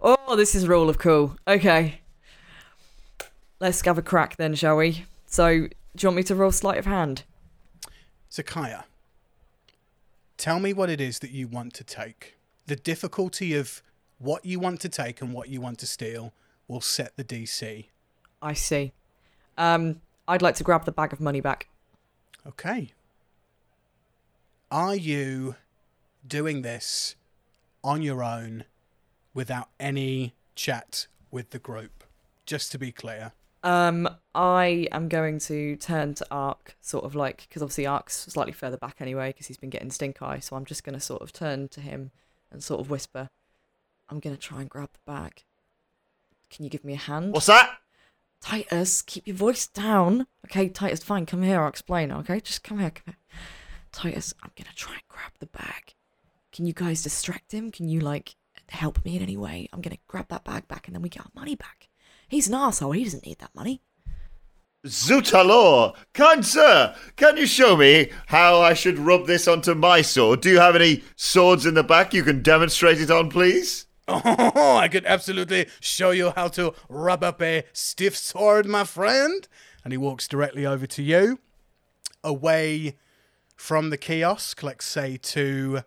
[0.02, 1.36] Oh, this is rule of cool.
[1.48, 2.02] Okay.
[3.60, 5.06] Let's have a crack then, shall we?
[5.26, 7.24] So, do you want me to roll sleight of hand?
[8.30, 8.84] Zakaiya,
[10.38, 12.38] tell me what it is that you want to take.
[12.68, 13.82] The difficulty of
[14.19, 16.34] what you want to take and what you want to steal
[16.68, 17.86] will set the DC.
[18.44, 18.91] I see.
[19.57, 21.68] Um, I'd like to grab the bag of money back.
[22.45, 22.91] Okay.
[24.69, 25.56] Are you
[26.27, 27.15] doing this
[27.84, 28.65] on your own
[29.34, 32.03] without any chat with the group?
[32.45, 33.31] Just to be clear.
[33.64, 38.53] Um, I am going to turn to Aark, sort of like, because obviously Aark's slightly
[38.53, 40.39] further back anyway, because he's been getting stink eye.
[40.39, 42.11] So I'm just going to sort of turn to him
[42.52, 43.30] and sort of whisper,
[44.10, 45.44] I'm going to try and grab the bag.
[46.49, 47.34] Can you give me a hand?
[47.34, 47.77] What's that?
[48.41, 50.27] Titus, keep your voice down.
[50.45, 52.39] Okay, Titus, fine, come here, I'll explain, okay?
[52.39, 53.39] Just come here, come here.
[53.98, 55.95] Titus, I'm gonna try and grab the bag.
[56.52, 57.72] Can you guys distract him?
[57.72, 58.36] Can you, like,
[58.69, 59.68] help me in any way?
[59.74, 61.90] I'm gonna grab that bag back and then we get our money back.
[62.28, 63.82] He's an asshole, he doesn't need that money.
[64.86, 70.41] Zutalor, kind sir, can you show me how I should rub this onto my sword?
[70.41, 73.88] Do you have any swords in the back you can demonstrate it on, please?
[74.07, 79.48] Oh, I could absolutely show you how to rub up a stiff sword, my friend.
[79.84, 81.40] And he walks directly over to you,
[82.24, 82.95] away
[83.58, 85.82] from the kiosk, let's say to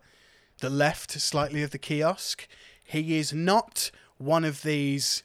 [0.59, 2.47] the left slightly of the kiosk.
[2.83, 5.23] He is not one of these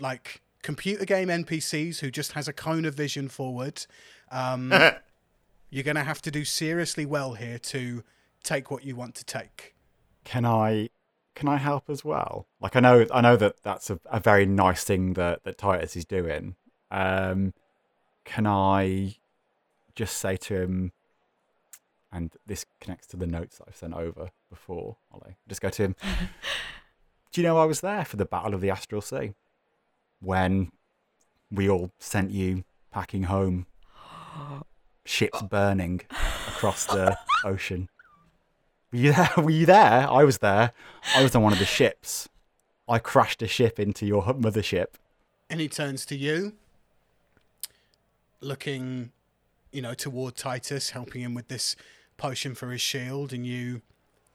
[0.00, 3.86] like computer game NPCs who just has a cone of vision forward.
[4.32, 4.72] Um,
[5.70, 8.02] you're going to have to do seriously well here to
[8.42, 9.74] take what you want to take.
[10.24, 10.88] Can I
[11.36, 12.46] can I help as well?
[12.60, 15.94] Like I know I know that that's a, a very nice thing that that Titus
[15.94, 16.56] is doing.
[16.90, 17.52] Um,
[18.24, 19.16] can I
[19.94, 20.92] just say to him,
[22.16, 25.36] and this connects to the notes that I've sent over before, Ollie.
[25.46, 25.96] Just go to him.
[27.32, 29.34] Do you know I was there for the Battle of the Astral Sea
[30.20, 30.72] when
[31.50, 33.66] we all sent you packing home,
[35.04, 36.00] ships burning
[36.48, 37.90] across the ocean?
[38.90, 39.30] Were you there?
[39.36, 40.10] Were you there?
[40.10, 40.72] I was there.
[41.14, 42.30] I was on one of the ships.
[42.88, 44.86] I crashed a ship into your mothership.
[45.50, 46.54] And he turns to you,
[48.40, 49.12] looking,
[49.70, 51.76] you know, toward Titus, helping him with this
[52.16, 53.82] potion for his shield, and you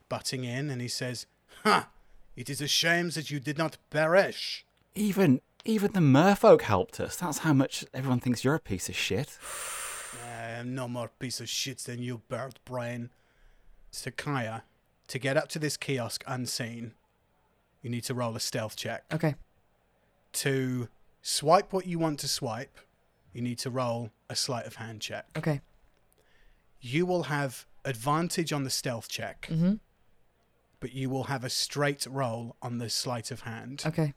[0.09, 1.25] butting in, and he says,
[1.63, 1.89] Ha!
[2.35, 4.65] It is a shame that you did not perish.
[4.95, 7.17] Even even the merfolk helped us.
[7.17, 9.37] That's how much everyone thinks you're a piece of shit.
[10.25, 13.09] I am no more piece of shit than you, bird brain.
[13.93, 14.63] Zakaiya,
[15.07, 16.93] to get up to this kiosk unseen,
[17.81, 19.03] you need to roll a stealth check.
[19.13, 19.35] Okay.
[20.33, 20.87] To
[21.21, 22.79] swipe what you want to swipe,
[23.33, 25.25] you need to roll a sleight of hand check.
[25.37, 25.61] Okay.
[26.79, 29.73] you will have advantage on the stealth check, Mm-hmm.
[30.79, 33.83] but you will have a straight roll on the sleight of hand.
[33.85, 34.13] Okay.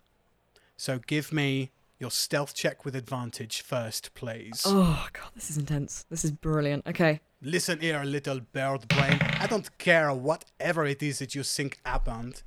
[0.76, 4.62] So give me your stealth check with advantage first, please.
[4.66, 6.04] Oh god, this is intense.
[6.10, 6.86] This is brilliant.
[6.86, 7.20] Okay.
[7.40, 9.18] Listen here, little bird brain.
[9.38, 12.42] I don't care whatever it is that you think happened.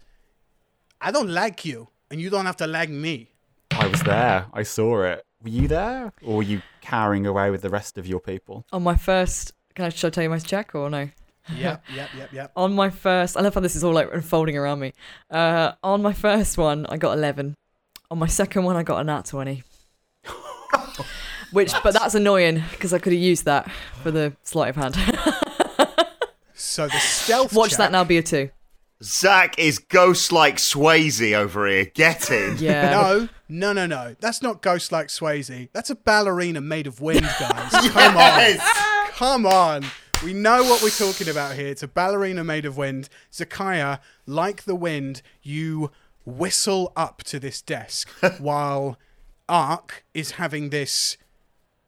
[0.99, 3.31] I don't like you, and you don't have to like me.
[3.71, 4.47] I was there.
[4.53, 5.23] I saw it.
[5.43, 8.65] Were you there, or were you carrying away with the rest of your people?
[8.73, 11.07] On my first, can I should I tell you my check or no?
[11.55, 12.51] Yep, yep, yep, yep.
[12.57, 14.93] On my first, I love how this is all like unfolding around me.
[15.29, 17.53] Uh, on my first one, I got eleven.
[18.09, 19.63] On my second one, I got a nat twenty.
[21.53, 23.71] Which, but that's annoying because I could have used that
[24.01, 24.97] for the sleight of hand.
[26.59, 28.49] So the stealth Watch check, that now be a two.
[29.03, 31.85] Zach is ghost like Swayze over here.
[31.85, 32.57] Get in.
[32.59, 32.89] Yeah.
[32.89, 34.15] No, no, no, no.
[34.19, 35.69] That's not ghost like Swayze.
[35.71, 37.71] That's a ballerina made of wind, guys.
[37.91, 38.57] Come on.
[39.17, 39.83] Come on.
[40.23, 41.69] We know what we're talking about here.
[41.69, 43.09] It's a ballerina made of wind.
[43.31, 45.89] Zakaiya, like the wind, you
[46.23, 48.07] whistle up to this desk
[48.37, 48.99] while
[49.49, 51.17] Aark is having this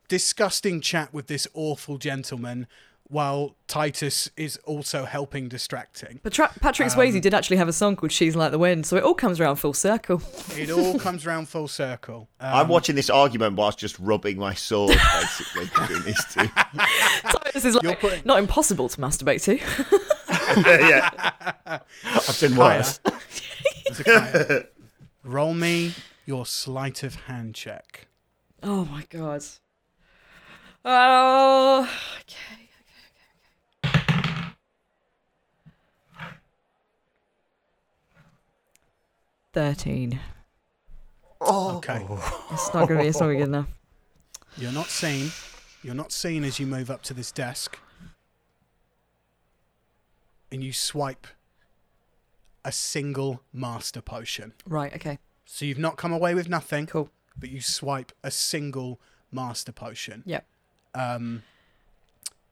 [0.07, 2.65] disgusting chat with this awful gentleman
[3.11, 6.19] while Titus is also helping distracting.
[6.21, 8.85] But Tra- Patrick Um, Swayze did actually have a song called "She's Like the Wind,"
[8.85, 10.21] so it all comes around full circle.
[10.55, 12.29] It all comes round full circle.
[12.39, 16.47] Um, I'm watching this argument whilst just rubbing my sword, basically, between these two.
[17.23, 19.57] Titus is You're like, putting- not impossible to masturbate to.
[20.89, 21.79] yeah.
[22.05, 22.99] I've been worse.
[23.91, 24.67] Zakaiya,
[25.23, 25.93] roll me
[26.27, 28.07] your sleight of hand check.
[28.61, 29.43] oh my god.
[30.85, 31.89] Oh,
[32.21, 32.58] okay.
[39.53, 40.19] Thirteen.
[41.41, 41.77] Oh.
[41.77, 42.05] Okay.
[42.51, 43.07] It's not gonna be.
[43.07, 43.67] It's not gonna be good enough.
[44.57, 45.31] You're not seen.
[45.83, 47.79] You're not seen as you move up to this desk.
[50.51, 51.27] And you swipe
[52.65, 54.53] a single master potion.
[54.67, 54.93] Right.
[54.95, 55.19] Okay.
[55.45, 57.09] So you've not come away with nothing, Cool.
[57.37, 58.99] but you swipe a single
[59.31, 60.23] master potion.
[60.25, 60.45] Yep.
[60.93, 61.43] Um,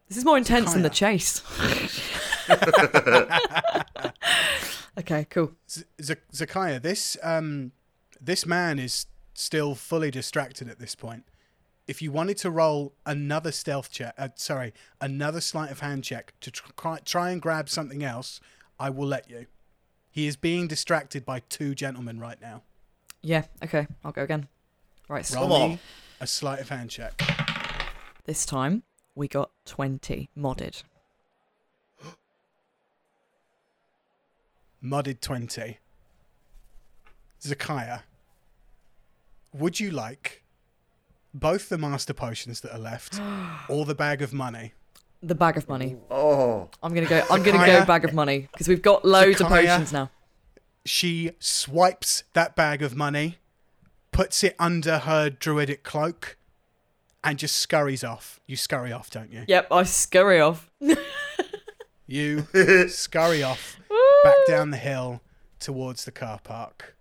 [0.07, 1.41] This is more intense than the chase.
[4.97, 5.25] okay.
[5.29, 5.53] Cool.
[5.69, 7.71] Z- Zakaiya, this um,
[8.19, 11.23] this man is still fully distracted at this point.
[11.87, 16.33] If you wanted to roll another stealth check, uh, sorry, another sleight of hand check
[16.41, 18.41] to try, try and grab something else,
[18.79, 19.45] I will let you.
[20.11, 22.63] He is being distracted by two gentlemen right now.
[23.21, 23.43] Yeah.
[23.63, 23.87] Okay.
[24.03, 24.47] I'll go again.
[25.07, 25.25] Right.
[25.25, 25.79] So Roll on.
[26.19, 27.21] a sleight of hand check.
[28.25, 28.83] this time
[29.15, 30.83] we got twenty modded.
[34.87, 35.79] Modded 20.
[37.41, 38.01] Zakaiya,
[39.53, 40.43] would you like
[41.33, 43.19] both the master potions that are left
[43.69, 44.73] or the bag of money?
[45.21, 45.97] The bag of money.
[46.09, 46.69] Oh.
[46.81, 47.23] I'm gonna go.
[47.29, 50.09] I'm gonna go bag of money because we've got loads of potions now.
[50.85, 53.39] She swipes that bag of money,
[54.11, 56.37] puts it under her druidic cloak,
[57.23, 58.39] and just scurries off.
[58.47, 59.43] You scurry off, don't you?
[59.47, 59.67] Yep.
[59.69, 60.71] I scurry off.
[62.07, 62.47] You
[62.87, 63.77] scurry off
[64.27, 65.21] back down the hill
[65.59, 66.95] towards the car park.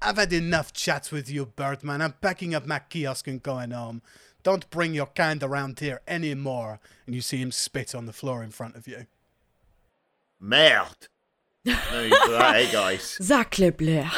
[0.00, 2.02] I've had enough chats with you, Birdman.
[2.02, 4.02] I'm packing up my kiosk and going home.
[4.42, 6.80] Don't bring your kind around here anymore.
[7.06, 9.06] And you see him spit on the floor in front of you.
[10.38, 11.08] Merde.
[11.64, 13.18] No need for that, eh, guys?
[13.22, 14.10] Zach Lebler.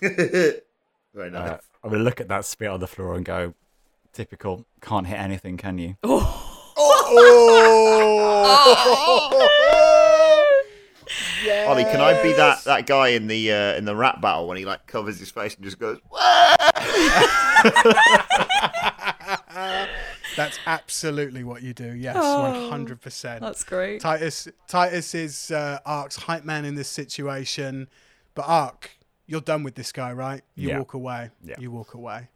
[0.00, 1.50] Very nice.
[1.50, 3.54] Uh, I'm gonna look at that spit on the floor and go,
[4.12, 4.66] typical.
[4.82, 5.96] Can't hit anything, can you?
[11.66, 14.56] Ollie, can I be that, that guy in the uh, in the rap battle when
[14.56, 15.98] he like covers his face and just goes?
[20.36, 21.94] That's absolutely what you do.
[21.94, 23.40] Yes, Oh, 100%.
[23.40, 24.00] That's great.
[24.00, 27.88] Titus Titus is uh, Aark's hype man in this situation,
[28.34, 28.88] but Aark,
[29.26, 30.42] you're done with this guy, right?
[30.54, 30.78] You Yeah.
[30.78, 31.30] walk away.
[31.42, 31.56] Yeah.
[31.58, 32.28] You walk away.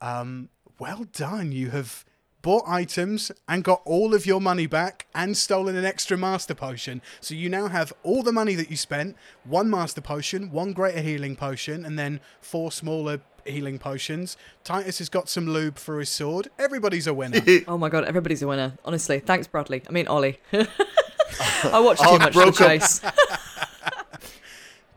[0.00, 1.50] Um, well done.
[1.52, 2.04] You have
[2.42, 7.00] bought items and got all of your money back and stolen an extra master potion.
[7.20, 11.00] So you now have all the money that you spent, one master potion, one greater
[11.00, 14.36] healing potion, and then four smaller healing potions.
[14.64, 16.48] Titus has got some lube for his sword.
[16.58, 17.40] Everybody's a winner.
[17.68, 18.76] Oh my god, everybody's a winner.
[18.84, 19.82] Honestly, thanks, Bradley.
[19.88, 20.38] I mean, Ollie.
[20.52, 23.00] I watched too much broke the chase.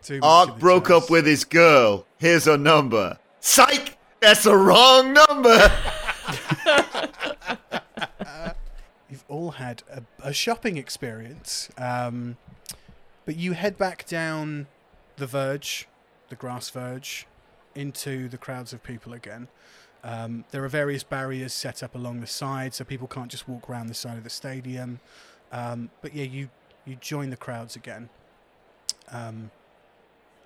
[0.03, 1.03] Too much Aark the broke chase.
[1.03, 2.05] up with his girl.
[2.19, 3.17] Here's her number.
[3.39, 3.97] Psych!
[4.19, 5.71] That's the wrong number.
[9.27, 11.69] All had a, a shopping experience.
[11.77, 12.37] Um,
[13.25, 14.67] but you head back down
[15.17, 15.87] the verge,
[16.29, 17.27] the grass verge,
[17.73, 19.47] into the crowds of people again.
[20.03, 23.69] Um, there are various barriers set up along the side, so people can't just walk
[23.69, 24.99] around the side of the stadium.
[25.51, 26.49] Um, but yeah, you
[26.85, 28.09] you join the crowds again,
[29.11, 29.49] um,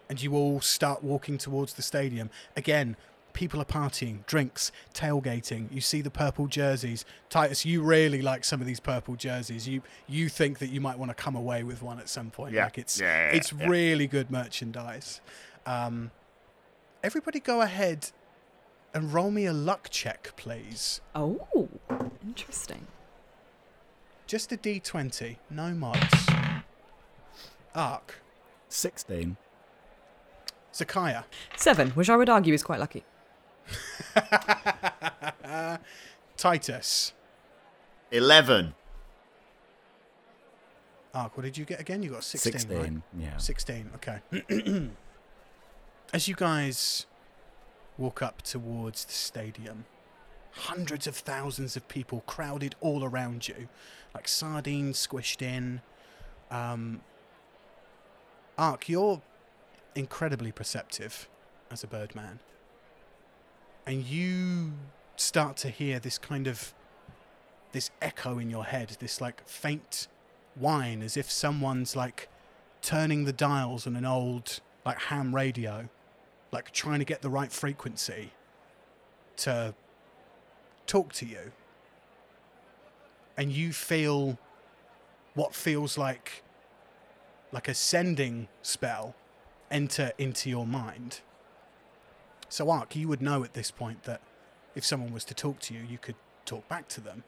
[0.07, 2.95] and you all start walking towards the stadium again.
[3.39, 5.71] People are partying, drinks, tailgating.
[5.71, 7.05] You see the purple jerseys.
[7.29, 9.65] Titus, you really like some of these purple jerseys.
[9.65, 12.53] You you think that you might want to come away with one at some point.
[12.53, 12.65] Yeah.
[12.65, 13.65] Like it's Yeah, yeah, it's yeah.
[13.69, 15.21] really good merchandise.
[15.65, 16.11] Um,
[17.01, 18.11] everybody, go ahead
[18.93, 20.99] and roll me a luck check, please.
[21.15, 21.69] Oh,
[22.21, 22.87] interesting.
[24.27, 26.27] Just a d20, no mods.
[27.73, 28.19] Aark,
[28.67, 29.37] Sixteen.
[30.73, 31.23] Zakaiya,
[31.55, 33.05] Seven, which I would argue is quite lucky.
[36.37, 37.13] Titus,
[38.11, 38.73] Eleven.
[41.13, 42.03] Aark, what did you get again?
[42.03, 42.93] You got 16, right?
[43.17, 43.37] yeah.
[43.37, 44.19] 16, okay.
[46.13, 47.07] As you guys
[47.97, 49.85] walk up towards the stadium,
[50.51, 53.67] hundreds of thousands of people crowded all around you,
[54.13, 55.81] like sardines squished in.
[56.51, 57.01] Um,
[58.57, 59.21] Aark, you're
[59.95, 61.27] incredibly perceptive
[61.71, 62.39] as a birdman.
[63.89, 64.73] And you
[65.15, 66.75] start to hear this kind of
[67.71, 70.07] this echo in your head, this like faint
[70.53, 72.29] whine as if someone's like
[72.83, 75.89] turning the dials on an old like ham radio,
[76.51, 78.31] like trying to get the right frequency
[79.37, 79.73] to
[80.85, 81.51] talk to you.
[83.37, 84.37] And you feel
[85.33, 86.43] what feels like
[87.51, 89.15] like a sending spell
[89.71, 91.21] enter into your mind.
[92.49, 94.21] So Aark, you would know at this point that
[94.75, 96.15] if someone was to talk to you, you could
[96.45, 97.23] talk back to them.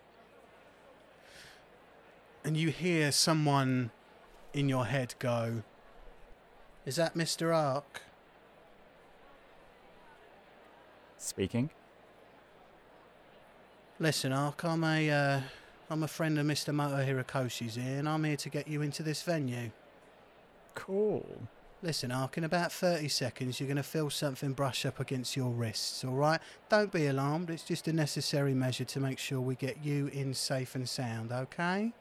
[2.43, 3.91] And you hear someone
[4.52, 5.61] in your head go,
[6.85, 7.52] Is that Mr.
[7.52, 8.02] Aark?
[11.18, 11.69] Speaking.
[13.99, 15.41] Listen, Aark, I'm a, uh,
[15.88, 16.73] I'm a friend of Mr.
[16.73, 19.69] Moto Hirokoshi's here, and I'm here to get you into this venue.
[20.73, 21.48] Cool.
[21.83, 25.49] Listen, Aark, in about 30 seconds, you're going to feel something brush up against your
[25.49, 26.39] wrists, all right?
[26.69, 27.49] Don't be alarmed.
[27.49, 31.31] It's just a necessary measure to make sure we get you in safe and sound,
[31.31, 31.91] okay?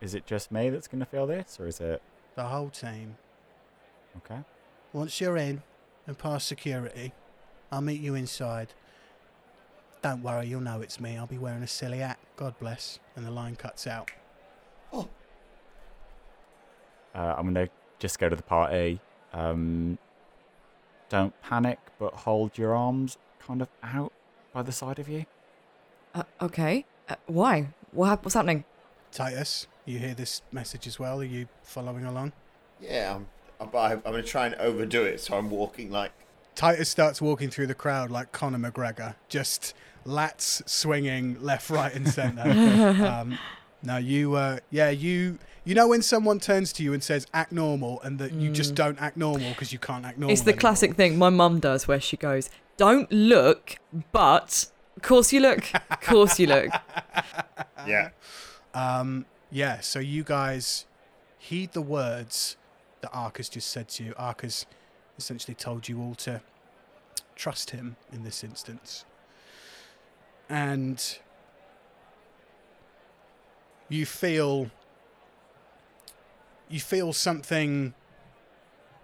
[0.00, 2.02] Is it just me that's going to feel this, or is it.
[2.34, 3.16] The whole team.
[4.16, 4.40] Okay.
[4.92, 5.62] Once you're in
[6.08, 7.12] and past security,
[7.70, 8.74] I'll meet you inside.
[10.02, 11.16] Don't worry, you'll know it's me.
[11.16, 12.18] I'll be wearing a silly hat.
[12.34, 12.98] God bless.
[13.14, 14.10] And the line cuts out.
[17.14, 17.72] Uh, I'm going to
[18.02, 19.00] just go to the party.
[19.32, 19.96] Um,
[21.08, 24.12] don't panic, but hold your arms kind of out
[24.52, 25.24] by the side of you.
[26.12, 26.84] Uh, okay.
[27.08, 27.68] Uh, why?
[27.92, 28.64] What hap- what's happening?
[29.12, 31.20] Titus, you hear this message as well?
[31.20, 32.32] Are you following along?
[32.80, 33.18] Yeah,
[33.60, 36.10] I'm, I'm, I'm going to try and overdo it, so I'm walking like.
[36.56, 39.74] Titus starts walking through the crowd like Conor McGregor, just
[40.04, 42.42] lats swinging left, right, and centre.
[43.06, 43.38] um,
[43.82, 47.52] no, you, uh, yeah, you, you know when someone turns to you and says "act
[47.52, 50.32] normal" and that you just don't act normal because you can't act normal.
[50.32, 50.60] It's the anymore.
[50.60, 53.76] classic thing my mum does where she goes, Don't look,
[54.12, 54.66] but.
[54.96, 55.64] Of course you look.
[55.90, 56.70] Of course you look.
[57.84, 58.10] Yeah.
[58.74, 60.86] Um, yeah, so you guys
[61.36, 62.56] heed the words
[63.00, 64.12] that Aark has just said to you.
[64.12, 64.66] Aark has
[65.18, 66.42] essentially told you all to
[67.34, 69.04] trust him in this instance.
[70.48, 71.18] And
[73.92, 74.70] you feel
[76.68, 77.94] you feel something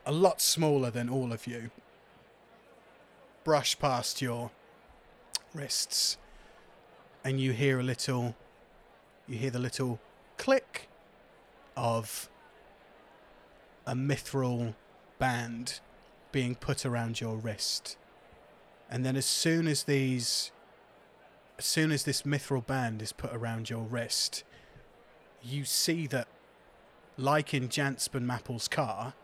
[0.06, 1.70] a lot smaller than all of you
[3.44, 4.50] brush past your
[5.54, 6.16] wrists
[7.24, 8.34] and you hear a little
[9.26, 10.00] you hear the little
[10.38, 10.88] click
[11.76, 12.30] of
[13.86, 14.74] a mithril
[15.18, 15.80] band
[16.32, 17.96] being put around your wrist.
[18.90, 20.50] And then as soon as these
[21.58, 24.44] as soon as this mithril band is put around your wrist,
[25.48, 26.28] you see that
[27.16, 29.14] like in Janspen Maple's car,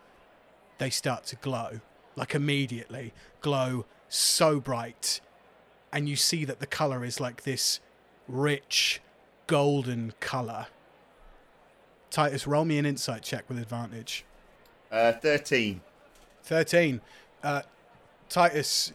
[0.79, 1.81] they start to glow.
[2.17, 3.13] Like immediately.
[3.41, 5.21] Glow so bright.
[5.93, 7.81] And you see that the colour is like this
[8.29, 9.01] rich
[9.47, 10.67] golden colour.
[12.11, 14.25] Titus, roll me an insight check with advantage.
[14.91, 15.81] Uh, 13.
[16.45, 17.01] 13.
[17.43, 17.63] Uh,
[18.29, 18.93] Titus,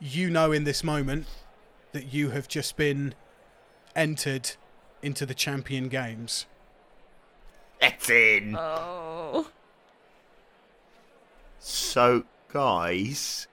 [0.00, 1.26] you know in this moment
[1.92, 3.14] that you have just been
[3.94, 4.52] entered
[5.02, 6.46] into the champion games.
[8.56, 9.50] Oh.
[11.58, 13.46] So, guys,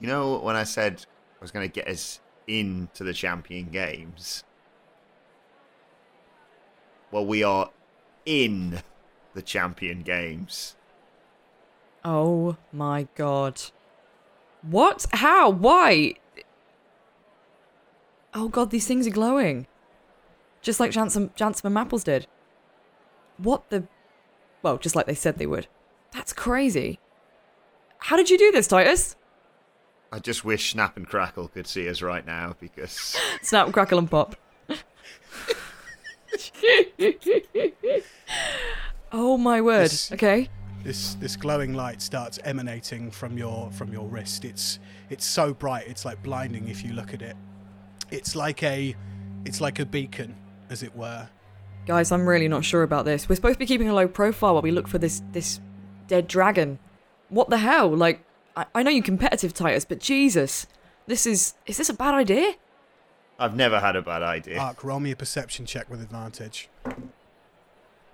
[0.00, 1.04] you know when I said
[1.38, 4.44] I was going to get us into the champion games?
[7.10, 7.70] Well, we are
[8.24, 8.82] in
[9.34, 10.76] the champion games.
[12.04, 13.60] Oh my god.
[14.62, 15.06] What?
[15.12, 15.50] How?
[15.50, 16.14] Why?
[18.34, 19.66] Oh god, these things are glowing.
[20.60, 22.26] Just like Jansen, Jansen and Maples did.
[23.38, 23.84] What the?
[24.62, 25.66] Well, just like they said they would.
[26.12, 26.98] That's crazy.
[27.98, 29.16] How did you do this, Titus?
[30.12, 34.10] I just wish Snap and Crackle could see us right now because Snap, crackle, and
[34.10, 34.36] pop.
[39.12, 39.84] oh my word.
[39.84, 40.48] This- Okay.
[40.84, 44.44] This this glowing light starts emanating from your from your wrist.
[44.44, 44.78] It's
[45.10, 47.36] it's so bright, it's like blinding if you look at it.
[48.12, 48.94] It's like a
[49.44, 50.36] it's like a beacon,
[50.70, 51.28] as it were.
[51.86, 53.28] Guys, I'm really not sure about this.
[53.28, 55.60] We're supposed to be keeping a low profile while we look for this this
[56.08, 56.80] dead dragon.
[57.28, 57.88] What the hell?
[57.88, 58.24] Like,
[58.56, 60.66] I, I know you're competitive, Titus, but Jesus,
[61.06, 62.54] this is is this a bad idea?
[63.38, 64.58] I've never had a bad idea.
[64.58, 66.68] Aark, roll me a perception check with advantage.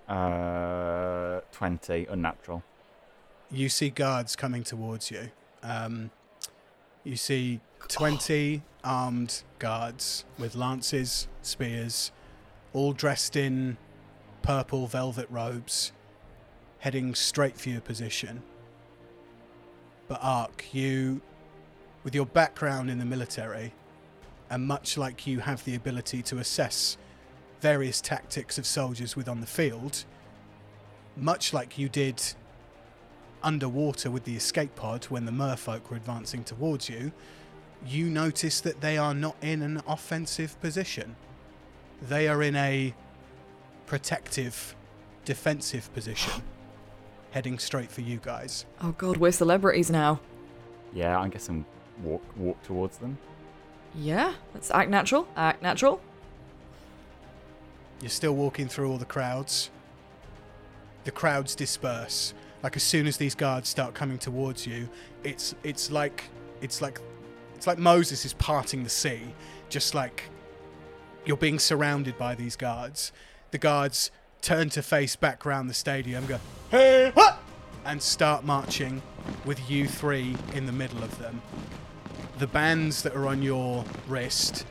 [0.07, 2.63] Uh, 20, unnatural.
[3.51, 5.31] You see guards coming towards you.
[5.63, 6.11] Um,
[7.05, 12.11] you see 20 armed guards with lances, spears,
[12.73, 13.77] all dressed in
[14.43, 15.93] purple velvet robes,
[16.79, 18.43] heading straight for your position.
[20.09, 21.21] But Aark, you,
[22.05, 23.73] with your background in the military,
[24.51, 26.99] and much like you have the ability to assess
[27.61, 30.05] various tactics of soldiers with on the field,
[31.17, 32.23] much like you did
[33.43, 37.13] underwater with the escape pod when the merfolk were advancing towards you,
[37.87, 41.17] you notice that they are not in an offensive position.
[42.09, 42.95] They are in a
[43.87, 44.75] protective,
[45.25, 46.43] defensive position,
[47.31, 48.67] heading straight for you guys.
[48.81, 50.21] Oh god, we're celebrities now.
[50.93, 51.65] Yeah, I'm guessing
[52.03, 53.19] walk walk towards them.
[53.95, 55.29] Yeah, let's act natural.
[55.37, 56.01] Act natural.
[58.01, 59.71] You're still walking through all the crowds.
[61.05, 62.35] The crowds disperse.
[62.63, 64.89] Like as soon as these guards start coming towards you,
[65.23, 66.25] it's it's like
[66.61, 67.01] it's like
[67.55, 69.21] it's like Moses is parting the sea,
[69.69, 70.25] just like
[71.25, 73.13] you're being surrounded by these guards.
[73.51, 76.39] The guards turn to face back round the stadium, go
[76.71, 77.39] hey, what?
[77.85, 79.03] and start marching
[79.45, 81.41] with you three in the middle of them.
[82.39, 84.67] The bands that are on your wrist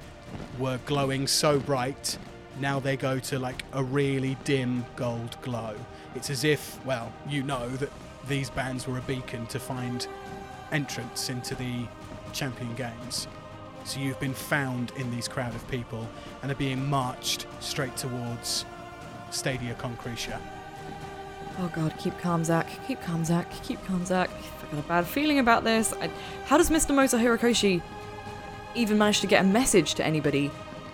[0.60, 2.18] were glowing so bright,
[2.60, 5.76] now they go to like a really dim gold glow.
[6.16, 7.90] It's as if, well, you know that
[8.28, 10.08] these bands were a beacon to find
[10.72, 11.86] entrance into the
[12.34, 13.28] Champion Games.
[13.84, 16.08] So you've been found in these crowd of people
[16.42, 18.66] and are being marched straight towards
[19.32, 20.40] Stadia Concretia.
[21.60, 22.68] Oh god, keep calm, Zach.
[22.88, 23.48] Keep calm, Zach.
[23.64, 24.30] Keep calm, Zach.
[24.64, 25.94] I've got a bad feeling about this.
[25.94, 26.10] I,
[26.46, 26.96] how does Mr.
[26.96, 27.82] Moto Hirokoshi
[28.76, 30.50] even manage to get a message to anybody?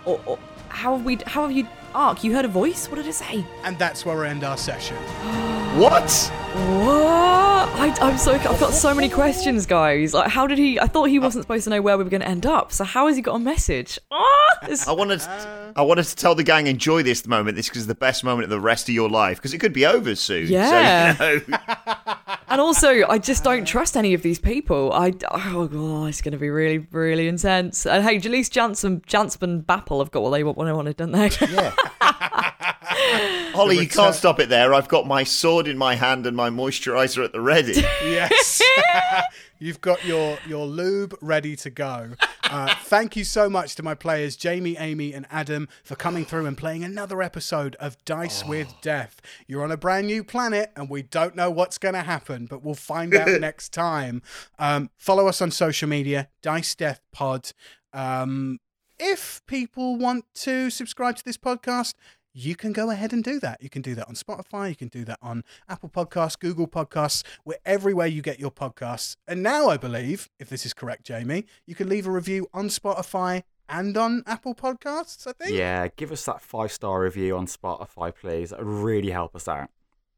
[0.06, 0.40] Or, or
[0.70, 1.18] how have we?
[1.26, 1.68] How have you?
[1.94, 2.90] Aark, you heard a voice?
[2.90, 3.46] What did it say?
[3.64, 4.98] And that's where we end our session.
[5.78, 6.10] What?
[6.56, 7.37] What?
[7.60, 8.34] I, I'm so.
[8.34, 10.14] I've got so many questions, guys.
[10.14, 10.80] Like, how did he?
[10.80, 12.72] I thought he wasn't supposed to know where we were going to end up.
[12.72, 14.00] So how has he got a message?
[14.12, 17.56] Ah, this- I wanted, to, I wanted to tell the gang enjoy this moment.
[17.56, 19.86] This is the best moment of the rest of your life because it could be
[19.86, 20.48] over soon.
[20.48, 21.16] Yeah.
[21.16, 21.60] So, you know,
[22.50, 24.94] And also, I just don't trust any of these people.
[24.94, 27.86] I oh god, it's going to be really, really intense.
[27.86, 30.72] And hey, at least Jansen, Jansen and Maple have got what they want, what they
[30.72, 31.30] wanted, don't they?
[31.52, 31.74] yeah.
[33.58, 34.74] Holly, you can't stop it there.
[34.74, 37.84] I've got my sword in my hand and my moisturizer at the ready.
[38.04, 38.62] Yes.
[39.60, 42.12] You've got your, your lube ready to go.
[42.44, 46.46] Uh, thank you so much to my players, Jamie, Amy, and Adam, for coming through
[46.46, 49.20] and playing another episode of Dice with Death.
[49.48, 52.64] You're on a brand new planet, and we don't know what's going to happen, but
[52.64, 54.22] we'll find out next time.
[54.60, 57.52] Um, follow us on social media, Dice Death Pod.
[57.94, 58.60] Um,
[59.00, 61.96] if people want to subscribe to this podcast,
[62.38, 63.64] you can go ahead and do that.
[63.64, 67.24] You can do that on Spotify, you can do that on Apple Podcasts, Google Podcasts,
[67.44, 69.16] where everywhere you get your podcasts.
[69.28, 72.68] And now I believe, if this is correct, Jamie, you can leave a review on
[72.68, 75.58] Spotify and on Apple Podcasts, I think.
[75.58, 78.52] Yeah, give us that five star review on Spotify, please.
[78.52, 79.70] That would really help us out.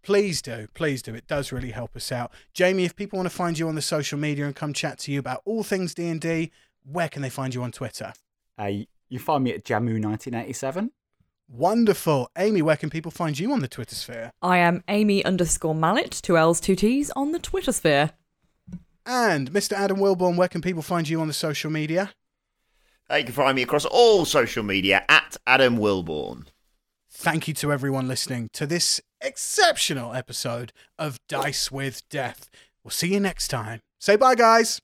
[0.04, 0.68] Please do.
[0.74, 1.16] Please do.
[1.16, 2.34] It does really help us out.
[2.54, 5.12] Jamie, if people want to find you on the social media and come chat to
[5.12, 6.52] you about all things D&D,
[6.84, 8.12] where can they find you on Twitter?
[8.58, 8.72] Uh,
[9.08, 10.90] you find me at Jamu1987.
[11.52, 12.30] Wonderful.
[12.38, 14.32] Amy, where can people find you on the Twitter sphere?
[14.42, 18.12] I am Amy underscore Mallett, two L's, two T's on the Twitter sphere.
[19.06, 19.74] And Mr.
[19.74, 22.12] Adam Wilbourn, where can people find you on the social media?
[23.12, 26.46] You can find me across all social media at Adam Wilbourn.
[27.10, 32.52] Thank you to everyone listening to this exceptional episode of Dice with Death.
[32.84, 33.82] We'll see you next time.
[34.00, 34.80] Say bye, guys.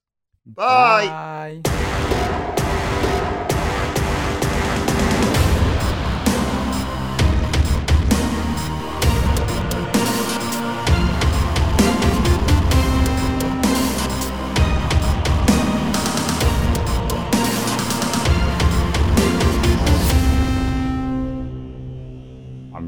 [0.45, 1.61] Bye.
[1.63, 1.81] Bye.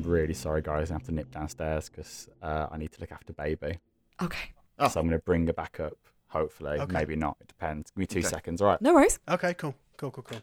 [0.08, 0.90] Really sorry, guys.
[0.92, 3.80] I have to nip downstairs because uh, I need to look after baby.
[4.22, 4.50] Okay.
[4.80, 4.88] Oh.
[4.88, 5.98] So I'm going to bring her back up.
[6.30, 6.92] Hopefully, Okay.
[6.94, 7.38] maybe not.
[7.40, 7.92] It depends.
[7.92, 8.28] Give me two Okay.
[8.28, 8.62] seconds.
[8.62, 8.82] All right.
[8.82, 9.18] No worries.
[9.30, 9.74] Okay, cool.
[9.96, 10.40] Cool, cool, cool.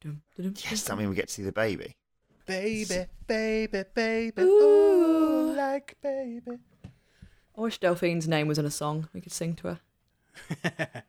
[0.00, 1.96] Dum, dum, Yes, does that mean we get to see the baby?
[2.46, 4.42] Baby, baby, baby.
[4.42, 5.50] Ooh.
[5.50, 6.58] Ooh, like baby.
[7.56, 9.80] I wish Delphine's name was in a song we could sing to her.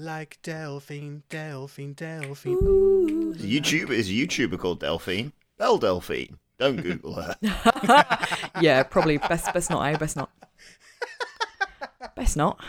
[0.00, 2.52] Like Delphine, Delphine, Delphine.
[2.52, 3.34] Ooh.
[3.36, 5.32] YouTube is a YouTuber called Delphine.
[5.56, 6.38] Belle Delphine.
[6.56, 7.34] Don't Google her.
[8.60, 9.96] yeah, probably best best not, eh?
[9.96, 10.30] Best not.
[12.14, 12.60] Best not.